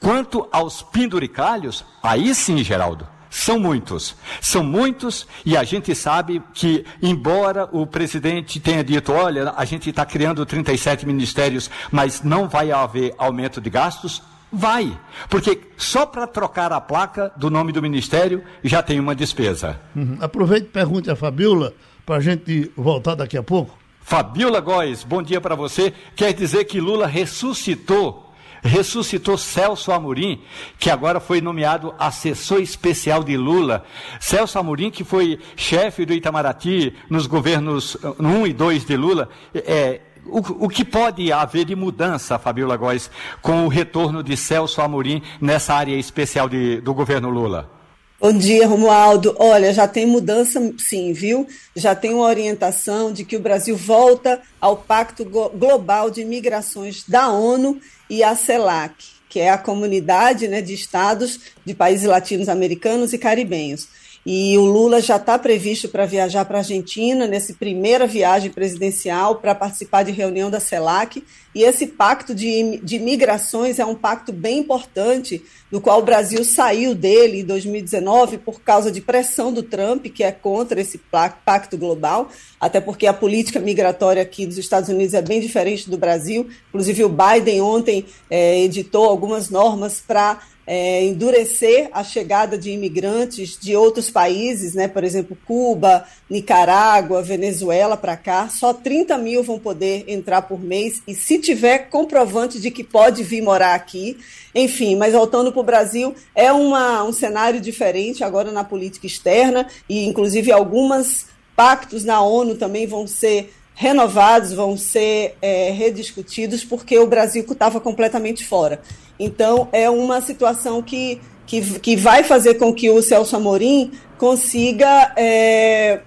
Quanto 0.00 0.48
aos 0.50 0.80
penduricalhos, 0.80 1.84
aí 2.02 2.34
sim, 2.34 2.64
Geraldo, 2.64 3.06
são 3.30 3.58
muitos. 3.58 4.16
São 4.40 4.64
muitos 4.64 5.26
e 5.46 5.56
a 5.56 5.62
gente 5.62 5.94
sabe 5.94 6.42
que, 6.52 6.84
embora 7.00 7.68
o 7.70 7.86
presidente 7.86 8.58
tenha 8.58 8.82
dito, 8.82 9.12
olha, 9.12 9.54
a 9.56 9.64
gente 9.64 9.88
está 9.88 10.04
criando 10.04 10.44
37 10.44 11.06
ministérios, 11.06 11.70
mas 11.92 12.22
não 12.22 12.48
vai 12.48 12.72
haver 12.72 13.14
aumento 13.16 13.60
de 13.60 13.70
gastos, 13.70 14.20
vai. 14.52 14.98
Porque 15.28 15.60
só 15.76 16.04
para 16.04 16.26
trocar 16.26 16.72
a 16.72 16.80
placa 16.80 17.32
do 17.36 17.48
nome 17.48 17.70
do 17.72 17.80
ministério 17.80 18.42
já 18.64 18.82
tem 18.82 18.98
uma 18.98 19.14
despesa. 19.14 19.80
Uhum. 19.94 20.18
Aproveite 20.20 20.66
e 20.66 20.70
pergunte 20.70 21.10
a 21.10 21.14
Fabiola 21.14 21.72
para 22.04 22.16
a 22.16 22.20
gente 22.20 22.70
voltar 22.76 23.14
daqui 23.14 23.38
a 23.38 23.42
pouco. 23.42 23.78
Fabiola 24.02 24.60
Góes, 24.60 25.04
bom 25.04 25.22
dia 25.22 25.40
para 25.40 25.54
você. 25.54 25.92
Quer 26.16 26.32
dizer 26.32 26.64
que 26.64 26.80
Lula 26.80 27.06
ressuscitou 27.06 28.29
ressuscitou 28.62 29.36
Celso 29.36 29.92
Amorim, 29.92 30.42
que 30.78 30.90
agora 30.90 31.20
foi 31.20 31.40
nomeado 31.40 31.94
assessor 31.98 32.60
especial 32.60 33.22
de 33.22 33.36
Lula. 33.36 33.84
Celso 34.20 34.58
Amorim, 34.58 34.90
que 34.90 35.04
foi 35.04 35.38
chefe 35.56 36.04
do 36.04 36.12
Itamaraty 36.12 36.94
nos 37.08 37.26
governos 37.26 37.96
1 38.18 38.46
e 38.46 38.52
2 38.52 38.84
de 38.84 38.96
Lula, 38.96 39.28
é, 39.54 40.00
o, 40.26 40.66
o, 40.66 40.68
que 40.68 40.84
pode 40.84 41.32
haver 41.32 41.64
de 41.64 41.74
mudança, 41.74 42.38
Fabiola 42.38 42.76
Góes, 42.76 43.10
com 43.40 43.64
o 43.64 43.68
retorno 43.68 44.22
de 44.22 44.36
Celso 44.36 44.80
Amorim 44.80 45.22
nessa 45.40 45.74
área 45.74 45.96
especial 45.96 46.48
de, 46.48 46.80
do 46.80 46.94
governo 46.94 47.30
Lula? 47.30 47.79
Bom 48.20 48.34
dia, 48.34 48.66
Romualdo. 48.66 49.34
Olha, 49.38 49.72
já 49.72 49.88
tem 49.88 50.04
mudança, 50.04 50.60
sim, 50.76 51.10
viu? 51.10 51.48
Já 51.74 51.94
tem 51.94 52.12
uma 52.12 52.26
orientação 52.26 53.10
de 53.10 53.24
que 53.24 53.34
o 53.34 53.40
Brasil 53.40 53.74
volta 53.74 54.42
ao 54.60 54.76
Pacto 54.76 55.24
Global 55.24 56.10
de 56.10 56.22
Migrações 56.22 57.02
da 57.08 57.30
ONU 57.30 57.80
e 58.10 58.22
a 58.22 58.36
CELAC, 58.36 58.94
que 59.26 59.40
é 59.40 59.48
a 59.48 59.56
comunidade 59.56 60.48
né, 60.48 60.60
de 60.60 60.74
estados 60.74 61.40
de 61.64 61.72
países 61.72 62.06
latinos-americanos 62.06 63.14
e 63.14 63.18
caribenhos. 63.18 63.88
e 64.26 64.58
o 64.58 64.66
Lula 64.66 65.00
já 65.00 65.16
está 65.16 65.38
previsto 65.38 65.88
para 65.88 66.04
viajar 66.04 66.44
para 66.44 66.58
a 66.58 66.60
Argentina, 66.60 67.26
nessa 67.26 67.54
primeira 67.54 68.06
viagem 68.06 68.50
presidencial, 68.50 69.36
para 69.36 69.54
participar 69.54 70.02
de 70.02 70.12
reunião 70.12 70.50
da 70.50 70.60
CELAC. 70.60 71.24
E 71.54 71.64
esse 71.64 71.86
pacto 71.86 72.34
de, 72.34 72.78
de 72.78 72.98
migrações 72.98 73.78
é 73.78 73.84
um 73.84 73.94
pacto 73.94 74.32
bem 74.32 74.58
importante, 74.58 75.42
do 75.70 75.80
qual 75.80 76.00
o 76.00 76.04
Brasil 76.04 76.44
saiu 76.44 76.94
dele 76.94 77.40
em 77.40 77.44
2019 77.44 78.38
por 78.38 78.60
causa 78.60 78.90
de 78.90 79.00
pressão 79.00 79.52
do 79.52 79.62
Trump, 79.62 80.06
que 80.06 80.22
é 80.22 80.32
contra 80.32 80.80
esse 80.80 80.98
pacto 81.44 81.76
global, 81.76 82.28
até 82.60 82.80
porque 82.80 83.06
a 83.06 83.12
política 83.12 83.58
migratória 83.58 84.22
aqui 84.22 84.46
dos 84.46 84.58
Estados 84.58 84.88
Unidos 84.88 85.14
é 85.14 85.22
bem 85.22 85.40
diferente 85.40 85.90
do 85.90 85.98
Brasil. 85.98 86.48
Inclusive, 86.68 87.04
o 87.04 87.08
Biden 87.08 87.60
ontem 87.60 88.04
é, 88.28 88.60
editou 88.60 89.04
algumas 89.04 89.50
normas 89.50 90.00
para 90.00 90.40
é, 90.72 91.04
endurecer 91.04 91.88
a 91.90 92.04
chegada 92.04 92.56
de 92.56 92.70
imigrantes 92.70 93.58
de 93.58 93.74
outros 93.74 94.08
países, 94.08 94.72
né, 94.72 94.86
por 94.86 95.02
exemplo, 95.02 95.36
Cuba, 95.44 96.06
Nicarágua, 96.30 97.24
Venezuela 97.24 97.96
para 97.96 98.16
cá, 98.16 98.48
só 98.48 98.72
30 98.72 99.18
mil 99.18 99.42
vão 99.42 99.58
poder 99.58 100.04
entrar 100.06 100.42
por 100.42 100.62
mês, 100.62 101.02
e 101.08 101.14
se 101.14 101.39
tiver 101.40 101.90
comprovante 101.90 102.60
de 102.60 102.70
que 102.70 102.84
pode 102.84 103.22
vir 103.22 103.42
morar 103.42 103.74
aqui, 103.74 104.18
enfim, 104.54 104.96
mas 104.96 105.12
voltando 105.12 105.50
para 105.50 105.60
o 105.60 105.64
Brasil, 105.64 106.14
é 106.34 106.52
uma, 106.52 107.02
um 107.02 107.12
cenário 107.12 107.60
diferente 107.60 108.22
agora 108.22 108.52
na 108.52 108.62
política 108.62 109.06
externa, 109.06 109.66
e 109.88 110.06
inclusive 110.06 110.52
alguns 110.52 111.26
pactos 111.56 112.04
na 112.04 112.20
ONU 112.22 112.54
também 112.54 112.86
vão 112.86 113.06
ser 113.06 113.52
renovados, 113.74 114.52
vão 114.52 114.76
ser 114.76 115.36
é, 115.40 115.70
rediscutidos, 115.70 116.62
porque 116.64 116.98
o 116.98 117.06
Brasil 117.06 117.44
estava 117.48 117.80
completamente 117.80 118.44
fora. 118.46 118.82
Então, 119.18 119.68
é 119.72 119.88
uma 119.88 120.20
situação 120.20 120.82
que, 120.82 121.20
que, 121.46 121.78
que 121.80 121.96
vai 121.96 122.22
fazer 122.22 122.54
com 122.54 122.74
que 122.74 122.90
o 122.90 123.00
Celso 123.00 123.36
Amorim 123.36 123.90
consiga 124.18 125.12
é, 125.16 126.00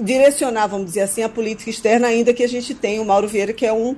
direcionar, 0.00 0.68
vamos 0.68 0.86
dizer 0.86 1.02
assim, 1.02 1.22
a 1.22 1.28
política 1.28 1.70
externa, 1.70 2.08
ainda 2.08 2.32
que 2.32 2.42
a 2.42 2.48
gente 2.48 2.74
tenha 2.74 3.02
o 3.02 3.04
Mauro 3.04 3.26
Vieira, 3.26 3.52
que 3.52 3.66
é 3.66 3.72
um, 3.72 3.96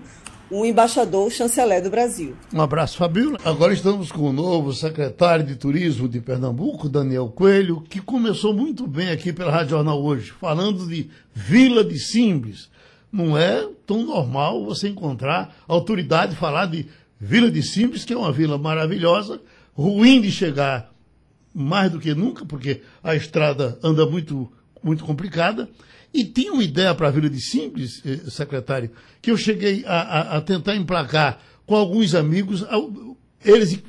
um 0.50 0.64
embaixador, 0.64 1.30
chanceler 1.30 1.82
do 1.82 1.90
Brasil. 1.90 2.36
Um 2.52 2.60
abraço, 2.60 2.96
Fabíola. 2.96 3.38
Agora 3.44 3.72
estamos 3.72 4.10
com 4.10 4.22
o 4.22 4.32
novo 4.32 4.72
secretário 4.72 5.46
de 5.46 5.54
Turismo 5.54 6.08
de 6.08 6.20
Pernambuco, 6.20 6.88
Daniel 6.88 7.28
Coelho, 7.28 7.82
que 7.82 8.00
começou 8.00 8.52
muito 8.52 8.86
bem 8.86 9.10
aqui 9.10 9.32
pela 9.32 9.52
Rádio 9.52 9.70
Jornal 9.70 10.02
hoje, 10.02 10.32
falando 10.32 10.86
de 10.88 11.08
Vila 11.32 11.84
de 11.84 11.98
Simples. 11.98 12.68
Não 13.12 13.38
é 13.38 13.66
tão 13.86 14.04
normal 14.04 14.64
você 14.64 14.88
encontrar 14.88 15.54
autoridade 15.68 16.34
falar 16.34 16.66
de 16.66 16.86
Vila 17.20 17.50
de 17.50 17.62
Simples, 17.62 18.04
que 18.04 18.12
é 18.12 18.16
uma 18.16 18.32
vila 18.32 18.58
maravilhosa, 18.58 19.40
ruim 19.74 20.20
de 20.20 20.32
chegar 20.32 20.90
mais 21.54 21.90
do 21.90 21.98
que 21.98 22.14
nunca, 22.14 22.44
porque 22.44 22.82
a 23.02 23.14
estrada 23.14 23.78
anda 23.82 24.06
muito, 24.06 24.50
muito 24.82 25.04
complicada. 25.04 25.68
E 26.12 26.24
tinha 26.24 26.52
uma 26.52 26.62
ideia 26.62 26.94
para 26.94 27.08
a 27.08 27.10
Vila 27.10 27.30
de 27.30 27.40
Simples, 27.40 28.02
eh, 28.04 28.30
secretário, 28.30 28.90
que 29.22 29.30
eu 29.30 29.36
cheguei 29.36 29.84
a, 29.86 30.00
a, 30.00 30.36
a 30.36 30.40
tentar 30.40 30.74
emplacar 30.74 31.40
com 31.66 31.76
alguns 31.76 32.14
amigos. 32.14 32.64
Eles 33.44 33.80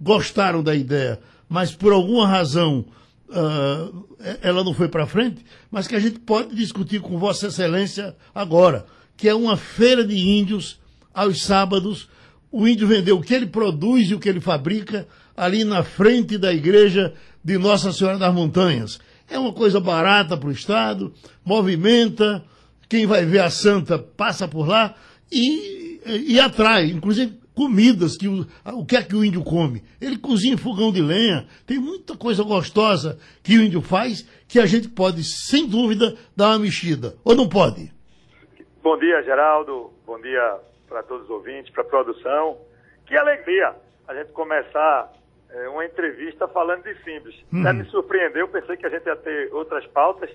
gostaram 0.00 0.62
da 0.62 0.74
ideia, 0.74 1.20
mas 1.48 1.74
por 1.74 1.92
alguma 1.92 2.26
razão 2.26 2.86
uh, 3.28 4.06
ela 4.40 4.64
não 4.64 4.72
foi 4.72 4.88
para 4.88 5.06
frente, 5.06 5.44
mas 5.70 5.86
que 5.86 5.94
a 5.94 6.00
gente 6.00 6.18
pode 6.20 6.54
discutir 6.54 7.00
com 7.00 7.18
Vossa 7.18 7.48
Excelência 7.48 8.16
agora, 8.34 8.86
que 9.16 9.28
é 9.28 9.34
uma 9.34 9.56
feira 9.56 10.04
de 10.04 10.16
índios 10.16 10.80
aos 11.12 11.42
sábados 11.42 12.08
o 12.50 12.66
índio 12.66 12.86
vendeu 12.86 13.16
o 13.16 13.22
que 13.22 13.34
ele 13.34 13.46
produz 13.46 14.10
e 14.10 14.14
o 14.14 14.18
que 14.18 14.28
ele 14.28 14.40
fabrica 14.40 15.06
ali 15.36 15.64
na 15.64 15.82
frente 15.82 16.38
da 16.38 16.52
igreja 16.52 17.12
de 17.44 17.58
Nossa 17.58 17.92
Senhora 17.92 18.18
das 18.18 18.34
Montanhas. 18.34 18.98
É 19.30 19.38
uma 19.38 19.52
coisa 19.52 19.78
barata 19.80 20.36
para 20.36 20.48
o 20.48 20.52
Estado, 20.52 21.12
movimenta, 21.44 22.44
quem 22.88 23.06
vai 23.06 23.24
ver 23.24 23.40
a 23.40 23.50
santa 23.50 23.98
passa 23.98 24.48
por 24.48 24.66
lá 24.66 24.94
e, 25.30 26.00
e 26.06 26.40
atrai, 26.40 26.86
inclusive 26.86 27.38
comidas, 27.54 28.16
que 28.16 28.28
o, 28.28 28.46
o 28.72 28.86
que 28.86 28.96
é 28.96 29.02
que 29.02 29.16
o 29.16 29.24
índio 29.24 29.42
come? 29.42 29.82
Ele 30.00 30.16
cozinha 30.16 30.54
em 30.54 30.56
fogão 30.56 30.92
de 30.92 31.02
lenha, 31.02 31.46
tem 31.66 31.78
muita 31.78 32.16
coisa 32.16 32.44
gostosa 32.44 33.18
que 33.42 33.58
o 33.58 33.62
índio 33.62 33.82
faz 33.82 34.22
que 34.46 34.60
a 34.60 34.64
gente 34.64 34.88
pode, 34.88 35.24
sem 35.24 35.66
dúvida, 35.68 36.16
dar 36.36 36.50
uma 36.50 36.60
mexida. 36.60 37.14
Ou 37.24 37.34
não 37.34 37.48
pode? 37.48 37.92
Bom 38.82 38.96
dia, 38.96 39.22
Geraldo. 39.22 39.90
Bom 40.06 40.18
dia, 40.20 40.58
para 40.88 41.02
todos 41.02 41.24
os 41.24 41.30
ouvintes, 41.30 41.70
para 41.72 41.82
a 41.82 41.86
produção. 41.86 42.56
Que 43.06 43.16
alegria 43.16 43.74
a 44.06 44.14
gente 44.14 44.32
começar 44.32 45.12
é, 45.50 45.68
uma 45.68 45.84
entrevista 45.84 46.46
falando 46.48 46.82
de 46.82 46.94
Simples. 47.02 47.34
Hum. 47.52 47.62
Até 47.62 47.72
me 47.72 47.84
surpreendeu, 47.86 48.48
pensei 48.48 48.76
que 48.76 48.86
a 48.86 48.90
gente 48.90 49.06
ia 49.06 49.16
ter 49.16 49.52
outras 49.52 49.86
pautas, 49.88 50.30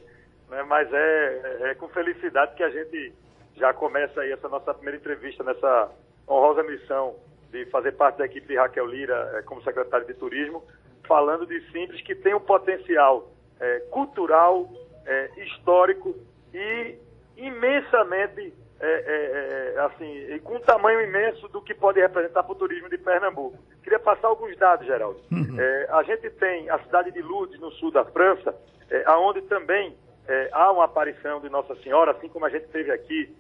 né, 0.50 0.64
mas 0.64 0.92
é, 0.92 0.98
é, 0.98 1.70
é, 1.70 1.76
com 1.76 1.88
felicidade 1.90 2.56
que 2.56 2.64
a 2.64 2.70
gente 2.70 3.14
já 3.56 3.74
começa 3.74 4.22
aí 4.22 4.32
essa 4.32 4.50
nossa 4.50 4.74
primeira 4.74 4.98
entrevista 4.98 5.44
nessa 5.44 5.92
honrosa 6.28 6.64
missão 6.64 7.16
de 7.52 7.66
fazer 7.68 7.92
parte 7.94 8.18
da 8.18 8.26
equipe 8.26 8.48
de 8.48 8.56
Raquel 8.56 8.88
Lira 8.88 9.32
é, 9.36 9.42
como 9.44 9.64
secretário 9.64 10.08
de 10.08 10.14
Turismo, 10.16 10.64
falando 11.08 11.46
de 11.46 11.60
Simples 11.72 12.02
que 12.02 12.16
tem 12.16 12.34
um 12.34 12.40
potencial 12.40 13.32
é, 13.60 13.80
cultural, 13.92 14.68
é, 15.06 15.30
histórico 15.38 16.16
e 16.54 16.96
imensamente 17.38 18.54
é, 18.86 18.86
é, 18.86 19.74
é, 19.76 19.80
assim, 19.80 20.40
com 20.44 20.56
um 20.56 20.60
tamanho 20.60 21.00
imenso 21.00 21.48
do 21.48 21.62
que 21.62 21.74
pode 21.74 22.02
representar 22.02 22.44
para 22.44 22.52
o 22.52 22.56
turismo 22.56 22.90
de 22.90 22.98
Pernambuco. 22.98 23.58
Queria 23.82 23.98
passar 23.98 24.28
alguns 24.28 24.58
dados, 24.58 24.86
Geraldo. 24.86 25.22
Uhum. 25.32 25.58
É, 25.58 25.88
a 25.90 26.04
gente 26.04 26.30
tem 26.32 26.70
a 26.70 26.78
cidade 26.80 27.10
de 27.12 27.22
Lourdes, 27.22 27.58
no 27.62 27.72
sul 27.72 27.92
da 27.92 28.04
França, 28.04 28.54
é, 28.90 29.10
onde 29.12 29.42
também 29.44 29.96
é, 30.28 30.50
há 30.52 30.70
uma 30.70 30.84
aparição 30.84 31.40
de 31.40 31.48
Nossa 31.48 31.74
Senhora, 31.78 32.12
assim 32.12 32.28
como 32.28 32.46
a 32.46 32.50
gente 32.50 32.68
teve 32.68 32.92
aqui 32.92 33.34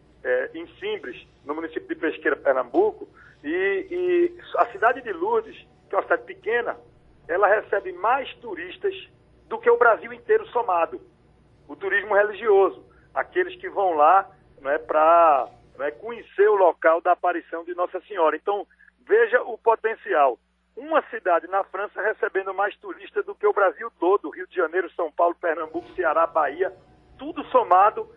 em 0.54 0.66
Simbres, 0.80 1.28
no 1.44 1.54
município 1.54 1.86
de 1.89 1.96
Pesqueira, 1.96 2.38
Pernambuco. 2.38 3.10
E, 3.44 3.88
e 3.91 4.38
a 4.56 4.68
cidade 4.68 5.02
de 5.02 5.12
Lourdes, 5.12 5.58
que 5.89 5.96
é 5.96 5.98
uma 5.98 6.04
cidade 6.04 6.24
pequena, 6.24 6.78
ela 7.28 7.46
recebe 7.46 7.91
mais 7.91 8.34
turistas 8.36 8.96
do 9.50 9.60
que 9.60 9.70
o 9.70 9.78
Brasil 9.78 10.14
inteiro 10.14 10.48
somado. 10.48 11.02
O 11.68 11.76
turismo 11.76 12.16
religioso, 12.16 12.86
aqueles 13.14 13.54
que 13.58 13.70
vão 13.70 13.96
lá 13.96 14.26
né, 14.64 14.78
para 14.78 15.47
né, 15.78 15.91
conhecer 15.91 16.47
o 16.49 16.55
local 16.55 17.01
da 17.01 17.11
aparição 17.11 17.64
de 17.64 17.76
Nossa 17.76 17.99
Senhora. 18.01 18.36
Então, 18.36 18.66
veja 19.05 19.41
o 19.43 19.57
potencial. 19.57 20.39
Uma 20.76 21.03
cidade 21.09 21.45
na 21.47 21.64
França 21.66 22.01
recebendo 22.01 22.53
mais 22.53 22.76
turistas 22.78 23.24
do 23.26 23.36
que 23.36 23.45
o 23.45 23.53
Brasil 23.53 23.91
todo, 23.99 24.32
Rio 24.32 24.47
de 24.47 24.55
Janeiro, 24.55 24.89
São 24.93 25.11
Paulo, 25.11 25.36
Pernambuco, 25.36 25.93
Ceará, 25.93 26.26
Bahia, 26.26 26.74
tudo 27.20 27.43
somado, 27.45 28.09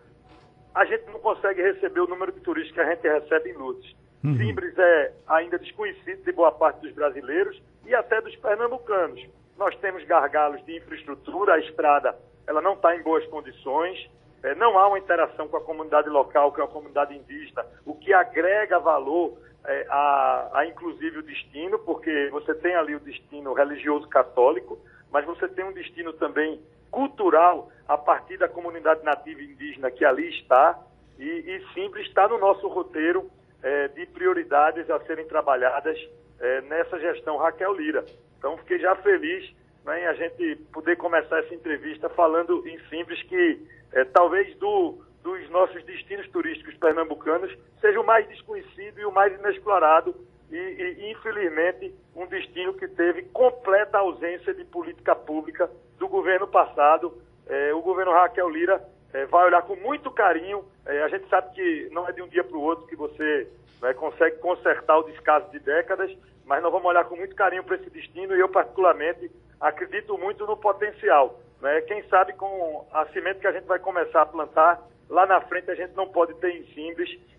a 0.73 0.85
gente 0.85 1.05
não 1.05 1.19
consegue 1.19 1.61
receber 1.61 1.99
o 1.99 2.07
número 2.07 2.31
de 2.31 2.39
turistas 2.39 2.73
que 2.73 2.81
a 2.81 2.95
gente 2.95 3.07
recebe 3.07 3.51
em 3.51 3.53
Lourdes. 3.53 3.95
Uhum. 4.23 4.37
Simbres 4.37 4.75
é 4.77 5.13
ainda 5.27 5.59
desconhecido 5.59 6.23
de 6.23 6.31
boa 6.31 6.51
parte 6.51 6.81
dos 6.81 6.91
brasileiros 6.93 7.61
e 7.85 7.93
até 7.93 8.19
dos 8.21 8.35
pernambucanos. 8.37 9.23
Nós 9.57 9.75
temos 9.77 10.03
gargalos 10.05 10.63
de 10.65 10.77
infraestrutura, 10.77 11.53
a 11.53 11.59
estrada 11.59 12.17
ela 12.47 12.61
não 12.61 12.73
está 12.73 12.95
em 12.95 13.03
boas 13.03 13.25
condições, 13.27 14.09
é, 14.43 14.55
não 14.55 14.77
há 14.77 14.87
uma 14.87 14.99
interação 14.99 15.47
com 15.47 15.57
a 15.57 15.61
comunidade 15.61 16.09
local, 16.09 16.51
que 16.51 16.61
é 16.61 16.63
a 16.63 16.67
comunidade 16.67 17.15
indígena, 17.15 17.65
o 17.85 17.95
que 17.95 18.13
agrega 18.13 18.79
valor 18.79 19.37
é, 19.65 19.85
a, 19.89 20.49
a, 20.53 20.65
inclusive, 20.65 21.19
o 21.19 21.23
destino, 21.23 21.77
porque 21.79 22.29
você 22.31 22.53
tem 22.55 22.75
ali 22.75 22.95
o 22.95 22.99
destino 22.99 23.53
religioso 23.53 24.07
católico, 24.07 24.79
mas 25.11 25.25
você 25.25 25.47
tem 25.47 25.65
um 25.65 25.73
destino 25.73 26.13
também 26.13 26.61
cultural 26.89 27.69
a 27.87 27.97
partir 27.97 28.37
da 28.37 28.47
comunidade 28.47 29.03
nativa 29.03 29.41
indígena 29.41 29.91
que 29.91 30.05
ali 30.05 30.29
está, 30.29 30.79
e, 31.19 31.23
e 31.25 32.01
está 32.01 32.27
no 32.27 32.37
nosso 32.37 32.67
roteiro 32.67 33.29
é, 33.61 33.87
de 33.89 34.05
prioridades 34.05 34.89
a 34.89 34.99
serem 35.01 35.25
trabalhadas 35.25 35.97
é, 36.39 36.61
nessa 36.61 36.99
gestão 36.99 37.37
Raquel 37.37 37.73
Lira. 37.73 38.05
Então, 38.37 38.57
fiquei 38.57 38.79
já 38.79 38.95
feliz 38.95 39.53
né, 39.87 40.01
em 40.01 40.05
a 40.05 40.13
gente 40.13 40.55
poder 40.73 40.97
começar 40.97 41.39
essa 41.39 41.55
entrevista 41.55 42.09
falando 42.09 42.67
em 42.67 42.77
Simples 42.89 43.23
que 43.23 43.65
é, 43.93 44.03
talvez 44.03 44.53
do, 44.57 44.99
dos 45.23 45.49
nossos 45.49 45.83
destinos 45.85 46.27
turísticos 46.29 46.75
pernambucanos, 46.75 47.51
seja 47.79 47.99
o 47.99 48.05
mais 48.05 48.27
desconhecido 48.27 48.99
e 48.99 49.05
o 49.05 49.11
mais 49.11 49.33
inexplorado 49.39 50.13
e, 50.51 50.55
e, 50.55 51.11
infelizmente, 51.11 51.95
um 52.15 52.25
destino 52.27 52.73
que 52.73 52.87
teve 52.87 53.23
completa 53.23 53.97
ausência 53.97 54.53
de 54.53 54.65
política 54.65 55.15
pública 55.15 55.69
do 55.97 56.07
governo 56.07 56.47
passado. 56.47 57.21
É, 57.47 57.73
o 57.73 57.81
governo 57.81 58.11
Raquel 58.11 58.49
Lira 58.49 58.81
é, 59.13 59.25
vai 59.25 59.45
olhar 59.45 59.61
com 59.61 59.75
muito 59.77 60.11
carinho. 60.11 60.65
É, 60.85 61.03
a 61.03 61.07
gente 61.07 61.27
sabe 61.29 61.53
que 61.53 61.89
não 61.91 62.07
é 62.07 62.11
de 62.11 62.21
um 62.21 62.27
dia 62.27 62.43
para 62.43 62.57
o 62.57 62.61
outro 62.61 62.87
que 62.87 62.95
você 62.95 63.47
né, 63.81 63.93
consegue 63.93 64.37
consertar 64.37 64.97
o 64.97 65.03
descaso 65.03 65.49
de 65.51 65.59
décadas, 65.59 66.11
mas 66.45 66.61
nós 66.61 66.71
vamos 66.71 66.87
olhar 66.87 67.05
com 67.05 67.15
muito 67.15 67.35
carinho 67.35 67.63
para 67.63 67.75
esse 67.75 67.89
destino 67.89 68.35
e 68.35 68.39
eu, 68.39 68.49
particularmente, 68.49 69.29
acredito 69.59 70.17
muito 70.17 70.45
no 70.45 70.57
potencial. 70.57 71.39
Né? 71.61 71.81
Quem 71.81 72.03
sabe 72.09 72.33
com 72.33 72.87
a 72.91 73.05
semente 73.07 73.39
que 73.39 73.47
a 73.47 73.51
gente 73.51 73.65
vai 73.65 73.79
começar 73.79 74.21
a 74.21 74.25
plantar, 74.25 74.81
lá 75.09 75.25
na 75.25 75.41
frente 75.41 75.71
a 75.71 75.75
gente 75.75 75.95
não 75.95 76.07
pode 76.07 76.33
ter 76.35 76.49
em 76.51 76.67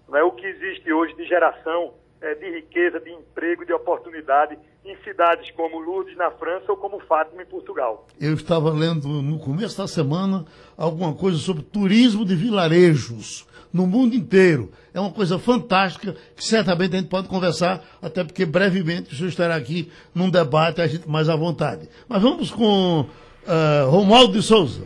né? 0.08 0.22
o 0.22 0.32
que 0.32 0.46
existe 0.46 0.92
hoje 0.92 1.14
de 1.14 1.26
geração 1.26 1.94
é, 2.20 2.34
de 2.34 2.50
riqueza, 2.50 2.98
de 2.98 3.10
emprego, 3.10 3.64
de 3.64 3.72
oportunidade 3.72 4.58
em 4.84 4.96
cidades 5.04 5.50
como 5.52 5.78
Lourdes, 5.78 6.16
na 6.16 6.30
França, 6.32 6.64
ou 6.68 6.76
como 6.76 6.98
Fátima, 7.00 7.42
em 7.42 7.46
Portugal. 7.46 8.06
Eu 8.20 8.34
estava 8.34 8.70
lendo 8.70 9.06
no 9.06 9.38
começo 9.38 9.76
da 9.78 9.86
semana 9.86 10.44
alguma 10.76 11.14
coisa 11.14 11.38
sobre 11.38 11.62
turismo 11.62 12.24
de 12.24 12.34
vilarejos 12.34 13.46
no 13.72 13.86
mundo 13.86 14.14
inteiro. 14.14 14.72
É 14.92 15.00
uma 15.00 15.10
coisa 15.10 15.38
fantástica 15.38 16.16
que 16.36 16.44
certamente 16.44 16.94
a 16.94 16.98
gente 16.98 17.08
pode 17.08 17.28
conversar, 17.28 17.82
até 18.02 18.24
porque 18.24 18.44
brevemente 18.44 19.12
o 19.12 19.16
senhor 19.16 19.28
estará 19.28 19.54
aqui 19.54 19.90
num 20.14 20.30
debate, 20.30 20.80
a 20.80 20.86
gente 20.86 21.08
mais 21.08 21.28
à 21.28 21.36
vontade. 21.36 21.88
Mas 22.08 22.22
vamos 22.22 22.50
com 22.50 23.00
uh, 23.00 23.90
Romualdo 23.90 24.32
de 24.32 24.42
Souza. 24.42 24.82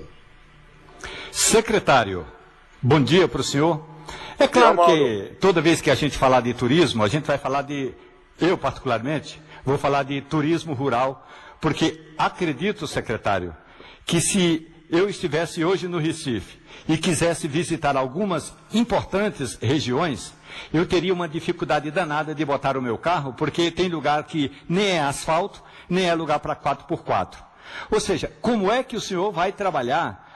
Secretário, 1.31 2.27
bom 2.83 3.03
dia 3.03 3.27
para 3.27 3.41
o 3.41 3.45
senhor. 3.45 3.85
É 4.39 4.49
claro 4.49 4.85
que 4.87 5.33
toda 5.41 5.61
vez 5.61 5.81
que 5.81 5.91
a 5.91 5.95
gente 5.95 6.19
falar 6.19 6.41
de 6.41 6.53
turismo, 6.53 7.03
a 7.03 7.09
gente 7.09 7.25
vai 7.25 7.39
falar 7.39 7.63
de, 7.63 7.93
eu 8.41 8.59
particularmente, 8.59 9.41
vou 9.65 9.79
falar 9.79 10.03
de 10.03 10.21
turismo 10.21 10.75
rural, 10.75 11.27
porque 11.61 12.01
acredito, 12.19 12.87
secretário, 12.87 13.55
que 14.05 14.21
se 14.21 14.72
eu 14.93 15.09
estivesse 15.09 15.65
hoje 15.65 15.89
no 15.89 15.99
Recife 15.99 16.61
e 16.87 16.99
quisesse 16.99 17.49
visitar 17.49 17.97
algumas 17.97 18.55
importantes 18.75 19.57
regiões, 19.61 20.35
eu 20.71 20.85
teria 20.85 21.15
uma 21.15 21.27
dificuldade 21.27 21.91
danada 21.91 22.35
de 22.35 22.45
botar 22.45 22.77
o 22.77 22.83
meu 22.83 22.99
carro, 22.99 23.33
porque 23.33 23.71
tem 23.71 23.89
lugar 23.89 24.23
que 24.25 24.53
nem 24.69 24.91
é 24.91 25.01
asfalto, 25.01 25.63
nem 25.89 26.05
é 26.05 26.15
lugar 26.15 26.41
para 26.41 26.55
4x4. 26.55 27.37
Ou 27.91 27.99
seja, 27.99 28.31
como 28.43 28.71
é 28.71 28.83
que 28.83 28.95
o 28.95 29.01
senhor 29.01 29.33
vai 29.33 29.51
trabalhar 29.51 30.31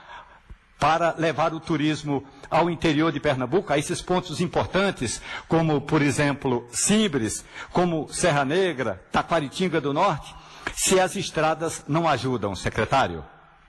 para 0.78 1.14
levar 1.18 1.52
o 1.52 1.60
turismo 1.60 2.24
ao 2.50 2.70
interior 2.70 3.12
de 3.12 3.20
Pernambuco, 3.20 3.72
a 3.72 3.78
esses 3.78 4.00
pontos 4.00 4.40
importantes, 4.40 5.20
como, 5.48 5.82
por 5.82 6.00
exemplo, 6.00 6.66
Simbres, 6.70 7.44
como 7.72 8.08
Serra 8.10 8.44
Negra, 8.44 9.04
Taquaritinga 9.12 9.82
do 9.82 9.92
Norte, 9.92 10.34
se 10.74 10.98
as 10.98 11.14
estradas 11.14 11.84
não 11.86 12.08
ajudam, 12.08 12.54
secretário? 12.54 13.22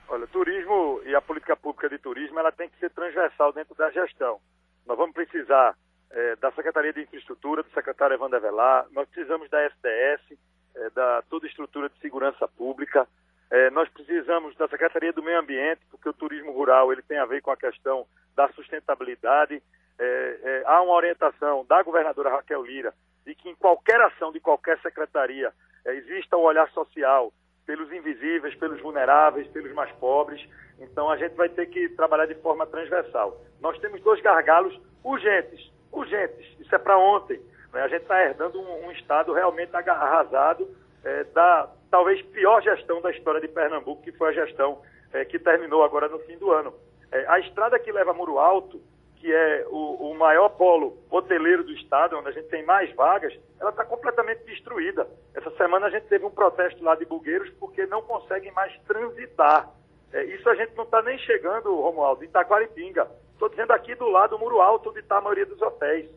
Olha, 0.08 0.26
turismo 0.26 1.00
e 1.04 1.14
a 1.14 1.20
política 1.20 1.56
pública 1.56 1.88
de 1.88 1.98
turismo, 1.98 2.38
ela 2.38 2.50
tem 2.50 2.68
que 2.68 2.78
ser 2.78 2.90
transversal 2.90 3.52
dentro 3.52 3.74
da 3.74 3.90
gestão. 3.90 4.40
Nós 4.86 4.96
vamos 4.96 5.14
precisar 5.14 5.76
é, 6.10 6.36
da 6.36 6.50
Secretaria 6.52 6.92
de 6.92 7.02
Infraestrutura, 7.02 7.62
do 7.62 7.70
secretário 7.70 8.14
Evandro 8.14 8.38
Avelar, 8.38 8.86
nós 8.92 9.06
precisamos 9.08 9.50
da 9.50 9.62
SDS, 9.66 10.38
é, 10.76 10.90
da 10.90 11.22
toda 11.28 11.46
a 11.46 11.48
estrutura 11.48 11.90
de 11.90 11.98
segurança 12.00 12.48
pública, 12.48 13.06
é, 13.50 13.70
nós 13.70 13.88
precisamos 13.90 14.56
da 14.56 14.68
Secretaria 14.68 15.12
do 15.12 15.22
Meio 15.22 15.40
Ambiente, 15.40 15.80
porque 15.90 16.08
o 16.08 16.14
turismo 16.14 16.52
rural 16.52 16.92
ele 16.92 17.02
tem 17.02 17.18
a 17.18 17.26
ver 17.26 17.40
com 17.40 17.50
a 17.50 17.56
questão 17.56 18.06
da 18.34 18.48
sustentabilidade. 18.52 19.62
É, 19.98 20.38
é, 20.42 20.62
há 20.66 20.80
uma 20.82 20.94
orientação 20.94 21.64
da 21.66 21.82
governadora 21.82 22.30
Raquel 22.30 22.64
Lira 22.64 22.94
de 23.26 23.34
que 23.34 23.48
em 23.48 23.54
qualquer 23.54 24.00
ação 24.00 24.32
de 24.32 24.40
qualquer 24.40 24.78
secretaria 24.80 25.52
é, 25.84 25.94
exista 25.94 26.36
o 26.36 26.40
um 26.40 26.44
olhar 26.44 26.70
social 26.70 27.32
pelos 27.68 27.92
invisíveis, 27.92 28.54
pelos 28.54 28.80
vulneráveis, 28.80 29.46
pelos 29.48 29.70
mais 29.74 29.92
pobres. 29.96 30.42
Então 30.80 31.10
a 31.10 31.18
gente 31.18 31.34
vai 31.34 31.50
ter 31.50 31.66
que 31.66 31.90
trabalhar 31.90 32.24
de 32.24 32.34
forma 32.36 32.66
transversal. 32.66 33.38
Nós 33.60 33.78
temos 33.78 34.00
dois 34.00 34.22
gargalos 34.22 34.74
urgentes, 35.04 35.70
urgentes. 35.92 36.46
Isso 36.58 36.74
é 36.74 36.78
para 36.78 36.96
ontem. 36.96 37.38
Né? 37.74 37.82
A 37.82 37.88
gente 37.88 38.02
está 38.02 38.24
herdando 38.24 38.58
um, 38.58 38.86
um 38.86 38.92
Estado 38.92 39.34
realmente 39.34 39.76
arrasado 39.76 40.66
é, 41.04 41.24
da 41.24 41.70
talvez 41.90 42.22
pior 42.22 42.62
gestão 42.62 43.02
da 43.02 43.10
história 43.10 43.40
de 43.40 43.48
Pernambuco, 43.48 44.02
que 44.02 44.12
foi 44.12 44.30
a 44.30 44.46
gestão 44.46 44.80
é, 45.12 45.26
que 45.26 45.38
terminou 45.38 45.84
agora 45.84 46.08
no 46.08 46.20
fim 46.20 46.38
do 46.38 46.50
ano. 46.50 46.72
É, 47.12 47.26
a 47.28 47.38
estrada 47.38 47.78
que 47.78 47.92
leva 47.92 48.12
a 48.12 48.14
Muro 48.14 48.38
Alto, 48.38 48.80
que 49.20 49.32
é 49.32 49.66
o, 49.68 50.10
o, 50.10 50.14
maior 50.14 50.48
polo 50.50 50.96
hoteleiro 51.10 51.64
do 51.64 51.72
estado, 51.72 52.16
onde 52.16 52.28
a 52.28 52.32
gente 52.32 52.48
tem 52.48 52.64
mais 52.64 52.92
vagas, 52.94 53.36
ela 53.60 53.70
está 53.70 53.84
completamente 53.84 54.44
destruída. 54.44 55.08
Essa 55.34 55.50
semana 55.52 55.86
a 55.86 55.90
gente 55.90 56.06
teve 56.06 56.24
um 56.24 56.30
protesto 56.30 56.82
lá 56.82 56.94
de 56.94 57.04
bugueiros 57.04 57.50
porque 57.58 57.84
não 57.86 58.00
conseguem 58.02 58.52
mais 58.52 58.72
transitar. 58.86 59.68
É, 60.12 60.24
isso 60.24 60.48
a 60.48 60.54
gente 60.54 60.74
não 60.76 60.84
está 60.84 61.02
nem 61.02 61.18
chegando, 61.18 61.74
Romualdo, 61.74 62.24
em 62.24 62.28
Taquaritinga. 62.28 63.08
Estou 63.32 63.48
dizendo 63.48 63.72
aqui 63.72 63.94
do 63.94 64.08
lado 64.08 64.30
do 64.30 64.38
Muro 64.38 64.60
Alto, 64.60 64.90
onde 64.90 65.00
está 65.00 65.18
a 65.18 65.20
maioria 65.20 65.46
dos 65.46 65.60
hotéis. 65.60 66.08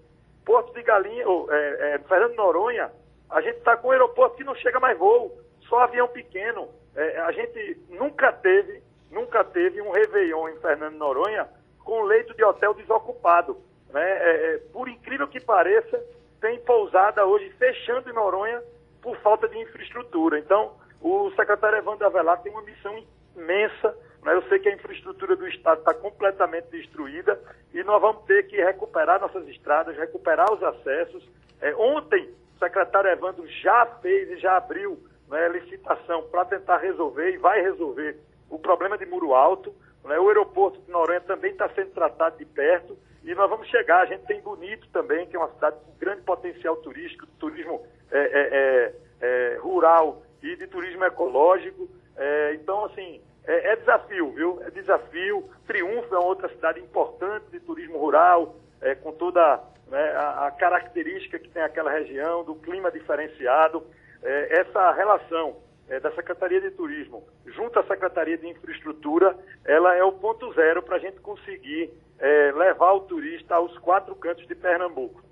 Porto 0.45 0.74
de 0.74 0.82
Galinha, 0.84 1.28
ou, 1.28 1.52
é, 1.52 1.95
é, 1.95 1.99
Fernando 2.08 2.36
Noronha, 2.36 2.91
a 3.30 3.41
gente 3.41 3.58
está 3.58 3.76
com 3.78 3.88
um 3.88 3.91
aeroporto 3.91 4.38
que 4.38 4.43
não 4.43 4.56
chega 4.56 4.80
mais 4.80 4.97
voo 4.97 5.38
só 5.68 5.80
avião 5.80 6.08
pequeno. 6.08 6.70
É, 6.95 7.20
a 7.20 7.32
gente 7.32 7.80
nunca 7.89 8.32
teve, 8.32 8.82
nunca 9.10 9.43
teve 9.43 9.82
um 9.82 9.91
Réveillon 9.91 10.49
em 10.49 10.60
Fernando 10.60 10.95
Noronha 10.95 11.47
com 11.84 12.04
leito 12.04 12.34
de 12.34 12.44
hotel 12.44 12.74
desocupado. 12.74 13.58
Né? 13.90 14.02
É, 14.02 14.54
é, 14.54 14.58
por 14.72 14.88
incrível 14.88 15.28
que 15.28 15.40
pareça, 15.40 16.04
tem 16.40 16.60
pousada 16.62 17.26
hoje 17.26 17.50
fechando 17.52 18.10
em 18.10 18.14
Noronha 18.14 18.62
por 19.02 19.18
falta 19.18 19.48
de 19.48 19.58
infraestrutura. 19.58 20.40
Então, 20.40 20.74
o 21.02 21.32
secretário 21.32 21.78
Evandro 21.78 22.06
Avelar 22.06 22.42
tem 22.42 22.52
uma 22.52 22.62
missão 22.62 23.04
imensa. 23.36 23.96
Né? 24.24 24.34
Eu 24.34 24.44
sei 24.44 24.60
que 24.60 24.70
a 24.70 24.74
infraestrutura 24.74 25.36
do 25.36 25.48
Estado 25.48 25.80
está 25.80 25.94
completamente 25.94 26.70
destruída 26.70 27.40
e 27.74 27.84
nós 27.84 28.02
vamos 28.02 28.24
ter 28.26 28.48
que 28.48 28.58
recuperar 28.58 29.20
nossas 29.20 29.48
estradas, 29.48 29.98
recuperar 29.98 30.52
os 30.52 30.62
acessos. 30.64 31.28
É, 31.62 31.76
ontem, 31.76 32.30
o 32.56 32.60
secretário 32.60 33.10
Evandro 33.10 33.48
já 33.48 33.86
fez 34.02 34.30
e 34.32 34.38
já 34.38 34.58
abriu 34.58 35.00
né, 35.28 35.48
licitação 35.50 36.24
para 36.24 36.46
tentar 36.46 36.78
resolver 36.78 37.32
e 37.32 37.38
vai 37.38 37.62
resolver 37.62 38.18
o 38.50 38.60
problema 38.60 38.98
de 38.98 39.06
Muro 39.06 39.34
Alto. 39.34 39.74
Né, 40.04 40.20
o 40.20 40.28
aeroporto 40.28 40.80
de 40.82 40.91
Noronha 40.91 41.22
também 41.22 41.52
está 41.52 41.70
sendo 41.70 41.91
tratado 41.91 42.38
de 42.38 42.45
perto 42.45 42.97
e 43.24 43.36
nós 43.36 43.49
vamos 43.49 43.68
chegar. 43.68 44.02
A 44.02 44.06
gente 44.06 44.26
tem 44.26 44.41
Bonito 44.41 44.88
também, 44.89 45.28
que 45.28 45.36
é 45.36 45.39
uma 45.39 45.52
cidade 45.54 45.78
com 45.86 45.97
grande 45.99 46.22
potencial 46.22 46.76
turístico, 46.78 47.28
turismo 47.39 47.86
é, 48.12 48.20
é, 48.20 48.49
é, 48.52 48.93
é, 49.22 49.58
rural 49.60 50.24
e 50.41 50.56
de 50.56 50.68
turismo 50.68 51.04
ecológico. 51.06 51.88
É, 52.18 52.54
então, 52.56 52.86
assim, 52.86 53.22
é, 53.45 53.74
é, 53.74 53.76
desafio, 53.76 54.32
viu? 54.32 54.62
É 54.64 54.72
desafio. 54.72 55.49
Triunfo 55.68 56.16
é 56.16 56.20
outra 56.20 56.49
cidade 56.49 56.80
importante 56.80 57.45
de 57.52 57.60
turismo 57.60 57.97
rural, 57.97 58.56
com 59.04 59.12
toda 59.12 59.62
né, 59.88 60.12
a, 60.16 60.47
a 60.47 60.52
característica 60.52 61.38
que 61.38 61.49
tem 61.49 61.62
aquela 61.62 61.91
região, 61.91 62.43
do 62.43 62.56
clima 62.56 62.91
diferenciado 62.91 63.86
essa 64.24 64.91
relação 64.91 65.58
é, 65.90 66.00
da 66.00 66.12
Secretaria 66.16 66.62
de 66.62 66.72
Turismo 66.72 67.24
junto 67.56 67.80
à 67.80 67.84
Secretaria 67.84 68.38
de 68.38 68.48
Infraestrutura, 68.48 69.38
ela 69.66 69.96
é 69.96 70.04
o 70.04 70.12
ponto 70.12 70.52
zero 70.54 70.82
para 70.82 70.98
a 70.98 71.00
gente 71.00 71.20
conseguir 71.20 71.90
é, 72.20 72.52
levar 72.52 72.94
o 72.94 73.02
turista 73.02 73.56
aos 73.56 73.78
quatro 73.80 74.16
cantos 74.16 74.48
de 74.48 74.56
Pernambuco. 74.56 75.24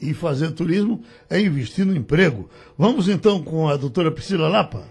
E 0.00 0.14
fazer 0.14 0.52
turismo 0.52 1.02
é 1.28 1.40
investir 1.40 1.84
no 1.84 1.94
emprego. 1.94 2.48
Vamos 2.76 3.08
então 3.08 3.42
com 3.42 3.68
a 3.68 3.76
doutora 3.76 4.12
Priscila 4.12 4.48
Lapa. 4.48 4.86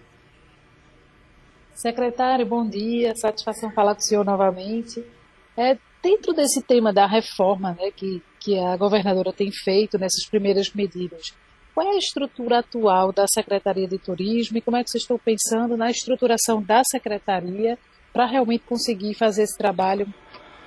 Secretário, 1.74 2.46
bom 2.46 2.68
dia. 2.68 3.16
Satisfação 3.16 3.72
falar 3.72 3.96
com 3.96 4.02
o 4.02 4.04
senhor 4.04 4.26
novamente. 4.26 5.06
É, 5.56 5.78
dentro 6.04 6.34
desse 6.34 6.62
tema 6.62 6.92
da 6.92 7.08
reforma 7.08 7.72
né, 7.80 7.90
que, 7.96 8.22
que 8.40 8.60
a 8.60 8.76
governadora 8.76 9.32
tem 9.32 9.50
feito 9.52 9.98
nessas 9.98 10.26
primeiras 10.30 10.74
medidas, 10.74 11.34
qual 11.78 11.90
é 11.90 11.92
a 11.92 12.00
estrutura 12.00 12.58
atual 12.58 13.14
da 13.14 13.28
Secretaria 13.32 13.88
de 13.88 14.00
Turismo 14.00 14.58
e 14.58 14.62
como 14.62 14.78
é 14.78 14.84
que 14.84 14.90
vocês 14.90 15.04
estão 15.04 15.20
pensando 15.20 15.78
na 15.78 15.92
estruturação 15.92 16.60
da 16.60 16.82
Secretaria 16.84 17.78
para 18.12 18.26
realmente 18.26 18.66
conseguir 18.66 19.14
fazer 19.14 19.44
esse 19.44 19.56
trabalho 19.56 20.08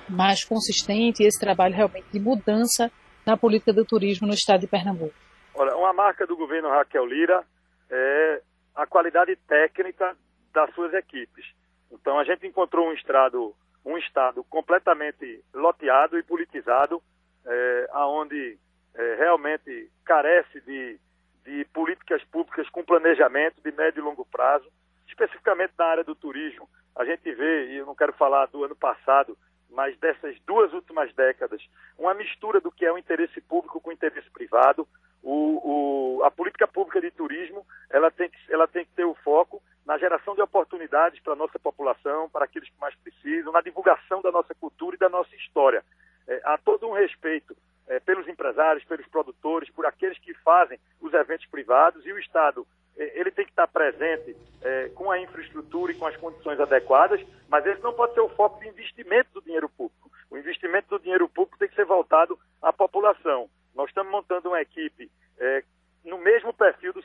mais 0.07 0.45
consistente 0.45 1.21
esse 1.21 1.37
trabalho 1.37 1.75
realmente 1.75 2.05
de 2.13 2.17
mudança 2.17 2.89
na 3.25 3.35
política 3.35 3.73
do 3.73 3.83
turismo 3.83 4.25
no 4.25 4.33
estado 4.33 4.61
de 4.61 4.67
Pernambuco? 4.67 5.13
Olha, 5.53 5.75
uma 5.75 5.91
marca 5.91 6.25
do 6.25 6.37
governo 6.37 6.69
Raquel 6.69 7.05
Lira 7.05 7.43
é 7.89 8.41
a 8.73 8.87
qualidade 8.87 9.35
técnica 9.35 10.15
das 10.53 10.73
suas 10.73 10.93
equipes. 10.93 11.45
Então 11.91 12.19
a 12.19 12.23
gente 12.23 12.47
encontrou 12.47 12.87
um 12.87 12.93
estado, 12.93 13.53
um 13.85 13.97
estado 13.97 14.45
completamente 14.45 15.43
loteado 15.53 16.17
e 16.17 16.23
politizado, 16.23 17.03
é, 17.45 17.89
aonde 17.91 18.57
é, 18.95 19.15
realmente 19.15 19.89
carece 20.05 20.61
de, 20.61 20.99
de 21.45 21.65
políticas 21.73 22.23
públicas 22.25 22.69
com 22.69 22.83
planejamento 22.83 23.61
de 23.61 23.71
médio 23.71 24.01
e 24.01 24.03
longo 24.03 24.25
prazo, 24.25 24.67
especificamente 25.07 25.73
na 25.77 25.85
área 25.85 26.03
do 26.03 26.15
turismo. 26.15 26.69
A 26.95 27.05
gente 27.05 27.31
vê, 27.33 27.67
e 27.67 27.77
eu 27.77 27.85
não 27.85 27.95
quero 27.95 28.13
falar 28.13 28.47
do 28.47 28.63
ano 28.63 28.75
passado, 28.75 29.37
mas 29.69 29.97
dessas 29.99 30.37
duas 30.45 30.73
últimas 30.73 31.13
décadas, 31.13 31.61
uma 31.97 32.13
mistura 32.13 32.59
do 32.59 32.71
que 32.71 32.85
é 32.85 32.91
o 32.91 32.97
interesse 32.97 33.39
público 33.41 33.79
com 33.79 33.89
o 33.89 33.93
interesse 33.93 34.29
privado. 34.29 34.87
O, 35.23 36.17
o, 36.19 36.23
a 36.23 36.31
política 36.31 36.67
pública 36.67 36.99
de 36.99 37.11
turismo 37.11 37.65
ela 37.89 38.11
tem, 38.11 38.29
que, 38.29 38.37
ela 38.49 38.67
tem 38.67 38.83
que 38.83 38.91
ter 38.91 39.05
o 39.05 39.15
foco 39.15 39.61
na 39.85 39.97
geração 39.97 40.35
de 40.35 40.41
oportunidades 40.41 41.19
para 41.21 41.33
a 41.33 41.35
nossa 41.35 41.57
população, 41.57 42.29
para 42.29 42.45
aqueles 42.45 42.69
que 42.69 42.79
mais 42.79 42.95
precisam, 42.95 43.51
na 43.51 43.61
divulgação 43.61 44.21
da 44.21 44.31
nossa 44.31 44.53
cultura 44.55 44.95
e 44.95 44.99
da 44.99 45.09
nossa 45.09 45.33
história. 45.35 45.83
É, 46.27 46.41
há 46.43 46.57
todo 46.57 46.87
um 46.87 46.93
respeito 46.93 47.55
é, 47.87 47.99
pelos 47.99 48.27
empresários, 48.27 48.83
pelos 48.85 49.07
produtores, 49.07 49.69
por 49.69 49.85
aqueles 49.85 50.17
que 50.19 50.33
fazem 50.35 50.79
os 50.99 51.13
eventos 51.13 51.45
privados 51.47 52.05
e 52.05 52.11
o 52.11 52.19
Estado 52.19 52.65
é, 52.97 53.19
ele 53.19 53.31
tem 53.31 53.45
que 53.45 53.51
estar 53.51 53.67
presente 53.67 54.35
é, 54.61 54.89
com 54.89 55.09
a 55.09 55.19
infraestrutura 55.19 55.91
e 55.91 55.95
com 55.95 56.05
as 56.05 56.17
condições 56.17 56.59
adequadas, 56.59 57.21
mas 57.49 57.65
esse 57.65 57.81
não 57.81 57.93
pode 57.93 58.13
ser 58.13 58.21
o 58.21 58.29
foco 58.29 58.59
de 58.59 58.67
investimento 58.67 59.29
do 59.33 59.41
dinheiro 59.41 59.69
público. 59.69 60.11
O 60.29 60.37
investimento 60.37 60.89
do 60.89 60.99
dinheiro 60.99 61.27
público 61.27 61.57
tem 61.57 61.67
que 61.67 61.75
ser 61.75 61.85
voltado 61.85 62.37
à 62.61 62.71
população. 62.71 63.49
Nós 63.75 63.89
estamos 63.89 64.11
montando 64.11 64.49
uma 64.49 64.61
equipe 64.61 65.09
é, 65.39 65.63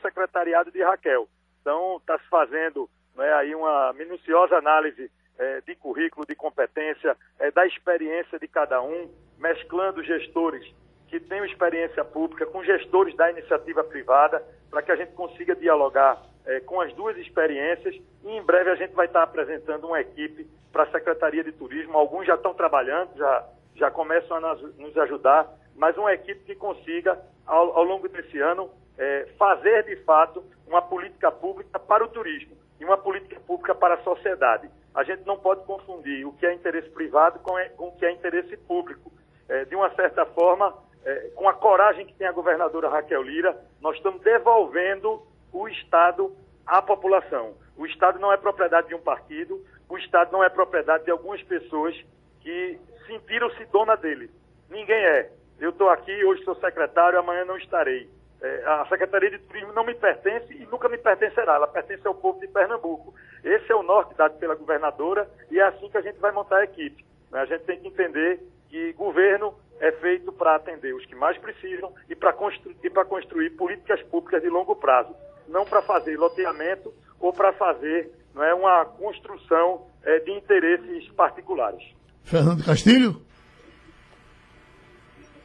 secretariado 0.07 0.71
de 0.71 0.83
Raquel. 0.83 1.29
Então, 1.61 1.97
está 1.97 2.19
se 2.19 2.29
fazendo 2.29 2.89
né, 3.15 3.33
aí 3.35 3.55
uma 3.55 3.93
minuciosa 3.93 4.57
análise 4.57 5.11
é, 5.39 5.61
de 5.61 5.75
currículo, 5.77 6.27
de 6.27 6.35
competência, 6.35 7.17
é, 7.39 7.51
da 7.51 7.67
experiência 7.67 8.39
de 8.39 8.49
cada 8.49 8.83
um, 8.83 9.11
mesclando 9.39 10.03
gestores 10.03 10.65
que 11.09 11.21
tenham 11.21 11.45
experiência 11.45 12.05
pública 12.05 12.47
com 12.47 12.65
gestores 12.65 13.15
da 13.17 13.31
iniciativa 13.31 13.85
privada, 13.85 14.43
para 14.71 14.83
que 14.83 14.93
a 14.93 14.97
gente 14.97 15.13
consiga 15.13 15.55
dialogar 15.55 16.21
é, 16.45 16.61
com 16.61 16.81
as 16.81 16.93
duas 16.95 17.17
experiências. 17.17 17.95
E 18.25 18.29
em 18.29 18.43
breve 18.43 18.71
a 18.71 18.75
gente 18.75 18.95
vai 18.95 19.07
estar 19.07 19.23
apresentando 19.23 19.87
uma 19.87 20.01
equipe 20.01 20.47
para 20.73 20.83
a 20.83 20.91
Secretaria 20.91 21.45
de 21.45 21.53
Turismo. 21.53 21.97
Alguns 21.97 22.27
já 22.27 22.35
estão 22.35 22.55
trabalhando, 22.55 23.17
já, 23.17 23.49
já 23.77 23.91
começam 23.91 24.37
a 24.37 24.55
nos 24.55 24.97
ajudar, 24.99 25.49
mas 25.77 25.97
uma 25.97 26.13
equipe 26.13 26.41
que 26.45 26.55
consiga, 26.55 27.19
ao, 27.47 27.77
ao 27.77 27.85
longo 27.85 28.09
desse 28.09 28.39
ano, 28.41 28.71
é, 28.99 29.29
fazer 29.39 29.85
de 29.85 29.97
fato 30.05 30.43
uma 30.67 30.83
política 30.83 31.31
pública 31.31 31.79
para 31.79 32.05
o 32.05 32.09
turismo 32.09 32.57
e 32.81 32.85
uma 32.85 32.99
política 32.99 33.41
pública 33.41 33.75
para 33.75 33.95
a 33.95 34.03
sociedade. 34.03 34.69
A 34.97 35.05
gente 35.05 35.27
não 35.27 35.39
pode 35.39 35.63
confundir 35.67 36.27
o 36.27 36.33
que 36.33 36.47
é 36.47 36.55
interesse 36.55 36.89
privado 36.89 37.39
com, 37.41 37.59
é, 37.59 37.69
com 37.69 37.89
o 37.89 37.93
que 37.93 38.07
é 38.07 38.11
interesse 38.11 38.57
público. 38.57 39.13
É, 39.47 39.67
de 39.67 39.77
uma 39.77 39.95
certa 39.95 40.25
forma, 40.25 40.75
é, 41.05 41.31
com 41.35 41.47
a 41.47 41.53
coragem 41.53 42.07
que 42.07 42.15
tem 42.15 42.27
a 42.27 42.33
governadora 42.33 42.89
Raquel 42.89 43.23
Lira, 43.23 43.55
nós 43.79 43.95
estamos 43.97 44.23
devolvendo 44.23 45.23
o 45.53 45.69
Estado 45.69 46.35
à 46.67 46.81
população. 46.81 47.55
O 47.77 47.85
Estado 47.85 48.19
não 48.19 48.33
é 48.33 48.39
propriedade 48.39 48.89
de 48.89 48.95
um 48.95 49.01
partido, 49.01 49.63
o 49.87 49.99
Estado 49.99 50.33
não 50.33 50.43
é 50.43 50.49
propriedade 50.49 51.05
de 51.05 51.11
algumas 51.11 51.43
pessoas 51.43 51.95
que 52.41 52.81
sentiram-se 53.07 53.67
dona 53.67 53.97
dele. 53.97 54.31
Ninguém 54.71 54.97
é. 54.97 55.31
Eu 55.61 55.71
estou 55.71 55.91
aqui, 55.91 56.25
hoje 56.25 56.43
sou 56.43 56.55
secretário, 56.57 57.19
amanhã 57.19 57.45
não 57.45 57.59
estarei. 57.59 58.09
É, 58.43 58.65
a 58.67 58.87
Secretaria 58.89 59.31
de 59.31 59.39
Turismo 59.39 59.73
não 59.73 59.85
me 59.85 59.95
pertence 59.95 60.53
e 60.53 60.67
nunca 60.67 60.89
me 60.89 60.99
pertencerá, 60.99 61.55
ela 61.55 61.67
pertence 61.67 62.07
ao 62.07 62.15
povo 62.15 62.39
de 62.39 62.49
Pernambuco. 62.49 63.15
Esse 63.43 63.73
é 63.73 63.75
o 63.75 63.83
norte 63.83 64.15
dado 64.15 64.39
pela 64.39 64.55
governadora 64.55 65.29
e 65.51 65.59
é 65.59 65.63
assim 65.63 65.89
que 65.89 65.97
a 65.97 66.03
gente 66.03 66.19
vai 66.19 66.33
montar 66.33 66.59
a 66.59 66.65
equipe. 66.65 67.05
Né? 67.31 67.41
A 67.41 67.47
gente 67.47 67.65
tem 67.65 67.81
que 67.81 67.89
entender 67.89 68.41
que 68.69 68.93
governo 68.93 69.55
é 69.81 69.93
feito 69.93 70.33
para 70.33 70.55
atender 70.55 70.95
os 70.95 71.05
que 71.07 71.15
mais 71.15 71.37
precisam 71.39 71.93
e 72.09 72.15
para 72.15 72.33
constru 72.33 72.75
construir 73.09 73.51
políticas 73.51 74.03
públicas 74.05 74.43
de 74.43 74.49
longo 74.49 74.75
prazo, 74.77 75.15
não 75.49 75.65
para 75.65 75.83
fazer 75.83 76.17
loteamento 76.17 76.93
ou 77.21 77.33
para 77.33 77.53
fazer 77.53 78.11
não 78.35 78.43
é, 78.45 78.55
uma 78.55 78.85
construção 78.85 79.87
é, 80.03 80.19
de 80.21 80.31
interesses 80.33 81.09
particulares. 81.13 81.83
Fernando 82.23 82.65
Castilho? 82.65 83.26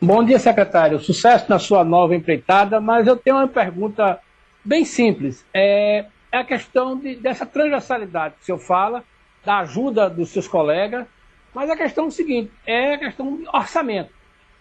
Bom 0.04 0.24
dia, 0.24 0.40
secretário. 0.40 0.98
Sucesso 1.00 1.46
na 1.48 1.60
sua 1.60 1.84
nova 1.84 2.16
empreitada, 2.16 2.82
mas 2.82 3.06
eu 3.06 3.16
tenho 3.16 3.36
uma 3.36 3.48
pergunta 3.48 4.20
bem 4.66 4.84
simples. 4.84 5.46
É, 5.54 6.06
é 6.32 6.38
a 6.40 6.44
questão 6.44 6.98
de, 6.98 7.18
dessa 7.18 7.46
transversalidade 7.46 8.34
que 8.34 8.42
o 8.42 8.46
senhor 8.46 8.58
fala, 8.58 9.04
da 9.46 9.60
ajuda 9.60 10.10
dos 10.10 10.30
seus 10.30 10.48
colegas, 10.48 11.06
mas 11.54 11.70
a 11.70 11.78
questão 11.78 12.06
é 12.06 12.08
o 12.08 12.12
seguinte, 12.12 12.52
é 12.66 12.96
a 12.96 12.98
questão 12.98 13.38
de 13.38 13.48
orçamento. 13.54 14.10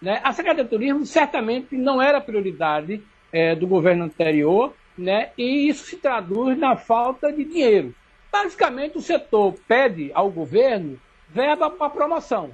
Né? 0.02 0.20
A 0.22 0.30
Secretaria 0.34 0.64
de 0.64 0.68
Turismo 0.68 1.06
certamente 1.06 1.74
não 1.74 2.02
era 2.02 2.20
prioridade 2.20 3.02
é, 3.32 3.54
do 3.54 3.66
governo 3.66 4.04
anterior, 4.04 4.74
né? 4.96 5.30
e 5.38 5.70
isso 5.70 5.86
se 5.86 5.96
traduz 5.96 6.58
na 6.58 6.76
falta 6.76 7.32
de 7.32 7.44
dinheiro. 7.44 7.94
Basicamente, 8.30 8.98
o 8.98 9.02
setor 9.02 9.54
pede 9.66 10.10
ao 10.12 10.28
governo 10.30 11.00
verba 11.30 11.70
para 11.70 11.88
promoção. 11.88 12.50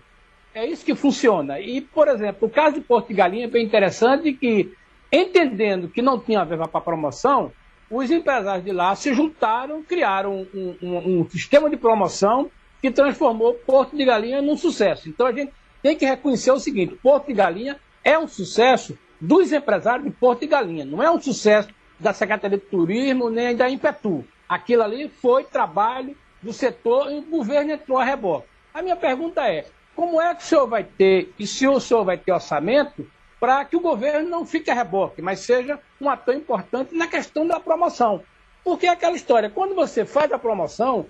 É 0.57 0.65
isso 0.65 0.87
que 0.87 0.95
funciona. 0.95 1.61
E, 1.61 1.83
por 1.83 2.09
exemplo, 2.09 2.49
o 2.49 2.51
caso 2.51 2.77
de 2.77 2.81
Porto 2.81 3.09
de 3.09 3.15
Galinha 3.15 3.45
é 3.45 3.47
bem 3.47 3.63
interessante 3.63 4.33
que, 4.33 4.73
entendendo 5.13 5.87
que 5.87 6.01
não 6.01 6.19
tinha 6.19 6.43
verba 6.47 6.67
para 6.67 6.81
promoção, 6.81 7.53
os 7.91 8.11
empresários 8.11 8.65
de 8.65 8.73
lá 8.73 8.97
se 8.97 9.13
juntaram, 9.13 9.83
criaram 9.83 10.47
um, 10.55 10.75
um, 10.83 11.21
um, 11.21 11.29
sistema 11.29 11.69
de 11.69 11.77
promoção 11.77 12.51
que 12.81 12.91
transformou 12.91 13.53
Porto 13.53 13.95
de 13.95 14.03
Galinha 14.03 14.41
num 14.41 14.57
sucesso. 14.57 15.11
Então 15.11 15.27
a 15.27 15.33
gente 15.33 15.53
tem 15.83 15.95
que 15.95 16.07
reconhecer 16.07 16.53
o 16.53 16.59
seguinte: 16.59 16.99
Porto 17.03 17.27
de 17.27 17.35
Galinha 17.35 17.79
é 18.03 18.19
um 18.19 18.27
sucesso 18.27 18.99
dos 19.21 19.53
empresários 19.53 20.07
de 20.07 20.11
Porto 20.11 20.41
de 20.41 20.47
Galinha, 20.47 20.87
não 20.87 21.03
é 21.03 21.11
um 21.11 21.21
sucesso 21.21 21.69
da 22.01 22.15
Secretaria 22.15 22.57
de 22.57 22.65
Turismo 22.65 23.29
nem 23.29 23.55
da 23.55 23.69
Impetu. 23.69 24.25
Aquilo 24.49 24.85
ali 24.85 25.11
foi 25.21 25.45
trabalho 25.45 26.17
do 26.41 26.51
setor 26.51 27.13
e 27.13 27.19
o 27.19 27.23
governo 27.23 27.73
entrou 27.73 27.99
a 27.99 28.05
reboque. 28.05 28.49
A 28.73 28.81
minha 28.81 28.97
pergunta 28.97 29.47
é: 29.47 29.67
como 29.97 30.21
é 30.21 30.35
que 30.35 30.43
o 30.43 30.45
senhor 30.45 30.67
vai 30.67 30.85
ter, 30.85 31.33
e 31.39 31.47
se 31.47 31.67
o 31.67 31.81
senhor 31.81 32.05
vai 32.05 32.19
ter 32.19 32.31
orçamento, 32.31 33.11
para 33.41 33.65
que 33.65 33.77
o 33.77 33.81
governo 33.81 34.29
não 34.29 34.45
fique 34.45 34.71
a 34.71 34.75
reboque, 34.75 35.23
mas 35.23 35.41
seja 35.41 35.81
um 35.99 36.11
ator 36.11 36.35
importante 36.35 36.95
na 36.95 37.07
questão 37.07 37.47
da 37.47 37.59
promoção? 37.59 38.23
Porque 38.63 38.87
é 38.87 38.91
aquela 38.91 39.17
história, 39.17 39.49
quando 39.49 39.75
você 39.75 40.05
faz 40.05 40.31
a 40.31 40.39
promoção 40.39 41.07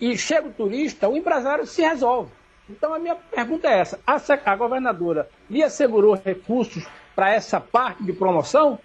e 0.00 0.16
chega 0.16 0.48
o 0.48 0.52
turista, 0.52 1.06
o 1.06 1.16
empresário 1.16 1.66
se 1.66 1.82
resolve. 1.82 2.32
Então 2.68 2.94
a 2.94 2.98
minha 2.98 3.14
pergunta 3.14 3.68
é 3.68 3.78
essa: 3.78 4.00
a, 4.06 4.16
a 4.46 4.56
governadora 4.56 5.28
lhe 5.50 5.62
assegurou 5.62 6.14
recursos 6.14 6.86
para 7.14 7.30
essa 7.30 7.60
parte 7.60 8.02
de 8.02 8.12
promoção? 8.12 8.78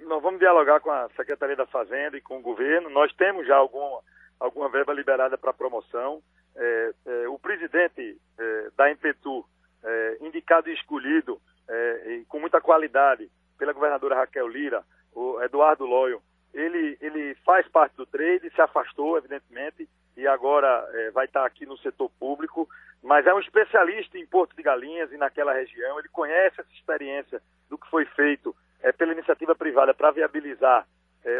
Nós 0.00 0.22
vamos 0.22 0.40
dialogar 0.40 0.80
com 0.80 0.90
a 0.90 1.08
Secretaria 1.10 1.54
da 1.54 1.66
Fazenda 1.66 2.16
e 2.16 2.20
com 2.20 2.38
o 2.38 2.42
governo. 2.42 2.88
Nós 2.90 3.12
temos 3.12 3.46
já 3.46 3.56
alguma, 3.56 4.00
alguma 4.40 4.68
verba 4.68 4.92
liberada 4.92 5.36
para 5.36 5.52
promoção 5.52 6.22
é, 6.58 6.92
é, 7.06 7.28
o 7.28 7.38
presidente 7.38 8.20
é, 8.38 8.70
da 8.76 8.90
Impetu, 8.90 9.44
é, 9.82 10.18
indicado 10.20 10.68
e 10.68 10.74
escolhido 10.74 11.40
é, 11.68 12.12
e 12.12 12.24
com 12.24 12.40
muita 12.40 12.60
qualidade 12.60 13.30
pela 13.56 13.72
governadora 13.72 14.16
Raquel 14.16 14.48
Lira, 14.48 14.82
o 15.14 15.40
Eduardo 15.42 15.86
Loyo, 15.86 16.20
ele, 16.52 16.98
ele 17.00 17.34
faz 17.44 17.66
parte 17.68 17.96
do 17.96 18.06
trade, 18.06 18.50
se 18.50 18.60
afastou, 18.60 19.16
evidentemente, 19.16 19.88
e 20.16 20.26
agora 20.26 20.88
é, 20.92 21.10
vai 21.12 21.26
estar 21.26 21.46
aqui 21.46 21.64
no 21.64 21.78
setor 21.78 22.10
público, 22.18 22.68
mas 23.02 23.26
é 23.26 23.32
um 23.32 23.38
especialista 23.38 24.18
em 24.18 24.26
Porto 24.26 24.56
de 24.56 24.62
Galinhas 24.62 25.12
e 25.12 25.16
naquela 25.16 25.52
região, 25.52 25.98
ele 25.98 26.08
conhece 26.08 26.60
essa 26.60 26.72
experiência 26.72 27.40
do 27.68 27.78
que 27.78 27.88
foi 27.88 28.04
feito 28.04 28.54
pela 28.96 29.12
iniciativa 29.12 29.54
privada 29.54 29.92
para 29.92 30.10
viabilizar 30.10 30.86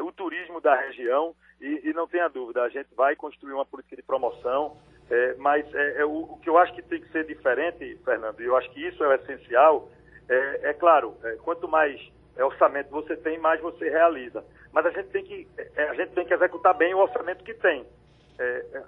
o 0.02 0.12
turismo 0.12 0.60
da 0.60 0.74
região, 0.74 1.34
e, 1.60 1.88
e 1.88 1.92
não 1.92 2.06
tenha 2.06 2.28
dúvida, 2.28 2.62
a 2.62 2.68
gente 2.68 2.94
vai 2.94 3.16
construir 3.16 3.52
uma 3.52 3.64
política 3.64 3.96
de 3.96 4.02
promoção, 4.02 4.76
é, 5.10 5.34
mas 5.38 5.66
é, 5.74 6.00
é 6.02 6.04
o, 6.04 6.22
o, 6.22 6.38
que 6.42 6.48
eu 6.48 6.58
acho 6.58 6.74
que 6.74 6.82
tem 6.82 7.00
que 7.00 7.10
ser 7.10 7.24
diferente, 7.24 7.98
Fernando, 8.04 8.40
e 8.40 8.44
eu 8.44 8.56
acho 8.56 8.70
que 8.70 8.86
isso 8.86 9.02
é 9.02 9.08
o 9.08 9.12
essencial, 9.12 9.88
é, 10.28 10.70
é 10.70 10.74
claro, 10.74 11.16
é, 11.24 11.36
quanto 11.36 11.66
mais 11.66 11.98
é, 12.36 12.44
orçamento 12.44 12.90
você 12.90 13.16
tem, 13.16 13.38
mais 13.38 13.60
você 13.60 13.88
realiza. 13.88 14.44
Mas 14.70 14.84
a 14.84 14.90
gente 14.90 15.08
tem 15.08 15.24
que, 15.24 15.48
a 15.76 15.94
gente 15.94 16.12
tem 16.12 16.26
que 16.26 16.34
executar 16.34 16.74
bem 16.74 16.94
o 16.94 16.98
orçamento 16.98 17.42
que 17.42 17.54
tem. 17.54 17.86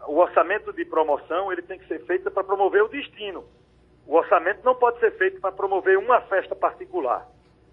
o 0.06 0.18
orçamento 0.18 0.72
de 0.74 0.84
promoção 0.84 1.50
ele 1.50 1.62
tem 1.62 1.78
que 1.78 1.88
ser 1.88 2.04
feito 2.04 2.30
para 2.30 2.44
promover 2.44 2.82
o 2.82 2.88
destino. 2.88 3.44
O 4.06 4.14
orçamento 4.14 4.62
não 4.62 4.74
pode 4.74 5.00
ser 5.00 5.12
feito 5.12 5.40
para 5.40 5.52
promover 5.52 5.96
uma 5.96 6.20
festa 6.22 6.54
particular. 6.54 7.26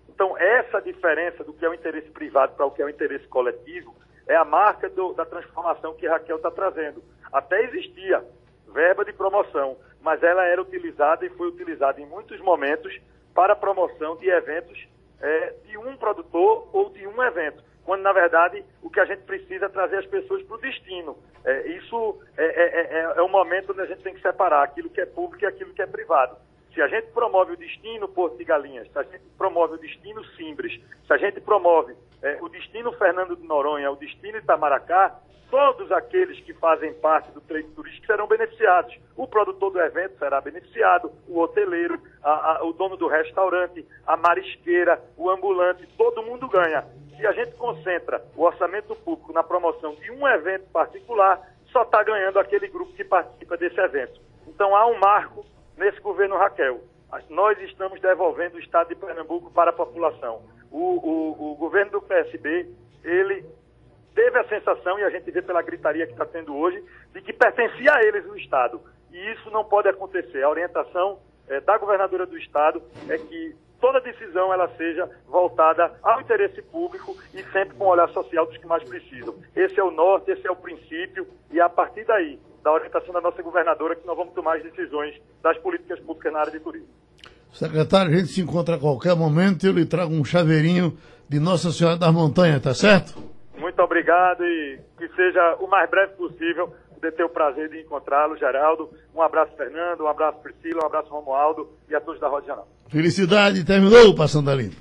Então, 0.07 0.37
essa 0.37 0.81
diferença 0.81 1.43
do 1.43 1.53
que 1.53 1.65
é 1.65 1.69
o 1.69 1.73
interesse 1.73 2.09
privado 2.11 2.55
para 2.55 2.65
o 2.65 2.71
que 2.71 2.81
é 2.81 2.85
o 2.85 2.89
interesse 2.89 3.27
coletivo 3.27 3.93
é 4.25 4.35
a 4.35 4.45
marca 4.45 4.89
do, 4.89 5.13
da 5.13 5.25
transformação 5.25 5.93
que 5.95 6.07
Raquel 6.07 6.37
está 6.37 6.49
trazendo. 6.49 7.03
Até 7.31 7.63
existia 7.65 8.23
verba 8.73 9.03
de 9.03 9.13
promoção, 9.13 9.77
mas 10.01 10.21
ela 10.23 10.45
era 10.45 10.61
utilizada 10.61 11.25
e 11.25 11.29
foi 11.29 11.47
utilizada 11.47 11.99
em 12.01 12.05
muitos 12.05 12.39
momentos 12.39 12.97
para 13.33 13.55
promoção 13.55 14.15
de 14.17 14.29
eventos 14.29 14.87
é, 15.21 15.53
de 15.65 15.77
um 15.77 15.95
produtor 15.97 16.69
ou 16.73 16.89
de 16.89 17.05
um 17.07 17.21
evento, 17.23 17.63
quando 17.83 18.01
na 18.01 18.13
verdade 18.13 18.63
o 18.81 18.89
que 18.89 18.99
a 18.99 19.05
gente 19.05 19.23
precisa 19.23 19.65
é 19.65 19.69
trazer 19.69 19.97
as 19.97 20.05
pessoas 20.05 20.43
para 20.43 20.55
o 20.55 20.61
destino. 20.61 21.17
É, 21.43 21.67
isso 21.69 22.19
é, 22.37 22.45
é, 22.45 22.81
é, 22.81 23.13
é 23.17 23.21
o 23.21 23.29
momento 23.29 23.71
onde 23.71 23.81
a 23.81 23.85
gente 23.85 24.03
tem 24.03 24.13
que 24.13 24.21
separar 24.21 24.63
aquilo 24.63 24.89
que 24.89 25.01
é 25.01 25.05
público 25.05 25.43
e 25.43 25.47
aquilo 25.47 25.73
que 25.73 25.81
é 25.81 25.87
privado. 25.87 26.35
Se 26.77 26.81
a 26.83 26.87
gente 26.87 27.07
promove 27.07 27.53
o 27.53 27.57
destino 27.57 28.07
Porto 28.07 28.37
de 28.37 28.43
Galinhas, 28.43 28.87
se 28.91 28.99
a 28.99 29.01
gente 29.01 29.23
promove 29.35 29.73
o 29.73 29.77
destino 29.79 30.23
Simbres, 30.35 30.79
se 31.07 31.11
a 31.11 31.17
gente 31.17 31.41
promove 31.41 31.95
é, 32.21 32.37
o 32.39 32.47
destino 32.49 32.91
Fernando 32.91 33.35
de 33.35 33.41
Noronha, 33.47 33.89
o 33.89 33.95
destino 33.95 34.37
Itamaracá, 34.37 35.19
todos 35.49 35.91
aqueles 35.91 36.39
que 36.41 36.53
fazem 36.53 36.93
parte 36.93 37.31
do 37.31 37.41
trade 37.41 37.67
turístico 37.69 38.05
serão 38.05 38.27
beneficiados. 38.27 38.95
O 39.15 39.25
produtor 39.25 39.71
do 39.71 39.81
evento 39.81 40.19
será 40.19 40.39
beneficiado, 40.39 41.11
o 41.27 41.39
hoteleiro, 41.39 41.99
a, 42.21 42.59
a, 42.59 42.63
o 42.63 42.71
dono 42.73 42.95
do 42.95 43.07
restaurante, 43.07 43.83
a 44.05 44.15
marisqueira, 44.15 45.01
o 45.17 45.31
ambulante, 45.31 45.87
todo 45.97 46.21
mundo 46.21 46.47
ganha. 46.47 46.85
Se 47.17 47.25
a 47.25 47.31
gente 47.31 47.55
concentra 47.55 48.23
o 48.35 48.43
orçamento 48.43 48.95
público 48.97 49.33
na 49.33 49.41
promoção 49.41 49.95
de 49.95 50.11
um 50.11 50.27
evento 50.27 50.69
particular, 50.69 51.41
só 51.71 51.81
está 51.81 52.03
ganhando 52.03 52.37
aquele 52.37 52.67
grupo 52.67 52.93
que 52.93 53.03
participa 53.03 53.57
desse 53.57 53.79
evento. 53.79 54.21
Então 54.47 54.75
há 54.75 54.85
um 54.85 54.99
marco 54.99 55.43
nesse 55.77 55.99
governo 56.01 56.37
Raquel. 56.37 56.81
Nós 57.29 57.57
estamos 57.61 58.01
devolvendo 58.01 58.55
o 58.55 58.59
Estado 58.59 58.89
de 58.89 58.95
Pernambuco 58.95 59.51
para 59.51 59.69
a 59.69 59.73
população. 59.73 60.41
O, 60.69 60.77
o, 60.79 61.51
o 61.51 61.55
governo 61.55 61.91
do 61.91 62.01
PSB, 62.01 62.69
ele 63.03 63.45
teve 64.13 64.37
a 64.37 64.47
sensação, 64.47 64.99
e 64.99 65.03
a 65.03 65.09
gente 65.09 65.29
vê 65.31 65.41
pela 65.41 65.61
gritaria 65.61 66.05
que 66.05 66.11
está 66.11 66.25
tendo 66.25 66.55
hoje, 66.55 66.83
de 67.13 67.21
que 67.21 67.31
pertencia 67.31 67.93
a 67.93 68.03
eles 68.03 68.25
o 68.25 68.35
Estado. 68.35 68.81
E 69.11 69.31
isso 69.31 69.49
não 69.51 69.63
pode 69.63 69.87
acontecer. 69.87 70.43
A 70.43 70.49
orientação 70.49 71.19
eh, 71.47 71.61
da 71.61 71.77
governadora 71.77 72.25
do 72.25 72.37
estado 72.37 72.81
é 73.07 73.17
que 73.17 73.55
toda 73.79 74.01
decisão 74.01 74.53
ela 74.53 74.67
seja 74.75 75.09
voltada 75.27 75.97
ao 76.03 76.21
interesse 76.21 76.61
público 76.61 77.15
e 77.33 77.41
sempre 77.51 77.75
com 77.75 77.85
o 77.85 77.89
olhar 77.89 78.09
social 78.09 78.45
dos 78.45 78.57
que 78.57 78.67
mais 78.67 78.83
precisam. 78.83 79.35
Esse 79.55 79.79
é 79.79 79.83
o 79.83 79.91
norte, 79.91 80.31
esse 80.31 80.45
é 80.45 80.51
o 80.51 80.55
princípio 80.55 81.27
e 81.51 81.59
a 81.59 81.69
partir 81.69 82.03
daí, 82.05 82.39
da 82.67 82.73
orientação 82.73 83.13
da 83.13 83.21
nossa 83.21 83.41
governadora, 83.41 83.95
que 83.95 84.05
nós 84.05 84.17
vamos 84.17 84.33
tomar 84.33 84.57
as 84.57 84.63
decisões 84.63 85.15
das 85.41 85.57
políticas 85.59 85.97
públicas 86.01 86.33
na 86.33 86.39
área 86.39 86.51
de 86.51 86.59
turismo. 86.59 86.89
Secretário, 87.53 88.13
a 88.13 88.17
gente 88.17 88.27
se 88.27 88.41
encontra 88.41 88.75
a 88.75 88.77
qualquer 88.77 89.15
momento 89.15 89.63
e 89.63 89.67
eu 89.67 89.73
lhe 89.73 89.85
trago 89.85 90.13
um 90.13 90.25
chaveirinho 90.25 90.97
de 91.29 91.39
Nossa 91.39 91.71
Senhora 91.71 91.95
das 91.95 92.13
Montanhas, 92.13 92.61
tá 92.61 92.73
certo? 92.73 93.23
Muito 93.57 93.81
obrigado 93.81 94.43
e 94.43 94.79
que 94.97 95.07
seja 95.15 95.55
o 95.61 95.67
mais 95.67 95.89
breve 95.89 96.13
possível 96.15 96.73
poder 96.93 97.13
ter 97.13 97.23
o 97.23 97.29
prazer 97.29 97.69
de 97.69 97.79
encontrá-lo, 97.79 98.37
Geraldo. 98.37 98.89
Um 99.15 99.21
abraço, 99.21 99.55
Fernando, 99.55 100.01
um 100.01 100.07
abraço, 100.07 100.39
Priscila, 100.39 100.83
um 100.83 100.87
abraço, 100.87 101.07
Romualdo 101.07 101.69
e 101.89 101.95
a 101.95 102.01
todos 102.01 102.19
da 102.19 102.27
Roda 102.27 102.47
Jornal. 102.47 102.67
Felicidade, 102.89 103.63
terminou, 103.63 104.13
Passando 104.13 104.51
a 104.51 104.55
Limpo. 104.55 104.75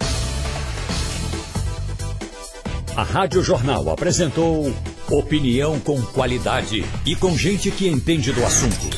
A 2.97 3.03
Rádio 3.05 3.43
Jornal 3.43 3.89
apresentou 3.91 4.65
opinião 5.11 5.79
com 5.81 6.01
qualidade 6.03 6.85
e 7.05 7.15
com 7.15 7.37
gente 7.37 7.71
que 7.71 7.87
entende 7.89 8.33
do 8.33 8.45
assunto. 8.45 8.89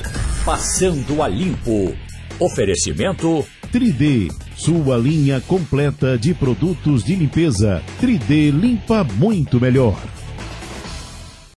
Passando 0.44 1.22
a 1.22 1.28
Limpo. 1.28 1.94
Oferecimento 2.38 3.44
3D, 3.72 4.32
sua 4.56 4.96
linha 4.96 5.40
completa 5.40 6.16
de 6.16 6.32
produtos 6.32 7.04
de 7.04 7.14
limpeza. 7.14 7.82
3D 8.00 8.50
limpa 8.50 9.04
muito 9.04 9.60
melhor. 9.60 10.00